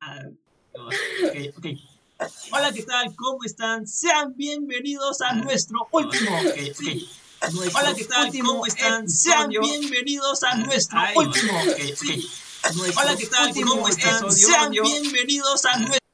Ah, 0.00 0.22
okay, 1.26 1.52
okay. 1.56 1.80
Hola, 2.52 2.72
¿qué 2.72 2.84
tal? 2.84 3.14
¿Cómo 3.16 3.44
están? 3.44 3.86
Sean 3.86 4.34
bienvenidos 4.36 5.20
a 5.22 5.32
nuestro 5.34 5.88
último. 5.90 6.38
Okay, 6.38 6.70
okay. 6.70 7.08
Hola, 7.74 7.94
¿qué 7.96 8.04
tal? 8.04 8.30
¿Cómo 8.44 8.64
están? 8.66 9.08
Sean 9.08 9.48
bienvenidos 9.48 10.44
a 10.44 10.54
nuestro 10.56 11.00
último. 11.16 11.52
Hola, 12.96 13.16
¿qué 13.16 13.26
tal? 13.26 13.52
¿Cómo 13.64 13.88
están? 13.88 14.32
Sean 14.32 14.70
bienvenidos 14.70 15.64
a 15.64 15.78
nuestro, 15.78 16.08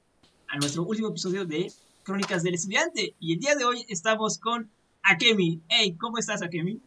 a 0.48 0.56
nuestro 0.56 0.82
último 0.84 1.08
episodio 1.08 1.44
de 1.44 1.70
Crónicas 2.04 2.42
del 2.42 2.54
Estudiante. 2.54 3.14
Y 3.20 3.34
el 3.34 3.38
día 3.38 3.54
de 3.54 3.64
hoy 3.64 3.84
estamos 3.88 4.38
con 4.38 4.70
Akemi. 5.02 5.60
Hey, 5.68 5.94
¿cómo 6.00 6.16
estás, 6.18 6.42
Akemi? 6.42 6.80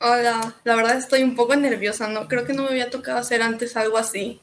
Hola, 0.00 0.54
la 0.64 0.76
verdad 0.76 0.98
estoy 0.98 1.22
un 1.22 1.34
poco 1.34 1.56
nerviosa, 1.56 2.06
¿no? 2.06 2.28
Creo 2.28 2.44
que 2.44 2.52
no 2.52 2.62
me 2.64 2.68
había 2.68 2.90
tocado 2.90 3.18
hacer 3.18 3.42
antes 3.42 3.76
algo 3.76 3.96
así. 3.96 4.40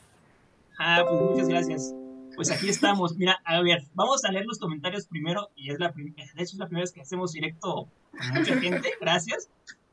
Ah, 0.77 1.03
pues 1.07 1.21
muchas 1.21 1.47
gracias. 1.47 1.93
Pues 2.35 2.51
aquí 2.51 2.69
estamos. 2.69 3.15
Mira, 3.15 3.39
a 3.45 3.61
ver, 3.61 3.83
vamos 3.93 4.25
a 4.25 4.31
leer 4.31 4.45
los 4.45 4.59
comentarios 4.59 5.07
primero. 5.07 5.49
Y 5.55 5.71
es 5.71 5.79
la 5.79 5.89
de 5.89 6.13
hecho, 6.35 6.53
es 6.53 6.55
la 6.55 6.67
primera 6.67 6.83
vez 6.83 6.91
que 6.91 7.01
hacemos 7.01 7.31
directo 7.31 7.87
con 8.11 8.33
mucha 8.33 8.59
gente. 8.59 8.93
Gracias. 8.99 9.49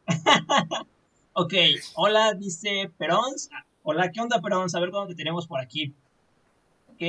ok, 1.34 1.54
hola, 1.94 2.34
dice 2.34 2.90
Perons. 2.98 3.48
Hola, 3.84 4.10
¿qué 4.10 4.20
onda, 4.20 4.40
Perons? 4.40 4.74
A 4.74 4.80
ver 4.80 4.90
cuándo 4.90 5.08
te 5.08 5.14
tenemos 5.14 5.46
por 5.46 5.60
aquí. 5.60 5.94
Ok, 6.88 7.02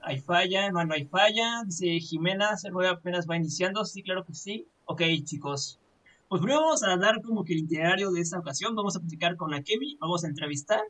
hay 0.00 0.20
falla, 0.20 0.70
no, 0.70 0.84
no 0.84 0.94
hay 0.94 1.04
falla. 1.04 1.62
Dice 1.64 2.00
Jimena, 2.00 2.56
se 2.56 2.70
rueda 2.70 2.92
apenas 2.92 3.28
va 3.28 3.36
iniciando. 3.36 3.84
Sí, 3.84 4.02
claro 4.02 4.24
que 4.24 4.34
sí. 4.34 4.66
Ok, 4.86 5.02
chicos. 5.24 5.80
Pues 6.28 6.40
primero 6.40 6.62
vamos 6.62 6.82
a 6.82 6.96
dar 6.96 7.22
como 7.22 7.44
que 7.44 7.52
el 7.52 7.60
itinerario 7.60 8.10
de 8.10 8.20
esta 8.20 8.38
ocasión. 8.38 8.74
Vamos 8.74 8.96
a 8.96 9.00
platicar 9.00 9.36
con 9.36 9.52
la 9.52 9.62
Kemi, 9.62 9.96
vamos 10.00 10.24
a 10.24 10.28
entrevistar. 10.28 10.82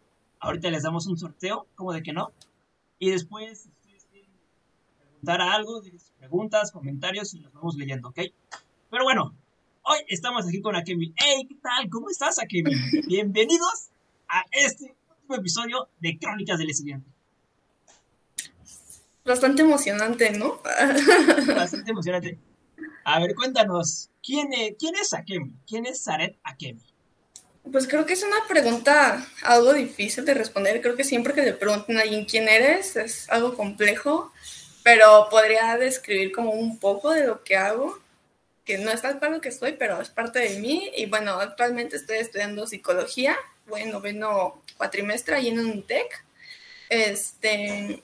Ahorita 0.44 0.70
les 0.70 0.82
damos 0.82 1.06
un 1.06 1.16
sorteo, 1.16 1.66
como 1.74 1.94
de 1.94 2.02
que 2.02 2.12
no. 2.12 2.30
Y 2.98 3.10
después, 3.10 3.62
si 3.62 3.70
ustedes 3.70 4.04
quieren 4.12 4.30
preguntar 4.98 5.40
algo, 5.40 5.80
preguntas, 6.18 6.70
comentarios 6.70 7.32
y 7.32 7.38
los 7.38 7.50
vamos 7.54 7.76
leyendo, 7.76 8.08
¿ok? 8.08 8.20
Pero 8.90 9.04
bueno, 9.04 9.34
hoy 9.84 9.98
estamos 10.06 10.46
aquí 10.46 10.60
con 10.60 10.76
Akemi. 10.76 11.14
Hey, 11.16 11.46
¿qué 11.48 11.54
tal? 11.62 11.88
¿Cómo 11.88 12.10
estás, 12.10 12.38
Akemi? 12.38 12.70
Bienvenidos 13.06 13.88
a 14.28 14.44
este 14.50 14.94
último 15.08 15.36
episodio 15.36 15.88
de 16.00 16.18
Crónicas 16.18 16.58
del 16.58 16.68
Estudiante. 16.68 17.10
Bastante 19.24 19.62
emocionante, 19.62 20.30
¿no? 20.30 20.60
Bastante 21.56 21.90
emocionante. 21.90 22.38
A 23.04 23.18
ver, 23.18 23.34
cuéntanos, 23.34 24.10
¿quién 24.22 24.52
es, 24.52 24.74
quién 24.78 24.94
es 24.94 25.14
Akemi? 25.14 25.54
¿Quién 25.66 25.86
es 25.86 26.04
Zaret 26.04 26.38
Akemi? 26.44 26.82
Pues 27.70 27.88
creo 27.88 28.04
que 28.04 28.12
es 28.12 28.22
una 28.22 28.46
pregunta 28.46 29.26
algo 29.42 29.72
difícil 29.72 30.24
de 30.24 30.34
responder. 30.34 30.80
Creo 30.82 30.96
que 30.96 31.04
siempre 31.04 31.32
que 31.32 31.42
le 31.42 31.54
pregunten 31.54 31.96
a 31.96 32.02
alguien 32.02 32.26
quién 32.26 32.48
eres 32.48 32.96
es 32.96 33.28
algo 33.30 33.54
complejo, 33.54 34.32
pero 34.82 35.28
podría 35.30 35.76
describir 35.78 36.30
como 36.30 36.52
un 36.52 36.78
poco 36.78 37.10
de 37.10 37.26
lo 37.26 37.42
que 37.42 37.56
hago, 37.56 37.98
que 38.64 38.78
no 38.78 38.90
es 38.90 39.00
tal 39.00 39.18
cual 39.18 39.40
que 39.40 39.48
estoy, 39.48 39.72
pero 39.72 40.00
es 40.00 40.10
parte 40.10 40.40
de 40.40 40.60
mí. 40.60 40.90
Y 40.94 41.06
bueno, 41.06 41.40
actualmente 41.40 41.96
estoy 41.96 42.18
estudiando 42.18 42.66
psicología, 42.66 43.36
bueno, 43.66 43.92
noveno 43.92 44.62
cuatrimestre 44.76 45.36
ahí 45.36 45.48
en 45.48 45.58
UNITEC. 45.58 46.24
Este, 46.90 48.02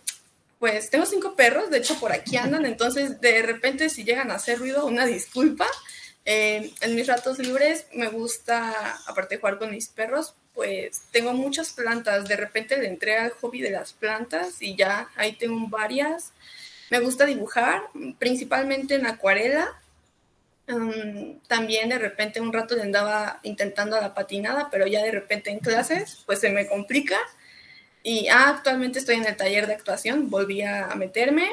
pues 0.59 0.89
tengo 0.91 1.05
cinco 1.05 1.37
perros, 1.37 1.71
de 1.71 1.79
hecho 1.79 2.01
por 2.01 2.13
aquí 2.13 2.37
andan, 2.37 2.65
entonces 2.65 3.21
de 3.21 3.43
repente 3.43 3.91
si 3.91 4.05
llegan 4.05 4.31
a 4.31 4.37
hacer 4.37 4.59
ruido, 4.59 4.87
una 4.87 5.05
disculpa. 5.07 5.67
Eh, 6.33 6.71
en 6.83 6.95
mis 6.95 7.09
ratos 7.09 7.41
libres 7.41 7.87
me 7.93 8.07
gusta, 8.07 9.01
aparte 9.09 9.35
de 9.35 9.41
jugar 9.41 9.59
con 9.59 9.73
mis 9.73 9.89
perros, 9.89 10.33
pues 10.55 11.03
tengo 11.11 11.33
muchas 11.33 11.73
plantas. 11.73 12.29
De 12.29 12.37
repente 12.37 12.77
le 12.77 12.87
entré 12.87 13.19
al 13.19 13.33
hobby 13.33 13.61
de 13.61 13.73
las 13.73 13.95
plantas 13.95 14.63
y 14.63 14.77
ya 14.77 15.09
ahí 15.17 15.33
tengo 15.33 15.67
varias. 15.67 16.33
Me 16.89 17.01
gusta 17.01 17.27
dibujar, 17.27 17.83
principalmente 18.21 18.95
en 18.95 19.07
acuarela. 19.07 19.77
Um, 20.69 21.41
también 21.49 21.89
de 21.89 21.99
repente 21.99 22.41
un 22.41 22.53
rato 22.53 22.77
le 22.77 22.83
andaba 22.83 23.41
intentando 23.43 24.01
la 24.01 24.15
patinada, 24.15 24.71
pero 24.71 24.87
ya 24.87 25.03
de 25.03 25.11
repente 25.11 25.51
en 25.51 25.59
clases 25.59 26.23
pues 26.27 26.39
se 26.39 26.51
me 26.51 26.69
complica. 26.69 27.19
Y 28.05 28.29
ah, 28.29 28.51
actualmente 28.51 29.01
estoy 29.01 29.17
en 29.17 29.27
el 29.27 29.37
taller 29.37 29.67
de 29.67 29.75
actuación, 29.75 30.31
volví 30.31 30.63
a 30.63 30.95
meterme 30.95 31.51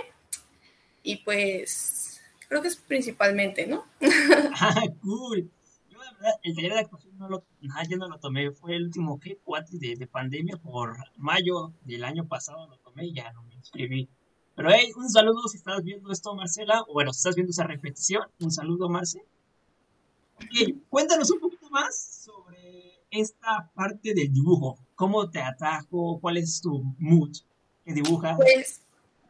y 1.01 1.15
pues 1.15 1.96
Creo 2.47 2.61
que 2.61 2.69
es 2.69 2.77
principalmente, 2.77 3.67
¿no? 3.67 3.85
ah, 4.61 4.83
cool. 5.01 5.49
Yo, 5.89 5.99
la 5.99 6.11
verdad, 6.13 6.39
el 6.43 6.55
taller 6.55 6.73
de 6.73 6.79
actuación 6.79 7.17
no 7.17 7.29
lo, 7.29 7.43
yo 7.61 7.97
no 7.97 8.07
lo 8.07 8.19
tomé. 8.19 8.51
Fue 8.51 8.75
el 8.75 8.85
último, 8.85 9.19
¿qué? 9.19 9.37
Cuatro 9.43 9.77
de, 9.79 9.95
de 9.95 10.07
pandemia 10.07 10.57
por 10.57 10.97
mayo 11.17 11.73
del 11.83 12.03
año 12.03 12.27
pasado 12.27 12.67
lo 12.67 12.77
tomé 12.77 13.07
y 13.07 13.13
ya 13.13 13.31
no 13.33 13.43
me 13.43 13.55
inscribí. 13.55 14.09
Pero 14.55 14.69
hey, 14.71 14.91
un 14.95 15.07
saludo 15.09 15.47
si 15.47 15.57
estás 15.57 15.83
viendo 15.83 16.11
esto, 16.11 16.33
Marcela. 16.33 16.81
O 16.87 16.93
bueno, 16.93 17.13
si 17.13 17.19
estás 17.19 17.35
viendo 17.35 17.51
esa 17.51 17.65
repetición, 17.65 18.23
un 18.39 18.51
saludo, 18.51 18.89
Marce. 18.89 19.23
Ok, 20.37 20.75
cuéntanos 20.89 21.29
un 21.31 21.39
poquito 21.39 21.69
más 21.69 22.23
sobre 22.25 23.01
esta 23.11 23.69
parte 23.75 24.13
del 24.13 24.33
dibujo. 24.33 24.79
¿Cómo 24.95 25.29
te 25.29 25.41
atrajo? 25.41 26.19
¿Cuál 26.19 26.37
es 26.37 26.61
tu 26.61 26.83
mood 26.97 27.35
que 27.85 27.93
dibujas? 27.93 28.37
Pues 28.37 28.81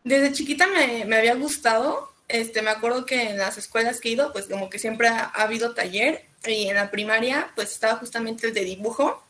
desde 0.04 0.32
chiquita 0.32 0.66
me, 0.68 1.04
me 1.04 1.18
había 1.18 1.36
gustado 1.36 2.10
este, 2.28 2.62
me 2.62 2.72
acuerdo 2.72 3.06
que 3.06 3.30
en 3.30 3.38
las 3.38 3.58
escuelas 3.58 4.00
que 4.00 4.10
he 4.10 4.12
ido, 4.14 4.34
pues 4.34 4.48
como 4.48 4.70
que 4.70 4.80
siempre 4.80 5.08
ha, 5.08 5.26
habido 5.26 5.74
taller 5.74 6.26
y 6.46 6.68
en 6.68 6.76
la 6.76 6.92
primaria 6.92 7.52
pues 7.56 7.72
estaba 7.72 7.96
justamente 7.96 8.48
el 8.48 8.54
de 8.54 8.64
dibujo 8.64 9.24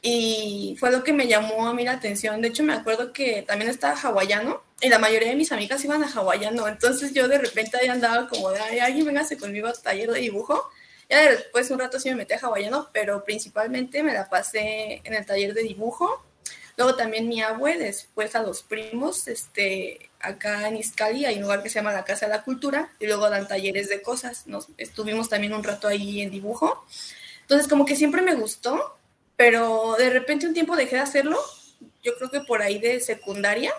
y 0.00 0.76
fue 0.80 0.90
lo 0.90 1.04
que 1.04 1.12
me 1.12 1.28
llamó 1.28 1.68
a 1.68 1.74
mí 1.74 1.84
la 1.84 1.92
atención. 1.92 2.40
De 2.40 2.48
hecho 2.48 2.62
me 2.62 2.72
acuerdo 2.72 3.12
que 3.12 3.42
también 3.42 3.70
estaba 3.70 4.00
hawaiano 4.00 4.62
y 4.80 4.88
la 4.88 4.98
mayoría 4.98 5.28
de 5.28 5.36
mis 5.36 5.52
amigas 5.52 5.84
iban 5.84 6.02
a 6.02 6.08
hawaiano, 6.10 6.66
entonces 6.68 7.12
yo 7.12 7.28
de 7.28 7.38
repente 7.38 7.76
ahí 7.76 7.88
andaba 7.88 8.28
como 8.28 8.50
de, 8.50 8.60
ay, 8.60 8.78
alguien 8.80 9.06
véngase 9.06 9.36
conmigo 9.36 9.68
a 9.68 9.72
taller 9.72 10.10
de 10.10 10.20
dibujo. 10.20 10.70
Ya 11.08 11.30
después 11.30 11.70
un 11.70 11.78
rato 11.78 12.00
sí 12.00 12.08
me 12.08 12.16
metí 12.16 12.32
a 12.32 12.38
hawaiano, 12.38 12.88
pero 12.92 13.22
principalmente 13.22 14.02
me 14.02 14.14
la 14.14 14.28
pasé 14.30 15.02
en 15.04 15.14
el 15.14 15.26
taller 15.26 15.52
de 15.52 15.62
dibujo. 15.62 16.24
Luego 16.76 16.96
también 16.96 17.28
mi 17.28 17.42
abue, 17.42 17.76
después 17.76 18.34
a 18.34 18.42
los 18.42 18.62
primos, 18.62 19.28
este, 19.28 20.10
acá 20.22 20.68
en 20.68 20.76
Izcali 20.76 21.26
hay 21.26 21.36
un 21.36 21.42
lugar 21.42 21.62
que 21.62 21.68
se 21.68 21.76
llama 21.80 21.92
la 21.92 22.04
Casa 22.04 22.26
de 22.26 22.32
la 22.32 22.42
Cultura 22.42 22.90
y 22.98 23.06
luego 23.06 23.28
dan 23.28 23.48
talleres 23.48 23.88
de 23.88 24.00
cosas. 24.00 24.46
Nos 24.46 24.68
estuvimos 24.78 25.28
también 25.28 25.52
un 25.52 25.64
rato 25.64 25.88
ahí 25.88 26.22
en 26.22 26.30
dibujo. 26.30 26.86
Entonces 27.42 27.68
como 27.68 27.84
que 27.84 27.96
siempre 27.96 28.22
me 28.22 28.34
gustó, 28.34 28.96
pero 29.36 29.96
de 29.98 30.10
repente 30.10 30.46
un 30.46 30.54
tiempo 30.54 30.76
dejé 30.76 30.96
de 30.96 31.02
hacerlo. 31.02 31.38
Yo 32.02 32.14
creo 32.16 32.30
que 32.30 32.40
por 32.40 32.62
ahí 32.62 32.78
de 32.78 33.00
secundaria. 33.00 33.72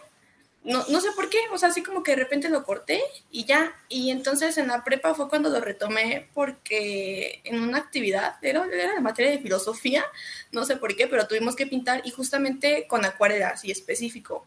No, 0.65 0.85
no 0.87 1.01
sé 1.01 1.11
por 1.11 1.29
qué, 1.29 1.39
o 1.51 1.57
sea, 1.57 1.69
así 1.69 1.83
como 1.83 2.03
que 2.03 2.11
de 2.11 2.23
repente 2.23 2.47
lo 2.47 2.63
corté 2.63 3.01
y 3.31 3.43
ya. 3.45 3.75
Y 3.89 4.11
entonces 4.11 4.57
en 4.57 4.67
la 4.67 4.83
prepa 4.83 5.13
fue 5.13 5.27
cuando 5.27 5.49
lo 5.49 5.59
retomé 5.59 6.29
porque 6.33 7.41
en 7.43 7.61
una 7.61 7.79
actividad, 7.79 8.35
era, 8.41 8.65
era 8.71 8.93
la 8.93 9.01
materia 9.01 9.31
de 9.31 9.39
filosofía, 9.39 10.05
no 10.53 10.63
sé 10.63 10.77
por 10.77 10.95
qué, 10.95 11.07
pero 11.07 11.27
tuvimos 11.27 11.57
que 11.57 11.67
pintar 11.67 12.01
y 12.05 12.11
justamente 12.11 12.87
con 12.87 13.03
acuarelas 13.03 13.65
y 13.65 13.71
específico 13.71 14.45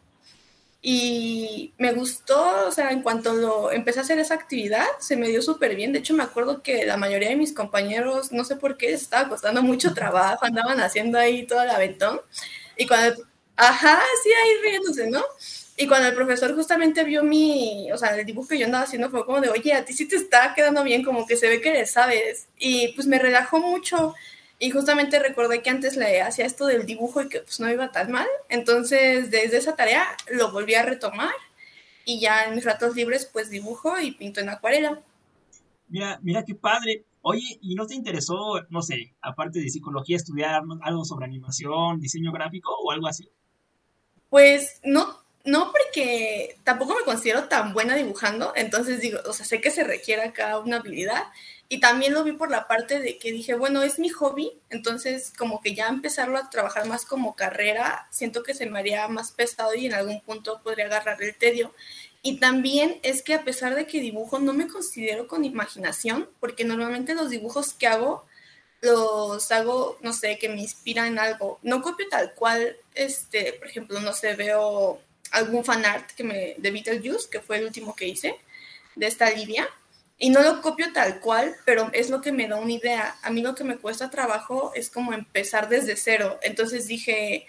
y 0.89 1.75
me 1.79 1.93
gustó, 1.93 2.69
o 2.69 2.71
sea, 2.71 2.91
en 2.91 3.03
cuanto 3.03 3.35
lo 3.35 3.73
empecé 3.73 3.99
a 3.99 4.03
hacer 4.03 4.21
esa 4.21 4.35
actividad, 4.35 4.87
se 5.01 5.17
me 5.17 5.27
dio 5.27 5.43
súper 5.43 5.75
bien. 5.75 5.93
De 5.93 5.99
hecho, 5.99 6.15
me 6.15 6.23
acuerdo 6.23 6.63
que 6.63 6.87
la 6.87 6.97
mayoría 6.97 7.31
de 7.31 7.35
mis 7.35 7.53
compañeros, 7.53 8.31
no 8.31 8.45
sé 8.45 8.55
por 8.55 8.77
qué, 8.77 8.93
les 8.93 9.03
estaba 9.03 9.29
costando 9.29 9.65
mucho 9.65 9.93
trabajo, 9.95 10.45
andaban 10.45 10.79
haciendo 10.81 11.19
ahí 11.19 11.45
todo 11.45 11.61
el 11.61 11.71
aventón. 11.71 12.21
Y 12.77 12.87
cuando, 12.87 13.21
ajá, 13.57 14.01
sí, 14.23 14.31
ahí 14.31 14.51
riéndose, 14.63 15.11
¿no? 15.11 15.25
Y 15.77 15.89
cuando 15.89 16.07
el 16.07 16.15
profesor 16.15 16.55
justamente 16.55 17.03
vio 17.03 17.25
mi, 17.25 17.91
o 17.91 17.99
sea, 17.99 18.17
el 18.17 18.25
dibujo 18.25 18.51
que 18.51 18.59
yo 18.59 18.67
andaba 18.67 18.85
haciendo, 18.85 19.11
fue 19.11 19.27
como 19.27 19.41
de, 19.41 19.49
oye, 19.49 19.73
a 19.73 19.85
ti 19.85 19.93
sí 19.93 20.07
te 20.07 20.15
está 20.15 20.55
quedando 20.55 20.85
bien, 20.85 21.03
como 21.03 21.27
que 21.27 21.37
se 21.37 21.49
ve 21.49 21.61
que 21.61 21.73
le 21.73 21.87
sabes. 21.87 22.47
Y 22.61 22.93
pues 22.93 23.09
me 23.09 23.19
relajó 23.19 23.59
mucho. 23.59 24.15
Y 24.59 24.71
justamente 24.71 25.19
recordé 25.19 25.63
que 25.63 25.71
antes 25.71 25.97
le 25.97 26.23
hacía 26.23 26.47
esto 26.47 26.67
del 26.67 26.87
dibujo 26.87 27.21
y 27.21 27.29
que 27.29 27.41
pues 27.41 27.61
no 27.61 27.71
iba 27.71 27.93
tan 27.93 28.11
mal. 28.11 28.27
Entonces, 28.49 29.31
desde 29.31 29.59
esa 29.59 29.77
tarea 29.77 30.07
lo 30.31 30.51
volví 30.51 30.75
a 30.75 30.83
retomar 30.83 31.35
y 32.07 32.21
ya 32.21 32.45
en 32.45 32.55
mis 32.55 32.65
ratos 32.65 32.95
libres 32.95 33.29
pues 33.31 33.51
dibujo 33.51 33.99
y 34.01 34.13
pinto 34.13 34.41
en 34.41 34.49
acuarela. 34.49 35.01
Mira, 35.89 36.19
mira 36.23 36.45
qué 36.45 36.55
padre. 36.55 37.05
Oye, 37.21 37.59
¿y 37.61 37.75
no 37.75 37.87
te 37.87 37.95
interesó, 37.95 38.63
no 38.71 38.83
sé, 38.83 39.13
aparte 39.21 39.59
de 39.59 39.69
psicología, 39.69 40.17
estudiar 40.17 40.63
algo 40.83 41.05
sobre 41.05 41.27
animación, 41.27 42.01
diseño 42.01 42.33
gráfico 42.33 42.73
o 42.73 42.93
algo 42.93 43.09
así? 43.09 43.29
Pues 44.31 44.81
no, 44.85 45.19
no 45.45 45.73
porque 45.73 46.57
tampoco 46.63 46.95
me 46.95 47.05
considero 47.05 47.49
tan 47.49 47.73
buena 47.73 47.97
dibujando, 47.97 48.53
entonces 48.55 49.01
digo, 49.01 49.19
o 49.27 49.33
sea, 49.33 49.45
sé 49.45 49.61
que 49.61 49.73
se 49.73 49.83
requiere 49.83 50.23
acá 50.23 50.59
una 50.61 50.77
habilidad, 50.77 51.25
y 51.69 51.81
también 51.81 52.15
lo 52.15 52.23
vi 52.23 52.33
por 52.33 52.51
la 52.51 52.69
parte 52.69 53.01
de 53.01 53.19
que 53.19 53.33
dije, 53.33 53.55
bueno, 53.55 53.83
es 53.83 53.99
mi 53.99 54.09
hobby, 54.09 54.53
entonces 54.71 55.33
como 55.37 55.61
que 55.61 55.75
ya 55.75 55.89
empezarlo 55.89 56.39
a 56.39 56.49
trabajar 56.51 56.87
más 56.87 57.05
como 57.05 57.35
carrera, 57.35 58.07
siento 58.11 58.43
que 58.43 58.55
se 58.55 58.67
me 58.67 58.79
haría 58.79 59.09
más 59.09 59.33
pesado 59.33 59.75
y 59.75 59.87
en 59.87 59.95
algún 59.95 60.21
punto 60.21 60.61
podría 60.63 60.87
agarrar 60.87 61.23
el 61.23 61.35
tedio. 61.35 61.75
Y 62.23 62.39
también 62.39 62.99
es 63.03 63.23
que 63.23 63.35
a 63.35 63.45
pesar 63.45 63.75
de 63.75 63.87
que 63.87 64.01
dibujo, 64.01 64.39
no 64.39 64.53
me 64.53 64.69
considero 64.69 65.29
con 65.29 65.45
imaginación, 65.45 66.29
porque 66.41 66.65
normalmente 66.65 67.15
los 67.15 67.31
dibujos 67.31 67.73
que 67.73 67.87
hago 67.87 68.25
los 68.81 69.51
hago, 69.53 69.99
no 70.03 70.13
sé, 70.13 70.39
que 70.39 70.49
me 70.49 70.61
inspiran 70.61 71.09
en 71.09 71.19
algo. 71.19 71.59
No 71.63 71.83
copio 71.83 72.07
tal 72.09 72.35
cual, 72.35 72.77
este, 72.95 73.55
por 73.55 73.69
ejemplo, 73.69 74.01
no 74.01 74.13
sé, 74.13 74.35
veo 74.35 75.01
algún 75.33 75.65
fanart 75.65 76.11
que 76.13 76.25
me, 76.25 76.55
de 76.59 76.71
Beetlejuice, 76.71 77.29
que 77.31 77.41
fue 77.41 77.59
el 77.59 77.65
último 77.65 77.95
que 77.97 78.07
hice, 78.09 78.37
de 78.95 79.07
esta 79.07 79.31
Lidia. 79.31 79.69
Y 80.19 80.31
no 80.31 80.43
lo 80.43 80.63
copio 80.63 80.93
tal 80.93 81.21
cual, 81.21 81.55
pero 81.67 81.91
es 81.93 82.09
lo 82.09 82.23
que 82.23 82.33
me 82.33 82.49
da 82.49 82.57
una 82.57 82.73
idea. 82.73 83.17
A 83.23 83.31
mí 83.31 83.43
lo 83.43 83.55
que 83.55 83.65
me 83.65 83.77
cuesta 83.77 84.11
trabajo 84.11 84.73
es 84.75 84.89
como 84.89 85.13
empezar 85.13 85.69
desde 85.69 85.97
cero. 85.97 86.39
Entonces 86.43 86.87
dije, 86.87 87.47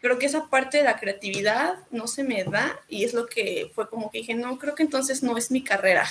creo 0.00 0.18
que 0.18 0.26
esa 0.26 0.48
parte 0.48 0.78
de 0.78 0.84
la 0.84 0.98
creatividad 0.98 1.78
no 1.90 2.08
se 2.08 2.24
me 2.24 2.42
da 2.44 2.78
y 2.88 3.04
es 3.04 3.14
lo 3.14 3.26
que 3.26 3.70
fue 3.74 3.88
como 3.88 4.10
que 4.10 4.18
dije, 4.18 4.34
no, 4.34 4.58
creo 4.58 4.74
que 4.74 4.82
entonces 4.82 5.22
no 5.22 5.36
es 5.36 5.50
mi 5.50 5.62
carrera. 5.62 6.06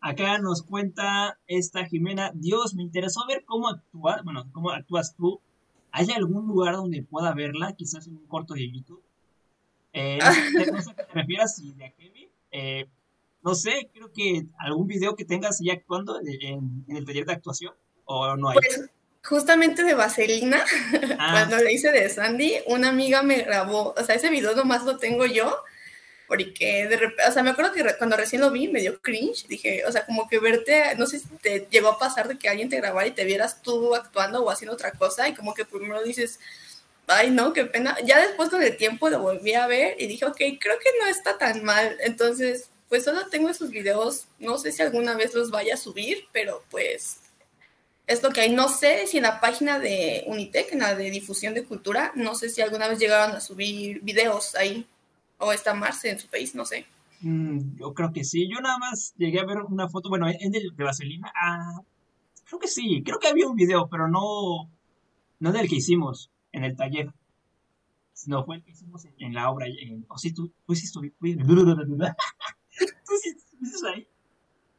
Acá 0.00 0.38
nos 0.38 0.62
cuenta 0.62 1.38
esta 1.46 1.86
Jimena, 1.86 2.30
Dios, 2.34 2.74
me 2.74 2.82
interesó 2.82 3.26
ver 3.26 3.44
cómo 3.44 3.68
actúa, 3.68 4.20
bueno, 4.22 4.46
cómo 4.52 4.70
actúas 4.70 5.14
tú. 5.16 5.40
¿Hay 5.90 6.10
algún 6.10 6.46
lugar 6.46 6.74
donde 6.74 7.02
pueda 7.02 7.32
verla? 7.32 7.72
Quizás 7.72 8.06
en 8.06 8.16
un 8.16 8.26
corto 8.26 8.54
de 8.54 8.70
YouTube. 8.70 9.02
Eh, 9.92 10.18
no, 10.72 10.82
sé 10.82 10.90
a 10.90 10.94
qué 10.94 11.04
te 11.04 11.12
refieras, 11.12 11.56
si 11.56 11.72
de 11.72 11.92
Kevin. 11.92 12.28
Eh, 12.50 12.86
no 13.44 13.54
sé, 13.54 13.90
creo 13.92 14.10
que 14.10 14.46
algún 14.58 14.86
video 14.86 15.14
que 15.14 15.26
tengas 15.26 15.58
ya 15.60 15.74
actuando 15.74 16.18
en, 16.20 16.84
el 16.88 17.04
taller 17.04 17.26
de 17.26 17.34
actuación, 17.34 17.74
o 18.06 18.36
no 18.36 18.48
hay. 18.48 18.56
Pues, 18.56 18.88
justamente 19.22 19.84
de 19.84 19.94
Vaselina, 19.94 20.64
ah. 21.18 21.30
cuando 21.32 21.58
le 21.58 21.72
hice 21.72 21.92
de 21.92 22.08
Sandy, 22.08 22.54
una 22.66 22.88
amiga 22.88 23.22
me 23.22 23.42
grabó, 23.42 23.94
o 23.96 24.02
sea, 24.02 24.14
ese 24.14 24.30
video 24.30 24.54
nomás 24.54 24.84
lo 24.84 24.96
tengo 24.96 25.26
yo, 25.26 25.58
porque 26.26 26.86
de 26.88 26.96
repente, 26.96 27.22
o 27.28 27.32
sea, 27.32 27.42
me 27.42 27.50
acuerdo 27.50 27.72
que 27.72 27.84
cuando 27.98 28.16
recién 28.16 28.40
lo 28.40 28.50
vi 28.50 28.68
me 28.68 28.80
dio 28.80 28.98
cringe, 29.02 29.46
dije, 29.46 29.84
o 29.86 29.92
sea, 29.92 30.06
como 30.06 30.26
que 30.26 30.38
verte, 30.38 30.94
no 30.96 31.06
sé 31.06 31.18
si 31.18 31.28
te 31.42 31.68
llegó 31.70 31.88
a 31.88 31.98
pasar 31.98 32.28
de 32.28 32.38
que 32.38 32.48
alguien 32.48 32.70
te 32.70 32.78
grabara 32.78 33.06
y 33.06 33.12
te 33.12 33.26
vieras 33.26 33.60
tú 33.60 33.94
actuando 33.94 34.42
o 34.42 34.50
haciendo 34.50 34.72
otra 34.72 34.92
cosa, 34.92 35.28
y 35.28 35.34
como 35.34 35.52
que 35.52 35.66
primero 35.66 36.02
dices, 36.02 36.40
ay, 37.08 37.30
no, 37.30 37.52
qué 37.52 37.66
pena. 37.66 37.96
Ya 38.06 38.18
después 38.20 38.48
con 38.48 38.62
el 38.62 38.78
tiempo 38.78 39.10
lo 39.10 39.20
volví 39.20 39.52
a 39.52 39.66
ver 39.66 39.96
y 39.98 40.06
dije, 40.06 40.24
ok, 40.24 40.36
creo 40.36 40.78
que 40.78 40.90
no 40.98 41.06
está 41.08 41.36
tan 41.36 41.62
mal, 41.62 41.94
entonces, 42.00 42.70
pues 42.94 43.02
solo 43.02 43.26
tengo 43.28 43.48
esos 43.48 43.70
videos, 43.70 44.28
no 44.38 44.56
sé 44.56 44.70
si 44.70 44.80
alguna 44.80 45.16
vez 45.16 45.34
los 45.34 45.50
vaya 45.50 45.74
a 45.74 45.76
subir, 45.76 46.28
pero 46.32 46.62
pues 46.70 47.22
es 48.06 48.22
lo 48.22 48.30
que 48.30 48.42
hay. 48.42 48.52
No 48.52 48.68
sé 48.68 49.08
si 49.08 49.16
en 49.16 49.24
la 49.24 49.40
página 49.40 49.80
de 49.80 50.22
Unitec, 50.28 50.72
en 50.72 50.78
la 50.78 50.94
de 50.94 51.10
difusión 51.10 51.54
de 51.54 51.64
cultura, 51.64 52.12
no 52.14 52.36
sé 52.36 52.50
si 52.50 52.62
alguna 52.62 52.86
vez 52.86 53.00
llegaron 53.00 53.34
a 53.34 53.40
subir 53.40 54.00
videos 54.02 54.54
ahí 54.54 54.86
o 55.38 55.52
está 55.52 55.74
Marce 55.74 56.08
en 56.08 56.20
su 56.20 56.28
face, 56.28 56.52
no 56.54 56.64
sé. 56.64 56.86
Mm, 57.22 57.78
yo 57.80 57.92
creo 57.94 58.12
que 58.12 58.22
sí. 58.22 58.48
Yo 58.48 58.60
nada 58.60 58.78
más 58.78 59.12
llegué 59.16 59.40
a 59.40 59.44
ver 59.44 59.62
una 59.62 59.88
foto, 59.88 60.08
bueno, 60.08 60.28
en 60.28 60.52
de, 60.52 60.70
Vaselina. 60.76 61.32
Ah, 61.34 61.80
creo 62.44 62.60
que 62.60 62.68
sí. 62.68 63.02
Creo 63.04 63.18
que 63.18 63.26
había 63.26 63.48
un 63.48 63.56
video, 63.56 63.88
pero 63.90 64.06
no, 64.06 64.70
no 65.40 65.50
del 65.50 65.68
que 65.68 65.74
hicimos 65.74 66.30
en 66.52 66.62
el 66.62 66.76
taller. 66.76 67.12
No, 68.28 68.44
fue 68.44 68.54
el 68.54 68.62
que 68.62 68.70
hicimos 68.70 69.04
en, 69.18 69.34
la 69.34 69.50
obra. 69.50 69.66
o 70.06 70.16
sí, 70.16 70.32
tú, 70.32 70.52
sí 70.72 70.84
estuviste. 70.84 71.18
¿Tú 72.78 73.14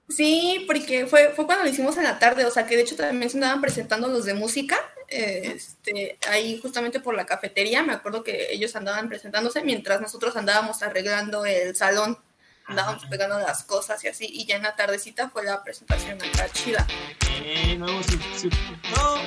sí 0.09 0.63
porque 0.67 1.07
fue, 1.07 1.33
fue 1.35 1.45
cuando 1.45 1.63
lo 1.63 1.69
hicimos 1.69 1.97
en 1.97 2.03
la 2.03 2.19
tarde, 2.19 2.45
o 2.45 2.51
sea 2.51 2.65
que 2.65 2.75
de 2.75 2.83
hecho 2.83 2.95
también 2.95 3.29
se 3.29 3.37
andaban 3.37 3.61
presentando 3.61 4.07
los 4.07 4.25
de 4.25 4.33
música, 4.33 4.77
este, 5.07 6.17
ahí 6.29 6.59
justamente 6.61 6.99
por 6.99 7.15
la 7.15 7.25
cafetería, 7.25 7.83
me 7.83 7.93
acuerdo 7.93 8.23
que 8.23 8.51
ellos 8.51 8.75
andaban 8.75 9.09
presentándose 9.09 9.63
mientras 9.63 10.01
nosotros 10.01 10.35
andábamos 10.35 10.81
arreglando 10.83 11.45
el 11.45 11.75
salón, 11.75 12.17
andábamos 12.65 13.05
pegando 13.07 13.39
las 13.39 13.63
cosas 13.63 14.03
y 14.03 14.07
así, 14.07 14.27
y 14.29 14.45
ya 14.45 14.57
en 14.57 14.63
la 14.63 14.75
tardecita 14.75 15.29
fue 15.29 15.43
la 15.43 15.63
presentación 15.63 16.21
acá 16.21 16.49
chida. 16.51 16.85
Eh, 17.31 17.75
nuevo 17.77 18.01
suscriptor, 18.03 19.19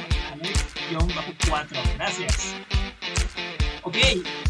bajo 1.14 1.32
4 1.48 1.80
gracias. 1.96 2.54
Ok, 3.82 3.96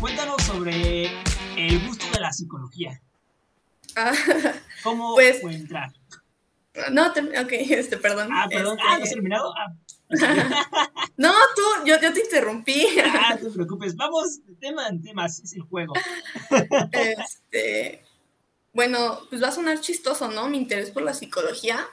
cuéntanos 0.01 0.43
sobre 0.43 1.11
el 1.57 1.87
gusto 1.87 2.05
de 2.13 2.21
la 2.21 2.33
psicología. 2.33 3.01
Ah, 3.97 4.13
¿Cómo 4.83 5.15
pues, 5.15 5.43
entrar? 5.43 5.93
No, 6.93 7.09
ok, 7.09 7.53
este, 7.53 7.97
perdón. 7.97 8.29
Ah, 8.33 8.47
perdón. 8.49 8.79
Ah, 8.81 8.85
¿no 8.85 8.95
has 8.95 9.03
este, 9.03 9.15
terminado? 9.15 9.53
Ah. 9.57 9.75
no, 11.17 11.33
tú, 11.55 11.63
yo, 11.87 12.01
yo, 12.01 12.13
te 12.13 12.21
interrumpí. 12.21 12.87
Ah, 13.05 13.37
no 13.41 13.47
te 13.49 13.55
preocupes. 13.55 13.97
Vamos 13.97 14.39
tema 14.61 14.89
en 14.89 15.03
temas, 15.03 15.41
es 15.41 15.53
el 15.55 15.63
juego. 15.63 15.95
este, 16.93 18.05
bueno, 18.73 19.21
pues 19.29 19.43
va 19.43 19.49
a 19.49 19.53
sonar 19.53 19.81
chistoso, 19.81 20.31
¿no? 20.31 20.49
Mi 20.49 20.59
interés 20.59 20.91
por 20.91 21.03
la 21.03 21.15
psicología. 21.15 21.87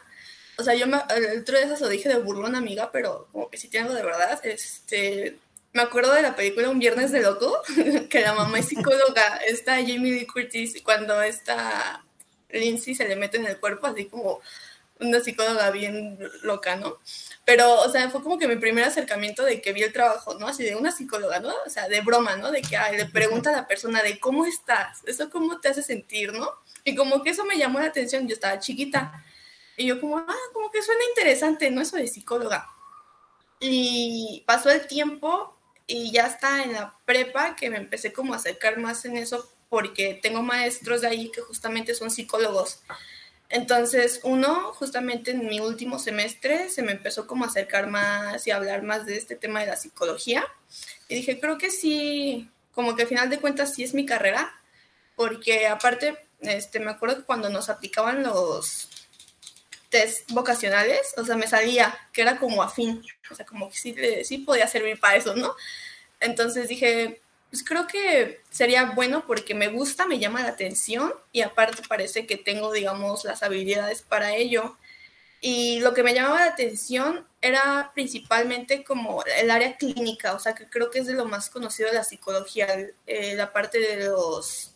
O 0.57 0.63
sea, 0.63 0.75
yo 0.75 0.87
me, 0.87 0.97
el 1.15 1.41
otro 1.41 1.57
día 1.57 1.75
se 1.75 1.83
lo 1.83 1.89
dije 1.89 2.07
de 2.07 2.19
burlón, 2.19 2.55
amiga, 2.55 2.91
pero 2.91 3.27
como 3.31 3.49
que 3.49 3.57
sí 3.57 3.67
tiene 3.67 3.87
algo 3.87 3.97
de 3.97 4.05
verdad. 4.05 4.39
Este, 4.45 5.39
me 5.75 5.81
acuerdo 5.81 6.13
de 6.13 6.21
la 6.21 6.37
película 6.37 6.69
Un 6.69 6.79
Viernes 6.79 7.11
de 7.11 7.21
Loco, 7.21 7.61
que 8.09 8.21
la 8.21 8.33
mamá 8.33 8.59
es 8.59 8.67
psicóloga, 8.67 9.39
está 9.47 9.73
Jamie 9.75 10.13
Lee 10.13 10.25
Curtis, 10.25 10.81
cuando 10.81 11.21
esta 11.21 12.01
Lindsay 12.49 12.95
se 12.95 13.05
le 13.05 13.17
mete 13.17 13.37
en 13.37 13.45
el 13.45 13.59
cuerpo, 13.59 13.87
así 13.87 14.05
como 14.05 14.39
una 15.01 15.19
psicóloga 15.19 15.71
bien 15.71 16.17
loca, 16.43 16.77
¿no? 16.77 16.99
Pero, 17.43 17.81
o 17.81 17.89
sea, 17.89 18.09
fue 18.09 18.23
como 18.23 18.39
que 18.39 18.47
mi 18.47 18.55
primer 18.55 18.85
acercamiento 18.85 19.43
de 19.43 19.59
que 19.59 19.73
vi 19.73 19.83
el 19.83 19.91
trabajo, 19.91 20.35
¿no? 20.35 20.47
Así 20.47 20.63
de 20.63 20.77
una 20.77 20.93
psicóloga, 20.93 21.41
¿no? 21.41 21.53
O 21.65 21.69
sea, 21.69 21.89
de 21.89 21.99
broma, 21.99 22.37
¿no? 22.37 22.51
De 22.51 22.61
que 22.61 22.77
le 22.95 23.05
pregunta 23.07 23.49
a 23.49 23.53
la 23.53 23.67
persona 23.67 24.01
de 24.01 24.17
cómo 24.17 24.45
estás, 24.45 25.01
eso 25.05 25.29
cómo 25.29 25.59
te 25.59 25.67
hace 25.67 25.83
sentir, 25.83 26.31
¿no? 26.31 26.49
Y 26.85 26.95
como 26.95 27.21
que 27.21 27.31
eso 27.31 27.43
me 27.43 27.57
llamó 27.57 27.79
la 27.79 27.87
atención, 27.87 28.29
yo 28.29 28.33
estaba 28.33 28.59
chiquita. 28.59 29.25
Y 29.75 29.87
yo 29.87 29.99
como, 29.99 30.19
ah, 30.19 30.35
como 30.53 30.71
que 30.71 30.81
suena 30.81 31.01
interesante, 31.09 31.69
¿no? 31.69 31.81
Eso 31.81 31.97
de 31.97 32.07
psicóloga. 32.07 32.69
Y 33.59 34.43
pasó 34.47 34.69
el 34.69 34.87
tiempo 34.87 35.54
y 35.87 36.11
ya 36.11 36.27
está 36.27 36.63
en 36.63 36.73
la 36.73 36.95
prepa 37.05 37.55
que 37.55 37.69
me 37.69 37.77
empecé 37.77 38.11
como 38.11 38.33
a 38.33 38.37
acercar 38.37 38.77
más 38.77 39.05
en 39.05 39.17
eso 39.17 39.49
porque 39.69 40.19
tengo 40.21 40.41
maestros 40.41 41.01
de 41.01 41.07
ahí 41.07 41.31
que 41.31 41.41
justamente 41.41 41.95
son 41.95 42.09
psicólogos. 42.11 42.79
Entonces, 43.49 44.21
uno, 44.23 44.73
justamente 44.73 45.31
en 45.31 45.45
mi 45.45 45.59
último 45.59 45.99
semestre, 45.99 46.69
se 46.69 46.81
me 46.81 46.93
empezó 46.93 47.27
como 47.27 47.45
a 47.45 47.47
acercar 47.47 47.87
más 47.87 48.45
y 48.47 48.51
a 48.51 48.55
hablar 48.55 48.81
más 48.81 49.05
de 49.05 49.17
este 49.17 49.35
tema 49.35 49.59
de 49.59 49.67
la 49.67 49.75
psicología. 49.75 50.45
Y 51.07 51.15
dije, 51.15 51.39
creo 51.39 51.57
que 51.57 51.69
sí, 51.69 52.49
como 52.73 52.95
que 52.95 53.03
al 53.03 53.07
final 53.07 53.29
de 53.29 53.39
cuentas 53.39 53.73
sí 53.73 53.83
es 53.83 53.93
mi 53.93 54.05
carrera, 54.05 54.51
porque 55.15 55.67
aparte, 55.67 56.17
este, 56.39 56.79
me 56.79 56.91
acuerdo 56.91 57.17
que 57.17 57.23
cuando 57.23 57.49
nos 57.49 57.69
aplicaban 57.69 58.23
los 58.23 58.89
test 59.95 60.29
vocacionales, 60.31 61.13
o 61.15 61.23
sea, 61.23 61.37
me 61.37 61.47
salía 61.47 61.97
que 62.11 62.21
era 62.21 62.37
como 62.37 62.61
afín, 62.61 63.01
o 63.31 63.35
sea, 63.35 63.45
como 63.45 63.69
que 63.69 63.77
sí, 63.77 63.95
sí 64.25 64.39
podía 64.39 64.67
servir 64.67 64.99
para 64.99 65.15
eso, 65.15 65.37
¿no? 65.37 65.55
Entonces 66.19 66.67
dije, 66.67 67.21
pues 67.49 67.63
creo 67.63 67.87
que 67.87 68.41
sería 68.49 68.91
bueno 68.91 69.25
porque 69.25 69.55
me 69.55 69.69
gusta, 69.69 70.05
me 70.05 70.19
llama 70.19 70.41
la 70.41 70.49
atención 70.49 71.13
y 71.31 71.41
aparte 71.41 71.81
parece 71.87 72.27
que 72.27 72.35
tengo, 72.35 72.73
digamos, 72.73 73.23
las 73.23 73.41
habilidades 73.41 74.01
para 74.01 74.35
ello. 74.35 74.75
Y 75.39 75.79
lo 75.79 75.93
que 75.93 76.03
me 76.03 76.13
llamaba 76.13 76.41
la 76.41 76.51
atención 76.51 77.25
era 77.41 77.91
principalmente 77.93 78.83
como 78.83 79.23
el 79.39 79.49
área 79.49 79.77
clínica, 79.77 80.33
o 80.33 80.39
sea, 80.39 80.55
que 80.55 80.69
creo 80.69 80.91
que 80.91 80.99
es 80.99 81.07
de 81.07 81.13
lo 81.13 81.25
más 81.25 81.49
conocido 81.49 81.87
de 81.87 81.95
la 81.95 82.03
psicología, 82.03 82.67
eh, 83.07 83.35
la 83.35 83.53
parte 83.53 83.79
de 83.79 84.07
los 84.07 84.73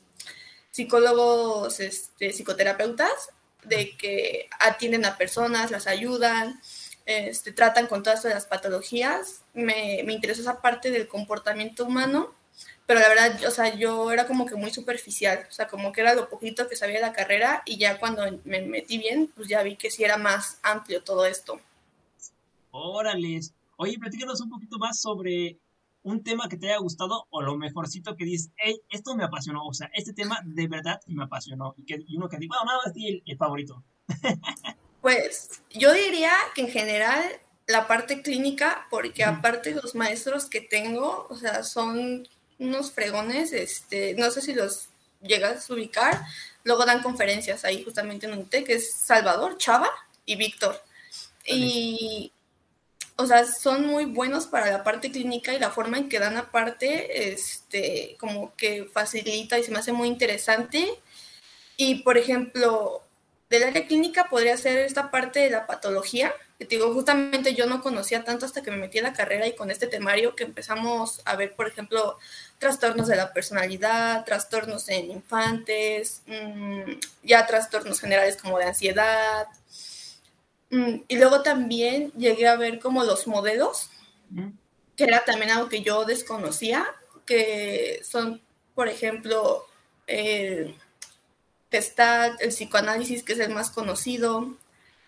psicólogos, 0.71 1.81
este, 1.81 2.31
psicoterapeutas, 2.31 3.31
de 3.63 3.95
que 3.97 4.49
atienden 4.59 5.05
a 5.05 5.17
personas, 5.17 5.71
las 5.71 5.87
ayudan, 5.87 6.59
este, 7.05 7.51
tratan 7.51 7.87
con 7.87 8.03
todas 8.03 8.23
las 8.25 8.45
patologías. 8.45 9.41
Me, 9.53 10.01
me 10.05 10.13
interesó 10.13 10.41
esa 10.41 10.61
parte 10.61 10.91
del 10.91 11.07
comportamiento 11.07 11.85
humano 11.85 12.35
pero 12.89 13.01
la 13.01 13.09
verdad, 13.09 13.39
o 13.47 13.51
sea, 13.51 13.75
yo 13.75 14.11
era 14.11 14.25
como 14.25 14.47
que 14.47 14.55
muy 14.55 14.71
superficial, 14.71 15.45
o 15.47 15.51
sea, 15.51 15.67
como 15.67 15.91
que 15.91 16.01
era 16.01 16.15
lo 16.15 16.27
poquito 16.27 16.67
que 16.67 16.75
sabía 16.75 16.95
de 16.95 17.05
la 17.05 17.13
carrera 17.13 17.61
y 17.63 17.77
ya 17.77 17.99
cuando 17.99 18.23
me 18.45 18.63
metí 18.63 18.97
bien, 18.97 19.31
pues 19.35 19.47
ya 19.47 19.61
vi 19.61 19.75
que 19.75 19.91
sí 19.91 20.03
era 20.03 20.17
más 20.17 20.59
amplio 20.63 21.03
todo 21.03 21.27
esto. 21.27 21.61
Órale. 22.71 23.41
Oye, 23.75 23.99
platícanos 23.99 24.41
un 24.41 24.49
poquito 24.49 24.79
más 24.79 24.99
sobre 24.99 25.59
un 26.09 26.23
tema 26.23 26.49
que 26.49 26.57
te 26.57 26.67
haya 26.67 26.77
gustado 26.79 27.27
o 27.29 27.41
lo 27.41 27.57
mejorcito 27.57 28.15
que 28.15 28.25
dices, 28.25 28.51
hey, 28.57 28.81
esto 28.89 29.15
me 29.15 29.23
apasionó, 29.23 29.65
o 29.65 29.73
sea, 29.73 29.89
este 29.93 30.13
tema 30.13 30.39
de 30.43 30.67
verdad 30.67 30.99
me 31.07 31.23
apasionó 31.23 31.73
y, 31.77 31.85
que, 31.85 32.03
uno 32.15 32.27
que 32.29 32.37
diga, 32.37 32.57
bueno, 32.57 32.65
nada 32.65 32.79
más 32.85 32.93
el, 32.95 33.23
el 33.25 33.37
favorito. 33.37 33.83
pues 35.01 35.61
yo 35.71 35.93
diría 35.93 36.31
que 36.55 36.61
en 36.61 36.69
general 36.69 37.23
la 37.67 37.87
parte 37.87 38.21
clínica, 38.21 38.87
porque 38.89 39.23
aparte 39.23 39.75
los 39.75 39.93
maestros 39.93 40.45
que 40.45 40.61
tengo, 40.61 41.27
o 41.29 41.37
sea, 41.37 41.63
son 41.63 42.27
unos 42.57 42.91
fregones, 42.91 43.53
este, 43.53 44.15
no 44.15 44.31
sé 44.31 44.41
si 44.41 44.53
los 44.53 44.89
llegas 45.21 45.69
a 45.69 45.73
ubicar, 45.73 46.21
luego 46.63 46.85
dan 46.85 47.03
conferencias 47.03 47.63
ahí 47.65 47.83
justamente 47.83 48.25
en 48.25 48.33
un 48.33 48.45
té, 48.45 48.63
que 48.63 48.73
es 48.73 48.93
Salvador, 48.93 49.57
Chava 49.57 49.89
y 50.25 50.35
Víctor. 50.35 50.81
Y, 51.45 52.31
o 53.19 53.25
sea, 53.25 53.45
son 53.45 53.85
muy 53.85 54.05
buenos 54.05 54.47
para 54.47 54.71
la 54.71 54.81
parte 54.81 55.11
clínica 55.11 55.53
y 55.53 55.59
la 55.59 55.71
forma 55.71 55.97
en 55.97 56.07
que 56.07 56.19
dan 56.19 56.37
aparte, 56.37 57.33
este, 57.33 58.15
como 58.17 58.55
que 58.55 58.85
facilita 58.85 59.59
y 59.59 59.63
se 59.65 59.71
me 59.71 59.79
hace 59.79 59.91
muy 59.91 60.07
interesante. 60.07 60.87
Y, 61.75 61.95
por 62.03 62.17
ejemplo, 62.17 63.03
del 63.49 63.63
área 63.63 63.85
clínica 63.85 64.29
podría 64.29 64.55
ser 64.55 64.77
esta 64.79 65.11
parte 65.11 65.41
de 65.41 65.49
la 65.49 65.67
patología, 65.67 66.33
que 66.57 66.63
te 66.63 66.75
digo, 66.77 66.93
justamente 66.93 67.55
yo 67.55 67.65
no 67.65 67.81
conocía 67.81 68.23
tanto 68.23 68.45
hasta 68.45 68.61
que 68.61 68.71
me 68.71 68.77
metí 68.77 68.99
en 68.99 69.03
la 69.03 69.13
carrera 69.13 69.47
y 69.47 69.55
con 69.55 69.69
este 69.69 69.87
temario 69.87 70.33
que 70.33 70.45
empezamos 70.45 71.21
a 71.25 71.35
ver, 71.35 71.55
por 71.57 71.67
ejemplo, 71.67 72.17
trastornos 72.57 73.09
de 73.09 73.17
la 73.17 73.33
personalidad, 73.33 74.23
trastornos 74.23 74.87
en 74.87 75.11
infantes, 75.11 76.21
mm, 76.25 76.93
ya 77.23 77.45
trastornos 77.45 77.99
generales 77.99 78.37
como 78.37 78.59
de 78.59 78.65
ansiedad. 78.65 79.47
Mm, 80.69 81.01
y 81.07 81.17
luego 81.17 81.41
también 81.41 82.11
llegué 82.13 82.47
a 82.47 82.55
ver 82.55 82.79
como 82.79 83.03
los 83.03 83.27
modelos, 83.27 83.89
que 84.95 85.03
era 85.03 85.25
también 85.25 85.51
algo 85.51 85.69
que 85.69 85.81
yo 85.81 86.05
desconocía, 86.05 86.85
que 87.25 88.01
son, 88.03 88.41
por 88.75 88.87
ejemplo, 88.87 89.65
el 90.07 90.75
está 91.77 92.35
el 92.39 92.49
psicoanálisis, 92.49 93.23
que 93.23 93.33
es 93.33 93.39
el 93.39 93.53
más 93.53 93.69
conocido, 93.69 94.55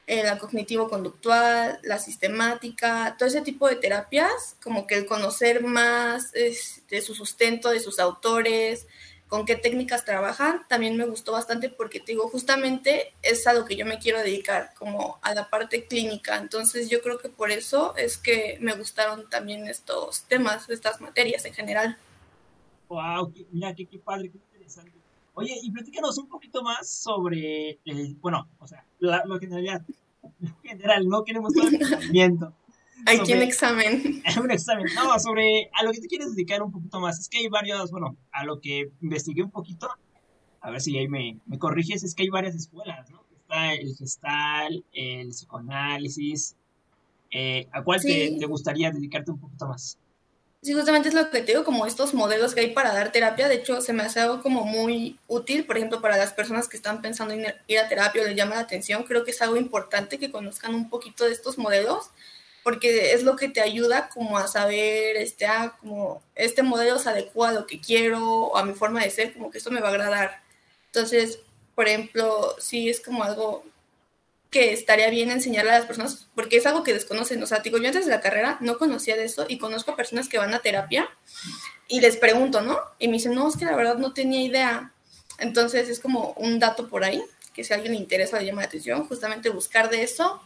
la 0.07 0.37
cognitivo-conductual, 0.37 1.79
la 1.83 1.97
sistemática, 1.97 3.15
todo 3.17 3.29
ese 3.29 3.41
tipo 3.41 3.69
de 3.69 3.77
terapias, 3.77 4.57
como 4.61 4.85
que 4.85 4.95
el 4.95 5.05
conocer 5.05 5.63
más 5.63 6.31
de 6.33 7.01
su 7.01 7.15
sustento, 7.15 7.69
de 7.69 7.79
sus 7.79 7.97
autores, 7.97 8.87
con 9.31 9.45
qué 9.45 9.55
técnicas 9.55 10.03
trabajan, 10.03 10.65
también 10.67 10.97
me 10.97 11.05
gustó 11.05 11.31
bastante 11.31 11.69
porque 11.69 12.01
te 12.01 12.11
digo, 12.11 12.27
justamente 12.27 13.13
es 13.21 13.47
a 13.47 13.53
lo 13.53 13.63
que 13.63 13.77
yo 13.77 13.85
me 13.85 13.97
quiero 13.97 14.19
dedicar, 14.19 14.73
como 14.77 15.19
a 15.21 15.33
la 15.33 15.49
parte 15.49 15.85
clínica. 15.85 16.35
Entonces 16.35 16.89
yo 16.89 17.01
creo 17.01 17.17
que 17.17 17.29
por 17.29 17.49
eso 17.49 17.95
es 17.95 18.17
que 18.17 18.57
me 18.59 18.75
gustaron 18.75 19.29
también 19.29 19.67
estos 19.67 20.23
temas, 20.23 20.69
estas 20.69 20.99
materias 20.99 21.45
en 21.45 21.53
general. 21.53 21.97
Wow, 22.89 23.33
mira, 23.51 23.73
qué, 23.73 23.85
qué 23.85 23.99
padre, 23.99 24.29
qué 24.29 24.37
interesante. 24.37 24.91
Oye, 25.33 25.57
y 25.63 25.71
platícanos 25.71 26.17
un 26.17 26.27
poquito 26.27 26.61
más 26.61 26.89
sobre, 26.89 27.79
bueno, 28.19 28.49
o 28.59 28.67
sea, 28.67 28.85
lo 28.99 29.39
que 29.39 29.45
en 29.45 29.51
realidad, 29.53 29.81
en 30.41 30.55
general, 30.61 31.07
no 31.07 31.23
queremos 31.23 31.53
todo 31.53 31.69
el 31.69 31.79
conocimiento. 31.79 32.53
Aquí 33.05 33.33
un 33.33 33.41
examen. 33.41 34.23
un 34.41 34.51
examen. 34.51 34.85
No, 34.95 35.17
sobre 35.19 35.69
a 35.73 35.83
lo 35.83 35.91
que 35.91 36.01
te 36.01 36.07
quieres 36.07 36.35
dedicar 36.35 36.61
un 36.61 36.71
poquito 36.71 36.99
más. 36.99 37.19
Es 37.19 37.29
que 37.29 37.39
hay 37.39 37.47
varios, 37.47 37.91
bueno, 37.91 38.15
a 38.31 38.45
lo 38.45 38.59
que 38.59 38.91
investigué 39.01 39.43
un 39.43 39.51
poquito, 39.51 39.89
a 40.61 40.71
ver 40.71 40.81
si 40.81 40.97
ahí 40.97 41.07
me, 41.07 41.37
me 41.45 41.57
corriges, 41.57 42.03
es 42.03 42.15
que 42.15 42.23
hay 42.23 42.29
varias 42.29 42.55
escuelas, 42.55 43.09
¿no? 43.09 43.23
Está 43.35 43.73
el 43.73 43.95
gestal, 43.95 44.83
el 44.93 45.29
psicoanálisis. 45.29 46.55
Eh, 47.31 47.67
¿A 47.71 47.83
cuál 47.83 48.01
te, 48.01 48.37
te 48.37 48.45
gustaría 48.45 48.91
dedicarte 48.91 49.31
un 49.31 49.39
poquito 49.39 49.67
más? 49.67 49.97
Sí, 50.63 50.73
justamente 50.73 51.09
es 51.09 51.15
lo 51.15 51.31
que 51.31 51.41
te 51.41 51.53
digo, 51.53 51.63
como 51.63 51.87
estos 51.87 52.13
modelos 52.13 52.53
que 52.53 52.59
hay 52.59 52.69
para 52.69 52.93
dar 52.93 53.11
terapia, 53.11 53.47
de 53.47 53.55
hecho 53.55 53.81
se 53.81 53.93
me 53.93 54.03
hace 54.03 54.19
algo 54.19 54.43
como 54.43 54.63
muy 54.63 55.17
útil, 55.27 55.65
por 55.65 55.77
ejemplo, 55.77 56.01
para 56.01 56.17
las 56.17 56.33
personas 56.33 56.67
que 56.67 56.77
están 56.77 57.01
pensando 57.01 57.33
en 57.33 57.47
ir 57.65 57.79
a 57.79 57.89
terapia 57.89 58.21
o 58.21 58.25
les 58.25 58.35
llama 58.35 58.53
la 58.53 58.61
atención, 58.61 59.01
creo 59.01 59.23
que 59.23 59.31
es 59.31 59.41
algo 59.41 59.57
importante 59.57 60.19
que 60.19 60.29
conozcan 60.29 60.75
un 60.75 60.87
poquito 60.87 61.25
de 61.25 61.31
estos 61.31 61.57
modelos, 61.57 62.11
porque 62.63 63.13
es 63.13 63.23
lo 63.23 63.35
que 63.35 63.49
te 63.49 63.61
ayuda 63.61 64.09
como 64.09 64.37
a 64.37 64.47
saber, 64.47 65.17
este, 65.17 65.45
ah, 65.45 65.75
como 65.79 66.21
este 66.35 66.63
modelo 66.63 66.99
se 66.99 67.09
adecua 67.09 67.49
a 67.49 67.53
lo 67.53 67.65
que 67.65 67.79
quiero 67.79 68.23
o 68.25 68.57
a 68.57 68.65
mi 68.65 68.73
forma 68.73 69.03
de 69.03 69.09
ser, 69.09 69.33
como 69.33 69.49
que 69.51 69.57
esto 69.57 69.71
me 69.71 69.81
va 69.81 69.89
a 69.89 69.91
agradar. 69.91 70.41
Entonces, 70.87 71.39
por 71.75 71.87
ejemplo, 71.87 72.55
sí 72.59 72.89
es 72.89 72.99
como 72.99 73.23
algo 73.23 73.63
que 74.51 74.73
estaría 74.73 75.09
bien 75.09 75.31
enseñarle 75.31 75.71
a 75.71 75.79
las 75.79 75.87
personas, 75.87 76.27
porque 76.35 76.57
es 76.57 76.65
algo 76.65 76.83
que 76.83 76.93
desconocen. 76.93 77.41
O 77.41 77.47
sea, 77.47 77.59
digo, 77.59 77.77
yo 77.77 77.87
antes 77.87 78.05
de 78.05 78.11
la 78.11 78.19
carrera 78.19 78.57
no 78.59 78.77
conocía 78.77 79.15
de 79.15 79.23
eso 79.23 79.45
y 79.47 79.57
conozco 79.57 79.91
a 79.91 79.95
personas 79.95 80.27
que 80.27 80.37
van 80.37 80.53
a 80.53 80.59
terapia 80.59 81.09
y 81.87 82.01
les 82.01 82.17
pregunto, 82.17 82.61
¿no? 82.61 82.77
Y 82.99 83.07
me 83.07 83.13
dicen, 83.13 83.33
no, 83.33 83.47
es 83.47 83.55
que 83.55 83.65
la 83.65 83.75
verdad 83.77 83.97
no 83.97 84.13
tenía 84.13 84.41
idea. 84.41 84.91
Entonces 85.39 85.87
es 85.87 86.01
como 86.01 86.33
un 86.33 86.59
dato 86.59 86.89
por 86.89 87.05
ahí, 87.05 87.23
que 87.53 87.63
si 87.63 87.71
a 87.71 87.77
alguien 87.77 87.93
le 87.93 87.99
interesa 87.99 88.39
le 88.39 88.45
llama 88.45 88.61
la 88.61 88.67
atención, 88.67 89.07
justamente 89.07 89.49
buscar 89.49 89.89
de 89.89 90.03
eso. 90.03 90.41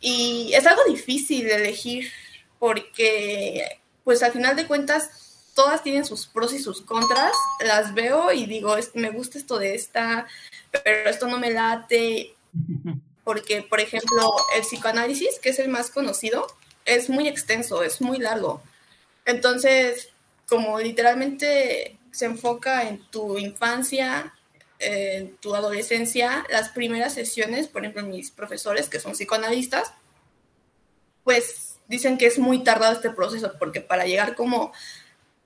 Y 0.00 0.52
es 0.54 0.66
algo 0.66 0.82
difícil 0.84 1.44
de 1.46 1.56
elegir, 1.56 2.10
porque 2.58 3.80
pues 4.04 4.22
al 4.22 4.32
final 4.32 4.54
de 4.56 4.66
cuentas 4.66 5.10
todas 5.54 5.82
tienen 5.82 6.04
sus 6.04 6.26
pros 6.26 6.52
y 6.52 6.58
sus 6.58 6.82
contras. 6.82 7.34
Las 7.64 7.94
veo 7.94 8.32
y 8.32 8.46
digo, 8.46 8.76
me 8.94 9.10
gusta 9.10 9.38
esto 9.38 9.58
de 9.58 9.74
esta, 9.74 10.26
pero 10.70 11.10
esto 11.10 11.26
no 11.26 11.38
me 11.38 11.50
late 11.50 12.34
porque, 13.24 13.62
por 13.62 13.80
ejemplo, 13.80 14.32
el 14.54 14.62
psicoanálisis, 14.62 15.40
que 15.40 15.48
es 15.48 15.58
el 15.58 15.68
más 15.68 15.90
conocido, 15.90 16.46
es 16.84 17.10
muy 17.10 17.26
extenso, 17.26 17.82
es 17.82 18.00
muy 18.00 18.18
largo. 18.18 18.62
Entonces, 19.24 20.10
como 20.48 20.78
literalmente 20.78 21.98
se 22.12 22.26
enfoca 22.26 22.88
en 22.88 23.00
tu 23.10 23.36
infancia, 23.36 24.32
en 24.78 25.36
tu 25.36 25.54
adolescencia, 25.54 26.44
las 26.50 26.70
primeras 26.70 27.14
sesiones, 27.14 27.68
por 27.68 27.82
ejemplo, 27.82 28.04
mis 28.04 28.30
profesores 28.30 28.88
que 28.88 29.00
son 29.00 29.12
psicoanalistas, 29.12 29.92
pues 31.24 31.76
dicen 31.88 32.18
que 32.18 32.26
es 32.26 32.38
muy 32.38 32.62
tardado 32.62 32.92
este 32.92 33.10
proceso, 33.10 33.52
porque 33.58 33.80
para 33.80 34.06
llegar 34.06 34.34
como 34.34 34.72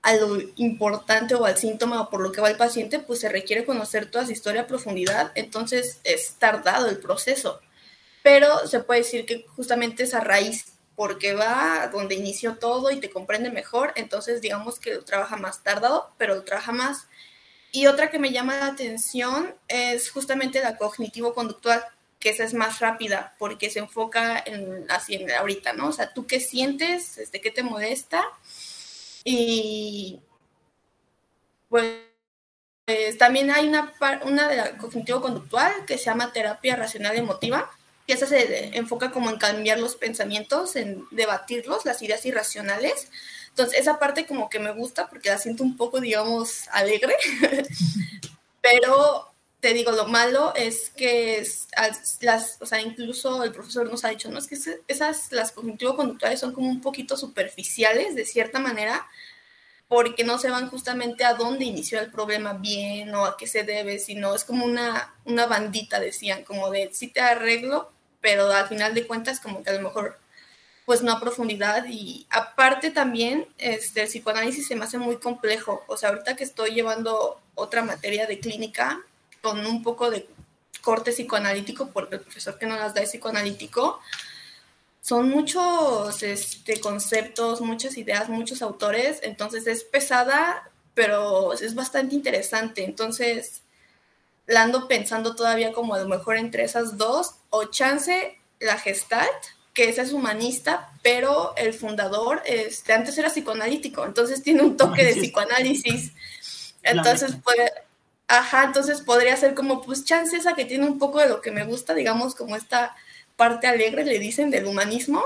a 0.01 0.13
lo 0.15 0.39
importante 0.55 1.35
o 1.35 1.45
al 1.45 1.57
síntoma 1.57 2.01
o 2.01 2.09
por 2.09 2.21
lo 2.21 2.31
que 2.31 2.41
va 2.41 2.49
el 2.49 2.57
paciente, 2.57 2.99
pues 2.99 3.19
se 3.19 3.29
requiere 3.29 3.65
conocer 3.65 4.09
toda 4.09 4.25
su 4.25 4.31
historia 4.31 4.61
a 4.61 4.67
profundidad, 4.67 5.31
entonces 5.35 5.99
es 6.03 6.35
tardado 6.35 6.89
el 6.89 6.97
proceso 6.97 7.61
pero 8.23 8.67
se 8.67 8.81
puede 8.81 9.01
decir 9.01 9.25
que 9.25 9.45
justamente 9.55 10.03
esa 10.03 10.19
raíz 10.19 10.65
porque 10.95 11.33
va 11.33 11.89
donde 11.91 12.15
inició 12.15 12.57
todo 12.57 12.91
y 12.91 12.99
te 12.99 13.09
comprende 13.09 13.49
mejor, 13.49 13.93
entonces 13.95 14.41
digamos 14.41 14.79
que 14.79 14.97
trabaja 14.97 15.35
más 15.35 15.63
tardado, 15.63 16.11
pero 16.17 16.35
lo 16.35 16.43
trabaja 16.43 16.71
más. 16.71 17.07
Y 17.71 17.87
otra 17.87 18.09
que 18.09 18.19
me 18.19 18.31
llama 18.31 18.57
la 18.57 18.67
atención 18.67 19.55
es 19.67 20.11
justamente 20.11 20.61
la 20.61 20.77
cognitivo-conductual, 20.77 21.83
que 22.19 22.29
esa 22.29 22.43
es 22.43 22.53
más 22.53 22.79
rápida 22.79 23.35
porque 23.39 23.69
se 23.69 23.79
enfoca 23.79 24.43
en 24.45 24.85
así 24.91 25.15
en 25.15 25.31
ahorita, 25.31 25.73
¿no? 25.73 25.87
O 25.87 25.91
sea, 25.91 26.13
tú 26.13 26.27
qué 26.27 26.39
sientes, 26.39 27.17
este, 27.17 27.41
qué 27.41 27.49
te 27.49 27.63
molesta 27.63 28.23
y 29.23 30.19
pues, 31.69 31.95
también 33.17 33.49
hay 33.51 33.67
una, 33.67 33.93
una 34.23 34.47
de 34.49 34.57
la 34.57 34.77
cognitivo-conductual 34.77 35.85
que 35.85 35.97
se 35.97 36.05
llama 36.05 36.33
terapia 36.33 36.75
racional 36.75 37.15
emotiva, 37.15 37.71
que 38.05 38.13
esa 38.13 38.27
se 38.27 38.77
enfoca 38.77 39.11
como 39.11 39.29
en 39.29 39.37
cambiar 39.37 39.79
los 39.79 39.95
pensamientos, 39.95 40.75
en 40.75 41.05
debatirlos, 41.11 41.85
las 41.85 42.01
ideas 42.01 42.25
irracionales. 42.25 43.09
Entonces, 43.51 43.79
esa 43.79 43.99
parte 43.99 44.25
como 44.25 44.49
que 44.49 44.59
me 44.59 44.71
gusta 44.71 45.07
porque 45.09 45.29
la 45.29 45.37
siento 45.37 45.63
un 45.63 45.77
poco, 45.77 45.99
digamos, 45.99 46.67
alegre, 46.71 47.15
pero 48.61 49.31
te 49.61 49.73
digo, 49.73 49.91
lo 49.91 50.07
malo 50.07 50.53
es 50.55 50.89
que 50.89 51.45
las, 52.21 52.57
o 52.59 52.65
sea, 52.65 52.81
incluso 52.81 53.43
el 53.43 53.51
profesor 53.51 53.89
nos 53.89 54.03
ha 54.03 54.09
dicho, 54.09 54.29
no, 54.29 54.39
es 54.39 54.47
que 54.47 54.57
esas, 54.87 55.31
las 55.31 55.51
cognitivo-conductuales 55.51 56.39
son 56.39 56.51
como 56.53 56.67
un 56.67 56.81
poquito 56.81 57.15
superficiales, 57.15 58.15
de 58.15 58.25
cierta 58.25 58.59
manera, 58.59 59.07
porque 59.87 60.23
no 60.23 60.39
se 60.39 60.49
van 60.49 60.69
justamente 60.69 61.23
a 61.25 61.35
dónde 61.35 61.65
inició 61.65 61.99
el 61.99 62.11
problema 62.11 62.53
bien 62.53 63.13
o 63.13 63.25
a 63.25 63.37
qué 63.37 63.45
se 63.45 63.63
debe, 63.63 63.99
sino 63.99 64.33
es 64.33 64.45
como 64.45 64.65
una, 64.65 65.13
una 65.25 65.45
bandita, 65.45 65.99
decían, 65.99 66.43
como 66.43 66.71
de 66.71 66.89
sí 66.93 67.09
te 67.09 67.19
arreglo, 67.21 67.91
pero 68.19 68.51
al 68.51 68.67
final 68.67 68.95
de 68.95 69.05
cuentas 69.05 69.39
como 69.39 69.61
que 69.61 69.69
a 69.69 69.73
lo 69.73 69.81
mejor 69.81 70.20
pues 70.91 71.03
no 71.03 71.13
a 71.13 71.21
profundidad. 71.21 71.85
Y 71.87 72.27
aparte 72.29 72.91
también 72.91 73.47
este, 73.57 74.01
el 74.01 74.07
psicoanálisis 74.09 74.67
se 74.67 74.75
me 74.75 74.83
hace 74.83 74.97
muy 74.97 75.15
complejo, 75.19 75.85
o 75.87 75.95
sea, 75.95 76.09
ahorita 76.09 76.35
que 76.35 76.43
estoy 76.43 76.71
llevando 76.71 77.39
otra 77.55 77.81
materia 77.81 78.27
de 78.27 78.41
clínica 78.41 78.99
con 79.41 79.65
un 79.65 79.83
poco 79.83 80.11
de 80.11 80.27
corte 80.81 81.13
psicoanalítico, 81.13 81.91
porque 81.91 82.15
el 82.15 82.21
profesor 82.21 82.59
que 82.59 82.65
nos 82.65 82.77
las 82.77 82.93
da 82.93 82.99
es 82.99 83.11
psicoanalítico, 83.11 84.01
son 84.99 85.29
muchos 85.29 86.23
este, 86.23 86.81
conceptos, 86.81 87.61
muchas 87.61 87.95
ideas, 87.95 88.27
muchos 88.27 88.61
autores, 88.61 89.19
entonces 89.21 89.67
es 89.67 89.85
pesada, 89.85 90.69
pero 90.93 91.53
es 91.53 91.73
bastante 91.73 92.15
interesante. 92.15 92.83
Entonces, 92.83 93.61
la 94.45 94.63
ando 94.63 94.89
pensando 94.89 95.37
todavía 95.37 95.71
como 95.71 95.93
a 95.93 95.99
lo 95.99 96.09
mejor 96.09 96.35
entre 96.35 96.65
esas 96.65 96.97
dos, 96.97 97.35
o 97.49 97.63
chance 97.67 98.37
la 98.59 98.77
Gestalt, 98.77 99.60
que 99.73 99.89
es 99.89 100.11
humanista, 100.11 100.89
pero 101.01 101.53
el 101.55 101.73
fundador 101.73 102.41
este, 102.45 102.93
antes 102.93 103.17
era 103.17 103.29
psicoanalítico, 103.29 104.05
entonces 104.05 104.43
tiene 104.43 104.63
un 104.63 104.77
toque 104.77 105.03
de 105.03 105.15
psicoanálisis. 105.15 106.11
Entonces 106.83 107.35
ajá, 108.27 108.63
entonces 108.63 109.01
podría 109.01 109.35
ser 109.35 109.53
como, 109.53 109.81
pues 109.81 110.05
chance 110.05 110.35
esa 110.35 110.53
que 110.53 110.65
tiene 110.65 110.85
un 110.85 110.97
poco 110.97 111.19
de 111.19 111.27
lo 111.27 111.41
que 111.41 111.51
me 111.51 111.65
gusta, 111.65 111.93
digamos, 111.93 112.33
como 112.33 112.55
esta 112.55 112.95
parte 113.35 113.67
alegre, 113.67 114.05
le 114.05 114.19
dicen, 114.19 114.51
del 114.51 114.67
humanismo, 114.67 115.23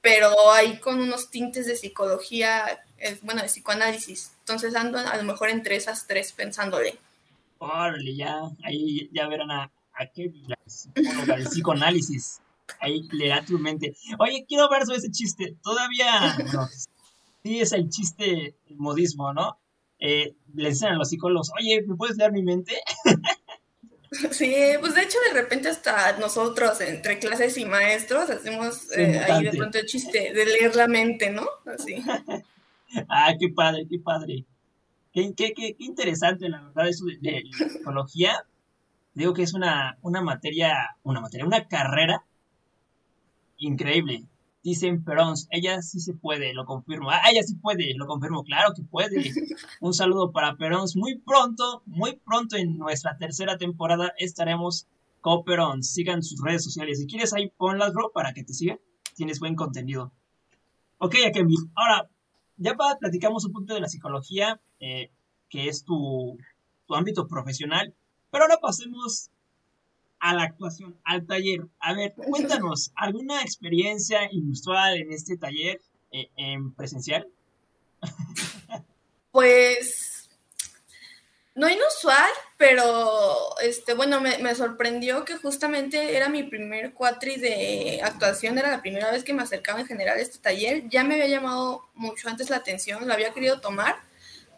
pero 0.00 0.52
ahí 0.52 0.78
con 0.78 1.00
unos 1.00 1.30
tintes 1.30 1.66
de 1.66 1.76
psicología, 1.76 2.84
bueno, 3.22 3.42
de 3.42 3.48
psicoanálisis. 3.48 4.32
Entonces 4.40 4.76
ando 4.76 4.98
a 4.98 5.16
lo 5.16 5.24
mejor 5.24 5.50
entre 5.50 5.76
esas 5.76 6.06
tres 6.06 6.32
pensándole. 6.32 6.98
Órale, 7.58 8.14
ya, 8.14 8.40
ahí 8.62 9.08
ya 9.12 9.26
verán 9.26 9.50
a, 9.50 9.70
a 9.94 10.06
qué 10.06 10.32
la 10.46 10.58
el 11.36 11.44
psicoanálisis. 11.44 12.40
Ahí 12.80 13.08
le 13.12 13.28
da 13.28 13.44
tu 13.44 13.58
mente. 13.58 13.96
Oye, 14.18 14.44
quiero 14.46 14.68
ver 14.68 14.84
sobre 14.84 14.98
ese 14.98 15.10
chiste. 15.10 15.56
Todavía, 15.62 16.36
no, 16.52 16.68
sí 17.42 17.60
es 17.60 17.72
el 17.72 17.88
chiste, 17.88 18.54
el 18.68 18.76
modismo, 18.76 19.32
¿no? 19.32 19.58
Eh, 19.98 20.34
le 20.54 20.68
enseñan 20.68 20.94
a 20.94 20.98
los 20.98 21.08
psicólogos, 21.08 21.50
oye, 21.58 21.82
¿me 21.86 21.96
puedes 21.96 22.16
leer 22.16 22.32
mi 22.32 22.42
mente? 22.42 22.74
Sí, 24.30 24.54
pues 24.80 24.94
de 24.94 25.02
hecho 25.02 25.18
de 25.28 25.40
repente 25.40 25.68
hasta 25.68 26.16
nosotros 26.18 26.80
entre 26.80 27.18
clases 27.18 27.56
y 27.58 27.64
maestros 27.64 28.30
hacemos 28.30 28.90
eh, 28.96 29.18
ahí 29.18 29.42
de 29.42 29.50
pronto 29.50 29.78
el 29.78 29.86
chiste 29.86 30.32
de 30.32 30.46
leer 30.46 30.76
la 30.76 30.86
mente, 30.86 31.30
¿no? 31.30 31.46
Así. 31.66 31.96
ah, 33.08 33.34
qué 33.38 33.48
padre, 33.48 33.86
qué 33.90 33.98
padre. 33.98 34.44
Qué, 35.12 35.32
qué, 35.34 35.52
qué, 35.52 35.76
interesante, 35.78 36.48
la 36.48 36.62
verdad, 36.62 36.88
eso 36.88 37.04
de, 37.06 37.44
psicología. 37.72 38.44
Digo 39.14 39.32
que 39.32 39.42
es 39.42 39.54
una, 39.54 39.98
una 40.02 40.20
materia, 40.22 40.96
una 41.02 41.20
materia, 41.20 41.46
una 41.46 41.66
carrera 41.68 42.24
increíble. 43.66 44.24
Dicen 44.62 45.04
Perons, 45.04 45.46
ella 45.50 45.82
sí 45.82 46.00
se 46.00 46.14
puede, 46.14 46.54
lo 46.54 46.64
confirmo. 46.64 47.10
Ah, 47.10 47.20
ella 47.30 47.42
sí 47.42 47.54
puede, 47.56 47.94
lo 47.94 48.06
confirmo, 48.06 48.44
claro 48.44 48.72
que 48.74 48.82
puede. 48.82 49.16
Un 49.80 49.92
saludo 49.92 50.32
para 50.32 50.56
Perons. 50.56 50.96
Muy 50.96 51.18
pronto, 51.18 51.82
muy 51.84 52.16
pronto 52.16 52.56
en 52.56 52.78
nuestra 52.78 53.18
tercera 53.18 53.58
temporada 53.58 54.14
estaremos 54.16 54.86
con 55.20 55.44
Perons. 55.44 55.92
Sigan 55.92 56.22
sus 56.22 56.42
redes 56.42 56.64
sociales. 56.64 56.98
Si 56.98 57.06
quieres 57.06 57.34
ahí 57.34 57.50
ponlas, 57.56 57.92
bro, 57.92 58.10
para 58.12 58.32
que 58.32 58.42
te 58.42 58.54
sigan. 58.54 58.80
Tienes 59.14 59.38
buen 59.38 59.54
contenido. 59.54 60.12
Ok, 60.98 61.16
Akemi. 61.26 61.56
Ahora, 61.74 62.08
ya 62.56 62.74
platicamos 62.98 63.44
un 63.44 63.52
poquito 63.52 63.74
de 63.74 63.80
la 63.80 63.88
psicología, 63.88 64.60
eh, 64.80 65.10
que 65.50 65.68
es 65.68 65.84
tu, 65.84 66.38
tu 66.86 66.94
ámbito 66.94 67.26
profesional. 67.26 67.94
Pero 68.30 68.44
ahora 68.44 68.56
pasemos 68.62 69.30
a 70.24 70.32
la 70.32 70.44
actuación, 70.44 70.96
al 71.04 71.26
taller. 71.26 71.66
A 71.80 71.92
ver, 71.92 72.14
cuéntanos, 72.14 72.92
¿alguna 72.96 73.42
experiencia 73.42 74.20
inusual 74.32 74.96
en 74.96 75.12
este 75.12 75.36
taller 75.36 75.82
eh, 76.10 76.30
en 76.36 76.72
presencial? 76.72 77.28
Pues 79.30 80.28
no 81.56 81.68
inusual, 81.68 82.30
pero 82.56 83.58
este, 83.60 83.94
bueno, 83.94 84.20
me, 84.20 84.54
sorprendió 84.54 85.24
que 85.24 85.36
justamente 85.38 86.16
era 86.16 86.28
mi 86.28 86.44
primer 86.44 86.94
cuatri 86.94 87.34
de 87.34 88.00
actuación, 88.04 88.56
era 88.56 88.70
la 88.70 88.80
primera 88.80 89.10
vez 89.10 89.24
que 89.24 89.34
me 89.34 89.42
acercaba 89.42 89.80
en 89.80 89.88
general 89.88 90.18
a 90.18 90.22
este 90.22 90.38
taller. 90.38 90.88
Ya 90.88 91.02
me 91.02 91.14
había 91.14 91.26
llamado 91.26 91.82
mucho 91.94 92.28
antes 92.28 92.48
la 92.48 92.58
atención, 92.58 93.08
lo 93.08 93.12
había 93.12 93.34
querido 93.34 93.60
tomar, 93.60 93.96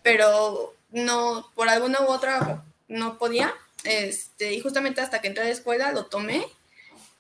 pero 0.03 0.75
no, 0.91 1.51
por 1.55 1.71
alguna 1.71 2.03
u 2.03 2.09
otra 2.09 2.63
no 2.89 3.17
podía. 3.17 3.55
Este, 3.87 4.53
y 4.53 4.61
justamente 4.61 5.01
hasta 5.01 5.21
que 5.21 5.29
entré 5.29 5.45
a 5.45 5.47
la 5.47 5.53
escuela 5.53 5.93
lo 5.93 6.07
tomé 6.07 6.47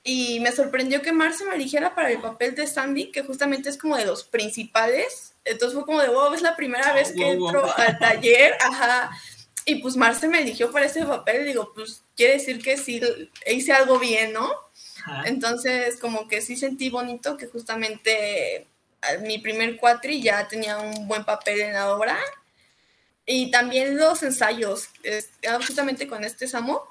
y 0.02 0.38
me 0.38 0.52
sorprendió 0.52 1.02
que 1.02 1.12
Marce 1.12 1.44
me 1.44 1.56
eligiera 1.56 1.96
para 1.96 2.10
el 2.10 2.20
papel 2.20 2.54
de 2.54 2.68
Sandy, 2.68 3.10
que 3.10 3.22
justamente 3.22 3.68
es 3.68 3.76
como 3.76 3.96
de 3.96 4.06
los 4.06 4.22
principales. 4.22 5.32
Entonces 5.44 5.74
fue 5.74 5.84
como 5.84 6.00
de, 6.00 6.08
wow, 6.08 6.32
es 6.32 6.42
la 6.42 6.54
primera 6.54 6.92
vez 6.92 7.12
que 7.12 7.30
entro 7.30 7.76
al 7.76 7.98
taller, 7.98 8.54
ajá. 8.60 9.10
Y 9.64 9.76
pues 9.76 9.96
Marce 9.96 10.28
me 10.28 10.42
eligió 10.42 10.70
para 10.70 10.86
ese 10.86 11.04
papel 11.04 11.42
y 11.42 11.48
digo, 11.48 11.72
pues 11.74 12.02
quiere 12.16 12.34
decir 12.34 12.62
que 12.62 12.76
sí 12.76 13.00
hice 13.46 13.72
algo 13.72 13.98
bien, 13.98 14.32
¿no? 14.32 14.48
Entonces 15.24 15.98
como 15.98 16.28
que 16.28 16.40
sí 16.40 16.56
sentí 16.56 16.88
bonito 16.88 17.36
que 17.36 17.46
justamente 17.46 18.66
mi 19.22 19.38
primer 19.38 19.76
cuatri 19.76 20.22
ya 20.22 20.46
tenía 20.46 20.78
un 20.78 21.08
buen 21.08 21.24
papel 21.24 21.60
en 21.60 21.72
la 21.72 21.92
obra 21.92 22.16
y 23.26 23.50
también 23.50 23.96
los 23.96 24.22
ensayos, 24.22 24.88
ah, 25.48 25.58
justamente 25.66 26.06
con 26.06 26.22
este 26.22 26.46
Samo, 26.46 26.88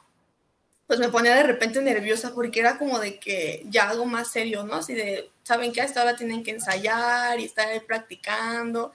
pues 0.86 1.00
me 1.00 1.10
ponía 1.10 1.34
de 1.34 1.44
repente 1.44 1.82
nerviosa 1.82 2.34
porque 2.36 2.60
era 2.60 2.78
como 2.78 3.00
de 3.00 3.20
que 3.20 3.64
ya 3.66 3.90
algo 3.90 4.06
más 4.06 4.32
serio, 4.32 4.64
¿no? 4.64 4.76
Así 4.76 4.94
de, 4.94 5.32
¿saben 5.44 5.72
qué? 5.72 5.82
Hasta 5.82 6.02
ahora 6.02 6.16
tienen 6.16 6.44
que 6.44 6.52
ensayar 6.52 7.40
y 7.40 7.46
estar 7.46 7.68
practicando. 7.86 8.94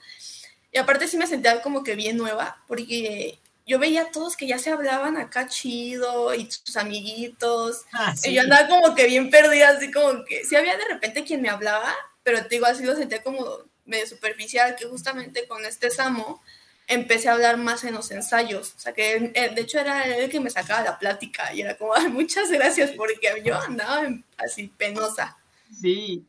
Y 0.71 0.77
aparte 0.77 1.07
sí 1.07 1.17
me 1.17 1.27
sentía 1.27 1.61
como 1.61 1.83
que 1.83 1.95
bien 1.95 2.15
nueva, 2.15 2.63
porque 2.67 3.39
yo 3.65 3.79
veía 3.79 4.03
a 4.03 4.11
todos 4.11 4.37
que 4.37 4.47
ya 4.47 4.57
se 4.57 4.69
hablaban 4.69 5.17
acá 5.17 5.47
chido 5.47 6.33
y 6.35 6.49
sus 6.49 6.77
amiguitos. 6.77 7.81
Ah, 7.91 8.13
y 8.23 8.33
yo 8.33 8.41
andaba 8.41 8.69
como 8.69 8.95
que 8.95 9.07
bien 9.07 9.29
perdida, 9.29 9.69
así 9.69 9.91
como 9.91 10.23
que 10.23 10.45
sí 10.45 10.55
había 10.55 10.77
de 10.77 10.87
repente 10.87 11.23
quien 11.23 11.41
me 11.41 11.49
hablaba, 11.49 11.93
pero 12.23 12.43
te 12.43 12.49
digo, 12.49 12.67
así 12.67 12.85
lo 12.85 12.95
sentía 12.95 13.23
como 13.23 13.63
medio 13.85 14.07
superficial, 14.07 14.75
que 14.77 14.85
justamente 14.85 15.47
con 15.47 15.65
este 15.65 15.89
Samo 15.89 16.41
empecé 16.87 17.29
a 17.29 17.33
hablar 17.33 17.57
más 17.57 17.83
en 17.83 17.93
los 17.93 18.11
ensayos. 18.11 18.73
O 18.75 18.79
sea, 18.79 18.93
que 18.93 19.31
eh, 19.33 19.51
de 19.55 19.61
hecho 19.61 19.79
era 19.79 20.05
él 20.05 20.29
que 20.29 20.39
me 20.39 20.49
sacaba 20.49 20.83
la 20.83 20.99
plática 20.99 21.53
y 21.53 21.61
era 21.61 21.77
como, 21.77 21.93
muchas 22.09 22.49
gracias 22.51 22.91
porque 22.91 23.41
yo 23.43 23.59
andaba 23.59 24.07
así 24.37 24.67
penosa. 24.67 25.37
Sí. 25.79 26.25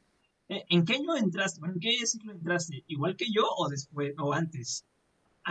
Eh, 0.49 0.65
¿En 0.69 0.85
qué 0.85 0.95
año 0.95 1.17
entraste? 1.17 1.61
¿En 1.65 1.81
qué 1.81 2.07
ciclo 2.07 2.33
entraste? 2.33 2.85
¿Igual 2.87 3.17
que 3.17 3.27
yo 3.33 3.45
o 3.57 3.69
después 3.69 4.15
o 4.19 4.33
antes? 4.33 4.85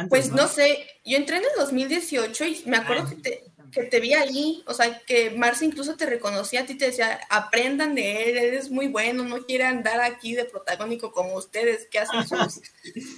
pues 0.09 0.31
¿no? 0.31 0.47
sé, 0.47 0.87
yo 1.03 1.17
entré 1.17 1.37
en 1.37 1.43
el 1.43 1.49
2018 1.57 2.45
y 2.45 2.63
me 2.65 2.77
acuerdo 2.77 3.09
que 3.09 3.15
te, 3.15 3.50
que 3.71 3.83
te 3.83 3.99
vi 3.99 4.13
ahí, 4.13 4.63
o 4.67 4.73
sea, 4.73 4.99
que 5.05 5.31
Marce 5.31 5.65
incluso 5.65 5.95
te 5.95 6.05
reconocía 6.05 6.61
a 6.61 6.65
ti, 6.65 6.75
te 6.75 6.85
decía, 6.85 7.19
aprendan 7.29 7.95
de 7.95 8.29
él, 8.29 8.37
él 8.37 8.53
es 8.53 8.69
muy 8.69 8.87
bueno, 8.87 9.23
no 9.23 9.39
quiere 9.45 9.63
andar 9.63 10.01
aquí 10.01 10.33
de 10.33 10.45
protagónico 10.45 11.11
como 11.11 11.35
ustedes 11.35 11.87
que 11.89 11.99
hacen 11.99 12.27
sus... 12.27 12.61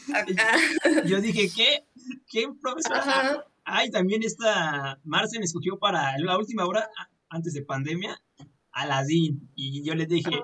Yo 1.06 1.22
dije, 1.22 1.50
¿qué? 1.56 1.86
¿Quién, 2.28 2.58
profesor? 2.60 3.46
Ay, 3.66 3.90
también 3.90 4.24
esta 4.24 5.00
Marce 5.04 5.40
me 5.40 5.46
escogió 5.46 5.80
para 5.80 6.18
la 6.18 6.38
última 6.38 6.66
hora, 6.66 6.90
antes 7.30 7.54
de 7.54 7.64
pandemia, 7.64 8.22
Aladín, 8.72 9.50
y 9.56 9.84
yo 9.84 9.96
le 9.96 10.06
dije, 10.06 10.42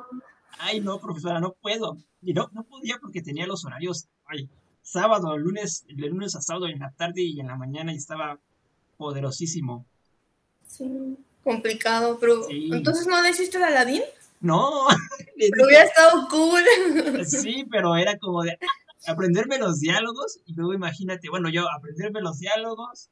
ay, 0.60 0.82
no, 0.82 1.00
profesora, 1.00 1.39
no 1.39 1.54
puedo. 1.54 1.98
Y 2.22 2.34
no, 2.34 2.50
no 2.54 2.63
podía 2.63 2.98
porque 3.00 3.22
tenía 3.22 3.48
los 3.48 3.65
horarios, 3.65 4.08
ay, 4.26 4.50
sábado, 4.82 5.38
lunes, 5.38 5.86
de 5.88 6.08
lunes 6.08 6.36
a 6.36 6.41
sábado 6.41 6.67
en 6.67 6.80
la 6.80 6.91
tarde 6.91 7.22
y 7.22 7.39
en 7.39 7.48
la 7.48 7.58
mañana 7.58 7.93
y 7.93 7.98
estaba 7.98 8.39
poderosísimo. 8.98 9.86
Sí, 10.69 11.17
complicado, 11.43 12.19
pero 12.19 12.47
entonces 12.49 13.08
no 13.08 13.21
le 13.21 13.32
hiciste 13.32 13.58
el 13.58 13.63
Aladín? 13.63 14.03
No. 14.39 14.88
Pero 15.38 15.65
hubiera 15.65 15.84
estado 15.84 16.27
cool. 16.29 16.63
Sí, 17.25 17.65
pero 17.69 17.95
era 17.95 18.17
como 18.17 18.43
de 18.43 18.58
aprenderme 19.08 19.58
los 19.58 19.79
diálogos 19.79 20.39
y 20.45 20.53
luego 20.53 20.73
imagínate, 20.73 21.29
bueno, 21.29 21.49
yo 21.49 21.65
aprenderme 21.69 22.21
los 22.21 22.39
diálogos, 22.39 23.10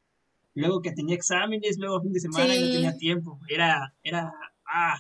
luego 0.54 0.82
que 0.82 0.92
tenía 0.92 1.16
exámenes, 1.16 1.78
luego 1.78 2.02
fin 2.02 2.14
de 2.14 2.20
semana 2.20 2.54
y 2.54 2.62
no 2.62 2.68
tenía 2.68 2.98
tiempo. 2.98 3.40
Era, 3.50 3.94
era, 4.04 4.34
ah. 4.66 4.98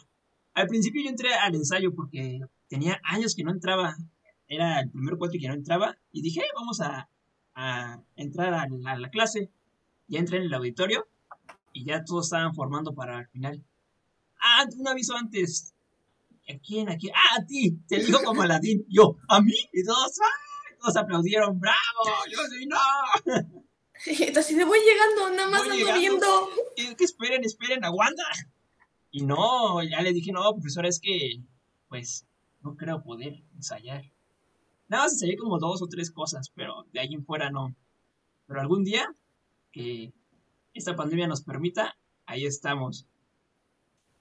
Al 0.53 0.67
principio 0.67 1.03
yo 1.03 1.09
entré 1.09 1.33
al 1.33 1.55
ensayo 1.55 1.93
porque 1.93 2.39
tenía 2.67 2.99
años 3.03 3.35
que 3.35 3.43
no 3.43 3.51
entraba. 3.51 3.95
Era 4.47 4.79
el 4.79 4.89
primer 4.89 5.17
cuatro 5.17 5.39
que 5.39 5.47
no 5.47 5.53
entraba 5.53 5.97
y 6.11 6.21
dije, 6.21 6.41
vamos 6.55 6.81
a, 6.81 7.09
a 7.55 8.01
entrar 8.15 8.53
a 8.53 8.97
la 8.97 9.09
clase. 9.09 9.49
Ya 10.07 10.19
entré 10.19 10.37
en 10.37 10.45
el 10.45 10.53
auditorio 10.53 11.07
y 11.77 11.85
ya 11.85 12.03
todos 12.03 12.25
estaban 12.25 12.55
formando 12.55 12.95
para 12.95 13.19
el 13.19 13.27
final. 13.27 13.63
Ah, 14.41 14.65
un 14.75 14.87
aviso 14.87 15.15
antes. 15.15 15.75
¿A 16.49 16.57
quién? 16.57 16.89
¿A 16.89 16.97
quién? 16.97 17.13
Ah, 17.15 17.37
a 17.39 17.45
ti. 17.45 17.77
Te 17.87 17.99
digo 17.99 18.19
como 18.25 18.41
Aladín. 18.41 18.83
Yo, 18.89 19.15
¿a 19.29 19.39
mí? 19.41 19.53
Y 19.71 19.83
todos, 19.83 20.19
¡ah! 20.19 20.75
Todos 20.79 20.97
aplaudieron. 20.97 21.59
¡Bravo! 21.59 22.03
Yo 22.31 22.39
sí, 22.49 22.65
no. 22.65 22.77
Entonces 24.05 24.55
me 24.55 24.63
voy 24.63 24.79
llegando, 24.79 25.35
nada 25.35 25.49
más 25.51 25.61
ando 25.69 25.99
viendo. 25.99 26.49
Que 26.75 27.03
esperen, 27.03 27.43
esperen, 27.43 27.85
aguanta. 27.85 28.23
Y 29.11 29.23
no, 29.23 29.83
ya 29.83 30.01
le 30.01 30.13
dije, 30.13 30.31
no, 30.31 30.53
profesora, 30.53 30.87
es 30.87 30.99
que, 30.99 31.43
pues, 31.89 32.25
no 32.61 32.75
creo 32.75 33.03
poder 33.03 33.43
ensayar. 33.55 34.03
Nada 34.87 35.03
más 35.03 35.13
ensayé 35.13 35.37
como 35.37 35.59
dos 35.59 35.83
o 35.83 35.87
tres 35.87 36.09
cosas, 36.09 36.51
pero 36.55 36.87
de 36.91 37.01
ahí 37.01 37.13
en 37.13 37.23
fuera 37.23 37.51
no. 37.51 37.75
Pero 38.47 38.61
algún 38.61 38.83
día 38.83 39.13
que 39.71 40.13
esta 40.77 40.95
pandemia 40.95 41.27
nos 41.27 41.41
permita, 41.41 41.97
ahí 42.25 42.45
estamos. 42.45 43.07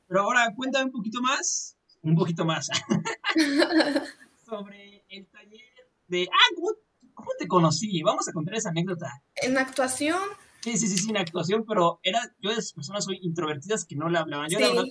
Pero 0.09 0.23
ahora 0.23 0.53
cuéntame 0.55 0.87
un 0.87 0.93
poquito 0.93 1.21
más, 1.21 1.77
un 2.03 2.15
poquito 2.15 2.45
más, 2.45 2.69
sobre 4.47 5.05
el 5.09 5.27
taller 5.27 5.61
de... 6.09 6.29
Ah, 6.31 6.55
¿cómo, 7.15 7.31
te 7.39 7.49
conocí? 7.49 8.03
Vamos 8.03 8.29
a 8.29 8.33
contar 8.33 8.55
esa 8.55 8.71
anécdota. 8.71 9.23
En 9.37 9.59
actuación. 9.59 10.21
Sí, 10.61 10.77
sí, 10.79 10.87
sí, 10.87 10.99
sí, 10.99 11.11
en 11.11 11.17
actuación, 11.17 11.65
pero 11.67 12.01
era, 12.03 12.21
yo 12.41 12.51
de 12.51 12.57
esas 12.57 12.73
personas 12.73 13.05
soy 13.05 13.19
introvertidas 13.23 13.85
que 13.85 13.97
no 13.97 14.09
le 14.09 14.19
hablaban. 14.19 14.49
Yo 14.49 14.59
la 14.59 14.69
verdad 14.69 14.85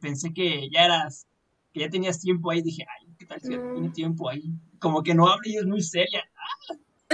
pensé 0.00 0.32
que 0.32 0.68
ya 0.70 0.84
eras, 0.84 1.26
que 1.72 1.80
ya 1.80 1.90
tenías 1.90 2.20
tiempo 2.20 2.50
ahí, 2.50 2.62
dije, 2.62 2.84
ay, 2.88 3.08
¿qué 3.18 3.26
tal 3.26 3.40
si 3.40 3.48
tiene 3.48 3.90
tiempo 3.90 4.28
ahí? 4.28 4.52
Como 4.78 5.02
que 5.02 5.14
no 5.14 5.28
habla 5.28 5.42
y 5.46 5.56
es 5.56 5.66
muy 5.66 5.82
seria. 5.82 6.24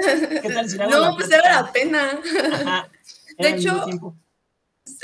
Ah, 0.00 0.86
no, 0.88 1.16
pues 1.16 1.28
era 1.28 1.60
la 1.60 1.72
pena. 1.72 2.20
De 3.38 3.50
hecho, 3.50 3.86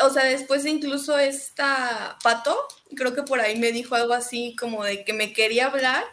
o 0.02 0.10
sea, 0.10 0.24
después 0.24 0.64
de 0.64 0.70
incluso 0.70 1.18
esta 1.18 2.18
Pato, 2.22 2.56
creo 2.94 3.14
que 3.14 3.22
por 3.22 3.40
ahí 3.40 3.58
me 3.58 3.72
dijo 3.72 3.94
algo 3.94 4.14
así 4.14 4.56
como 4.58 4.84
de 4.84 5.04
que 5.04 5.12
me 5.12 5.32
quería 5.32 5.66
hablar, 5.66 6.04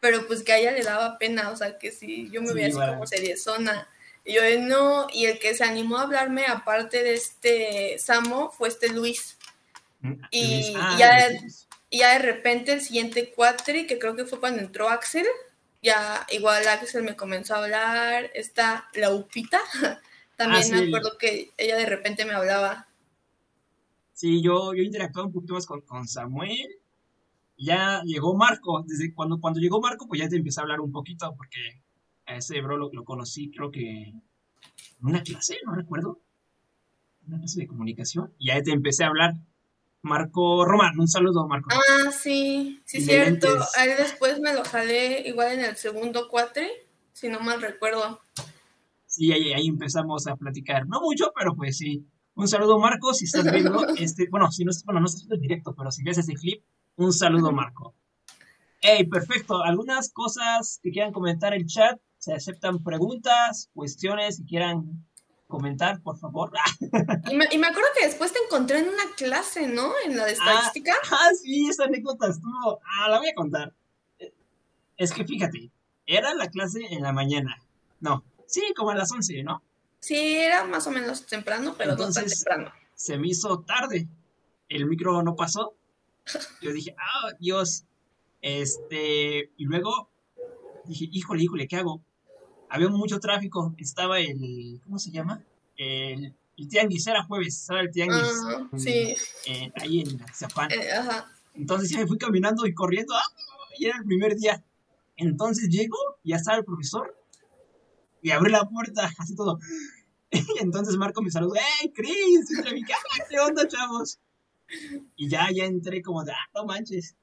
pero 0.00 0.26
pues 0.26 0.42
que 0.42 0.52
a 0.52 0.58
ella 0.58 0.72
le 0.72 0.82
daba 0.82 1.18
pena, 1.18 1.50
o 1.50 1.56
sea, 1.56 1.78
que 1.78 1.90
si 1.90 2.30
yo 2.30 2.42
me 2.42 2.52
veía 2.52 2.68
así 2.68 2.76
como 2.76 3.06
seriezona. 3.06 3.88
Y 4.24 4.34
yo 4.34 4.40
no, 4.60 5.06
y 5.12 5.26
el 5.26 5.38
que 5.38 5.54
se 5.54 5.64
animó 5.64 5.98
a 5.98 6.02
hablarme, 6.02 6.46
aparte 6.46 7.02
de 7.02 7.14
este 7.14 7.98
Samo, 7.98 8.50
fue 8.50 8.68
este 8.68 8.88
Luis. 8.88 9.36
Mm, 10.00 10.12
y, 10.30 10.74
ah, 10.76 10.96
ya, 10.98 11.28
y 11.90 11.98
ya 11.98 12.12
de 12.14 12.18
repente 12.20 12.72
el 12.72 12.80
siguiente 12.80 13.32
cuatri, 13.34 13.86
que 13.86 13.98
creo 13.98 14.16
que 14.16 14.24
fue 14.24 14.40
cuando 14.40 14.60
entró 14.60 14.88
Axel, 14.88 15.26
ya 15.82 16.26
igual 16.30 16.66
Axel 16.66 17.02
me 17.02 17.16
comenzó 17.16 17.54
a 17.54 17.64
hablar, 17.64 18.30
está 18.34 18.88
la 18.94 19.10
Upita, 19.10 19.60
también 20.36 20.64
ah, 20.72 20.76
me 20.76 20.86
acuerdo 20.86 21.16
que 21.18 21.50
ella 21.56 21.76
de 21.76 21.86
repente 21.86 22.24
me 22.24 22.32
hablaba. 22.32 22.88
Sí, 24.12 24.42
yo, 24.42 24.74
yo 24.74 24.82
interactuaba 24.82 25.26
un 25.26 25.32
poquito 25.32 25.54
más 25.54 25.66
con, 25.66 25.80
con 25.82 26.06
Samuel. 26.06 26.78
Ya 27.56 28.02
llegó 28.04 28.34
Marco. 28.34 28.84
Desde 28.86 29.12
cuando, 29.12 29.40
cuando 29.40 29.60
llegó 29.60 29.80
Marco, 29.80 30.06
pues 30.06 30.20
ya 30.20 30.28
te 30.28 30.36
empecé 30.36 30.60
a 30.60 30.62
hablar 30.62 30.80
un 30.80 30.92
poquito, 30.92 31.34
porque 31.36 31.82
a 32.26 32.36
ese 32.36 32.60
bro 32.60 32.76
lo, 32.76 32.90
lo 32.92 33.04
conocí, 33.04 33.50
creo 33.50 33.70
que 33.70 34.08
en 34.10 34.22
una 35.00 35.22
clase, 35.22 35.58
no 35.64 35.74
recuerdo. 35.74 36.20
Una 37.26 37.38
clase 37.38 37.60
de 37.60 37.66
comunicación. 37.66 38.32
Y 38.38 38.48
ya 38.48 38.62
te 38.62 38.72
empecé 38.72 39.04
a 39.04 39.08
hablar. 39.08 39.34
Marco 40.02 40.66
Román, 40.66 41.00
un 41.00 41.08
saludo, 41.08 41.48
Marco. 41.48 41.70
Ah, 41.72 42.10
sí, 42.12 42.82
sí, 42.84 43.00
cierto. 43.00 43.48
A 43.76 43.84
él 43.86 43.94
después 43.96 44.38
me 44.38 44.52
lo 44.52 44.62
jalé 44.62 45.26
igual 45.26 45.52
en 45.52 45.60
el 45.60 45.76
segundo 45.76 46.28
cuatre, 46.28 46.70
si 47.14 47.28
no 47.28 47.40
mal 47.40 47.62
recuerdo. 47.62 48.20
Sí, 49.14 49.30
ahí, 49.32 49.52
ahí 49.52 49.68
empezamos 49.68 50.26
a 50.26 50.34
platicar. 50.34 50.88
No 50.88 51.00
mucho, 51.00 51.30
pero 51.38 51.54
pues 51.54 51.78
sí. 51.78 52.04
Un 52.34 52.48
saludo, 52.48 52.80
Marco, 52.80 53.14
si 53.14 53.26
estás 53.26 53.44
viendo 53.44 53.86
este, 53.96 54.26
bueno, 54.28 54.50
si 54.50 54.64
no, 54.64 54.72
bueno, 54.86 54.98
no 54.98 55.06
estás 55.06 55.20
viendo 55.20 55.36
el 55.36 55.40
directo, 55.40 55.72
pero 55.76 55.92
si 55.92 56.02
ves 56.02 56.18
este 56.18 56.34
clip, 56.34 56.64
un 56.96 57.12
saludo, 57.12 57.52
Marco. 57.52 57.94
Hey, 58.80 59.06
perfecto. 59.06 59.62
Algunas 59.62 60.12
cosas 60.12 60.80
que 60.82 60.90
quieran 60.90 61.12
comentar 61.12 61.54
en 61.54 61.60
el 61.60 61.66
chat. 61.68 62.00
Se 62.18 62.32
aceptan 62.32 62.82
preguntas, 62.82 63.70
cuestiones 63.72 64.38
que 64.38 64.46
quieran 64.46 65.06
comentar, 65.46 66.02
por 66.02 66.18
favor. 66.18 66.50
Y 67.30 67.36
me, 67.36 67.46
y 67.52 67.58
me 67.58 67.68
acuerdo 67.68 67.88
que 67.96 68.06
después 68.06 68.32
te 68.32 68.40
encontré 68.40 68.80
en 68.80 68.88
una 68.88 69.14
clase, 69.16 69.68
¿no? 69.68 69.92
En 70.04 70.16
la 70.16 70.24
de 70.24 70.32
estadística. 70.32 70.92
Ah, 71.12 71.30
sí, 71.40 71.68
esa 71.68 71.84
anécdota 71.84 72.30
estuvo. 72.30 72.80
Ah, 72.98 73.08
la 73.08 73.18
voy 73.18 73.28
a 73.28 73.34
contar. 73.34 73.72
Es 74.96 75.12
que 75.12 75.24
fíjate, 75.24 75.70
era 76.04 76.34
la 76.34 76.48
clase 76.48 76.80
en 76.90 77.02
la 77.02 77.12
mañana. 77.12 77.62
No, 78.00 78.24
sí, 78.54 78.72
como 78.76 78.90
a 78.90 78.94
las 78.94 79.10
11, 79.12 79.42
¿no? 79.42 79.62
Sí, 80.00 80.36
era 80.36 80.64
más 80.64 80.86
o 80.86 80.90
menos 80.90 81.26
temprano, 81.26 81.74
pero 81.76 81.92
no 81.92 81.96
tan 81.98 82.08
Entonces- 82.08 82.44
temprano. 82.44 82.72
se 82.94 83.18
me 83.18 83.28
hizo 83.28 83.60
tarde. 83.60 84.06
El 84.68 84.86
micro 84.86 85.22
no 85.22 85.34
pasó. 85.34 85.74
Yo 86.62 86.72
dije, 86.72 86.94
ah, 86.98 87.32
Dios. 87.40 87.84
Este, 88.40 89.50
y 89.56 89.64
luego 89.64 90.08
dije, 90.84 91.08
híjole, 91.10 91.42
híjole, 91.44 91.66
¿qué 91.66 91.76
hago? 91.76 92.02
Había 92.68 92.88
mucho 92.88 93.18
tráfico. 93.20 93.74
Estaba 93.78 94.20
el, 94.20 94.80
¿cómo 94.84 94.98
se 94.98 95.10
llama? 95.10 95.42
El, 95.76 96.34
el 96.56 96.68
tianguis, 96.68 97.06
era 97.06 97.24
jueves, 97.24 97.58
estaba 97.60 97.80
el 97.80 97.90
tianguis. 97.90 98.22
Ah, 98.46 98.68
sí, 98.76 99.14
eh, 99.46 99.72
ahí 99.76 100.00
en 100.00 100.20
Atizapán. 100.22 100.70
eh, 100.70 100.92
ajá. 100.92 101.30
Entonces 101.54 101.90
ya 101.90 101.98
me 102.00 102.06
fui 102.06 102.18
caminando 102.18 102.66
y 102.66 102.74
corriendo. 102.74 103.14
¡ah! 103.14 103.22
Y 103.78 103.86
era 103.86 103.96
el 103.98 104.04
primer 104.04 104.34
día. 104.36 104.62
Entonces 105.16 105.68
llego, 105.68 105.96
y 106.22 106.30
ya 106.30 106.36
estaba 106.36 106.58
el 106.58 106.64
profesor. 106.64 107.16
Y 108.24 108.30
abrí 108.30 108.50
la 108.50 108.64
puerta, 108.64 109.10
así 109.18 109.36
todo. 109.36 109.58
Y 110.30 110.58
entonces 110.60 110.96
Marco 110.96 111.20
me 111.20 111.30
saludó. 111.30 111.54
¡Hey, 111.56 111.92
Chris! 111.94 112.48
"Ah, 112.64 113.24
¿Qué 113.28 113.38
onda, 113.38 113.68
chavos? 113.68 114.18
Y 115.14 115.28
ya, 115.28 115.50
ya 115.54 115.66
entré 115.66 116.00
como 116.00 116.24
de, 116.24 116.32
ah, 116.32 116.48
no 116.54 116.64
manches. 116.64 117.14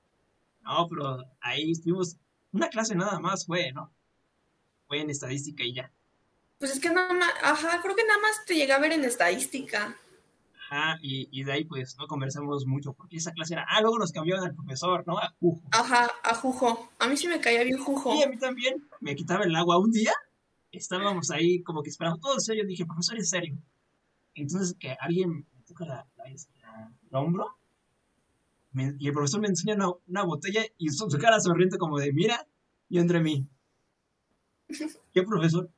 No, 0.61 0.87
pero 0.87 1.17
ahí 1.41 1.71
estuvimos. 1.71 2.17
Una 2.51 2.69
clase 2.69 2.93
nada 2.93 3.19
más 3.19 3.47
fue, 3.47 3.71
¿no? 3.71 3.91
Fue 4.87 5.01
en 5.01 5.09
estadística 5.09 5.63
y 5.63 5.73
ya. 5.73 5.91
Pues 6.59 6.73
es 6.73 6.79
que 6.79 6.91
nada 6.91 7.11
más, 7.13 7.31
ajá, 7.41 7.81
creo 7.81 7.95
que 7.95 8.05
nada 8.05 8.21
más 8.21 8.45
te 8.45 8.53
llegué 8.53 8.71
a 8.71 8.77
ver 8.79 8.91
en 8.91 9.03
estadística. 9.03 9.97
Ajá, 10.69 10.99
y, 11.01 11.27
y 11.31 11.43
de 11.43 11.51
ahí 11.51 11.63
pues 11.65 11.97
no 11.97 12.05
conversamos 12.05 12.67
mucho, 12.67 12.93
porque 12.93 13.17
esa 13.17 13.31
clase 13.31 13.55
era. 13.55 13.65
Ah, 13.67 13.81
luego 13.81 13.97
nos 13.97 14.11
cambiaron 14.11 14.45
al 14.45 14.53
profesor, 14.53 15.03
¿no? 15.07 15.17
A 15.17 15.33
Jujo. 15.39 15.61
Ajá, 15.71 16.11
a 16.23 16.35
Jujo. 16.35 16.91
A 16.99 17.07
mí 17.07 17.17
sí 17.17 17.27
me 17.27 17.39
caía 17.41 17.63
bien 17.63 17.79
Jujo. 17.79 18.13
Y 18.15 18.21
a 18.21 18.27
mí 18.27 18.37
también 18.37 18.87
me 18.99 19.15
quitaba 19.15 19.45
el 19.45 19.55
agua 19.55 19.79
un 19.79 19.89
día. 19.91 20.13
Estábamos 20.71 21.29
ahí 21.31 21.61
como 21.63 21.83
que 21.83 21.89
esperando 21.89 22.19
todo 22.19 22.35
en 22.35 22.41
serio. 22.41 22.65
Dije, 22.65 22.85
profesor, 22.85 23.17
en 23.17 23.25
serio. 23.25 23.57
Entonces 24.35 24.75
que 24.79 24.95
alguien 24.99 25.45
me 25.55 25.63
toca 25.65 25.85
la, 25.85 26.07
la- 26.17 27.19
hombro 27.19 27.57
me- 28.71 28.95
y 28.99 29.07
el 29.07 29.13
profesor 29.13 29.41
me 29.41 29.47
enseña 29.49 29.75
una, 29.75 29.89
una 30.07 30.23
botella 30.23 30.63
y 30.77 30.89
su, 30.89 31.09
su 31.09 31.17
cara 31.17 31.39
sonriente 31.41 31.77
como 31.77 31.99
de, 31.99 32.13
mira, 32.13 32.47
y 32.89 32.99
entre 32.99 33.19
mí. 33.19 33.45
¿Qué 35.13 35.23
profesor? 35.23 35.69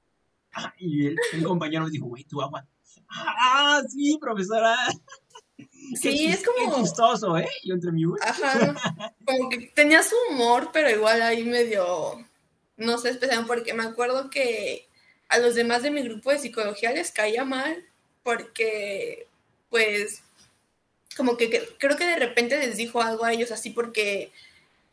Ah, 0.54 0.72
y 0.78 1.08
el, 1.08 1.18
un 1.38 1.44
compañero 1.44 1.86
me 1.86 1.90
dijo, 1.90 2.06
güey, 2.06 2.24
tu 2.26 2.40
agua. 2.42 2.68
Ah, 3.10 3.82
sí, 3.90 4.18
profesora. 4.22 4.76
Sí, 5.96 6.28
es 6.28 6.44
como, 6.46 6.76
chistoso, 6.78 7.36
¿eh? 7.38 7.48
Yo 7.66 7.74
entre 7.74 7.92
mí, 7.92 8.04
güey. 8.04 8.22
ajá, 8.24 8.76
como 9.26 9.50
que 9.50 9.72
tenía 9.76 10.04
su 10.04 10.16
humor, 10.30 10.70
pero 10.72 10.90
igual 10.92 11.22
ahí 11.24 11.44
medio, 11.44 12.18
no 12.78 12.98
sé, 12.98 13.10
especial, 13.12 13.46
porque 13.48 13.74
me 13.74 13.84
acuerdo 13.84 14.30
que 14.30 14.88
a 15.30 15.38
los 15.40 15.56
demás 15.56 15.84
de 15.84 15.92
mi 15.92 16.02
grupo 16.04 16.32
de 16.32 16.40
psicología 16.40 16.92
les 16.92 17.12
caía 17.12 17.46
mal, 17.46 17.86
porque, 18.24 19.28
pues, 19.70 20.24
como 21.18 21.38
que, 21.38 21.50
que- 21.50 21.68
creo 21.80 21.98
que 21.98 22.06
de 22.06 22.16
repente 22.18 22.58
les 22.58 22.78
dijo 22.78 23.02
algo 23.02 23.26
a 23.26 23.34
ellos 23.34 23.52
así, 23.52 23.70
porque 23.70 24.32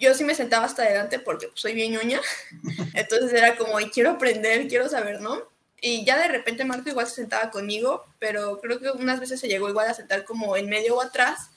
yo 0.00 0.14
sí 0.14 0.24
me 0.24 0.34
sentaba 0.36 0.66
hasta 0.66 0.82
adelante 0.84 1.18
porque 1.20 1.48
pues, 1.48 1.60
soy 1.60 1.74
bien 1.74 1.92
ñoña, 1.92 2.20
entonces 2.94 3.32
era 3.34 3.56
como, 3.56 3.76
"Ay, 3.78 3.90
quiero 3.90 4.10
aprender, 4.12 4.68
quiero 4.68 4.88
saber, 4.88 5.20
¿no? 5.20 5.42
Y 5.80 6.04
ya 6.04 6.18
de 6.18 6.28
repente 6.28 6.64
Marco 6.64 6.90
igual 6.90 7.06
se 7.08 7.16
sentaba 7.16 7.50
conmigo, 7.50 8.06
pero 8.18 8.60
creo 8.60 8.80
que 8.80 8.90
unas 8.92 9.20
veces 9.20 9.40
se 9.40 9.48
llegó 9.48 9.68
igual 9.68 9.88
a 9.88 9.94
sentar 9.94 10.24
como 10.24 10.56
en 10.56 10.68
medio 10.68 10.96
o 10.96 11.02
atrás, 11.02 11.50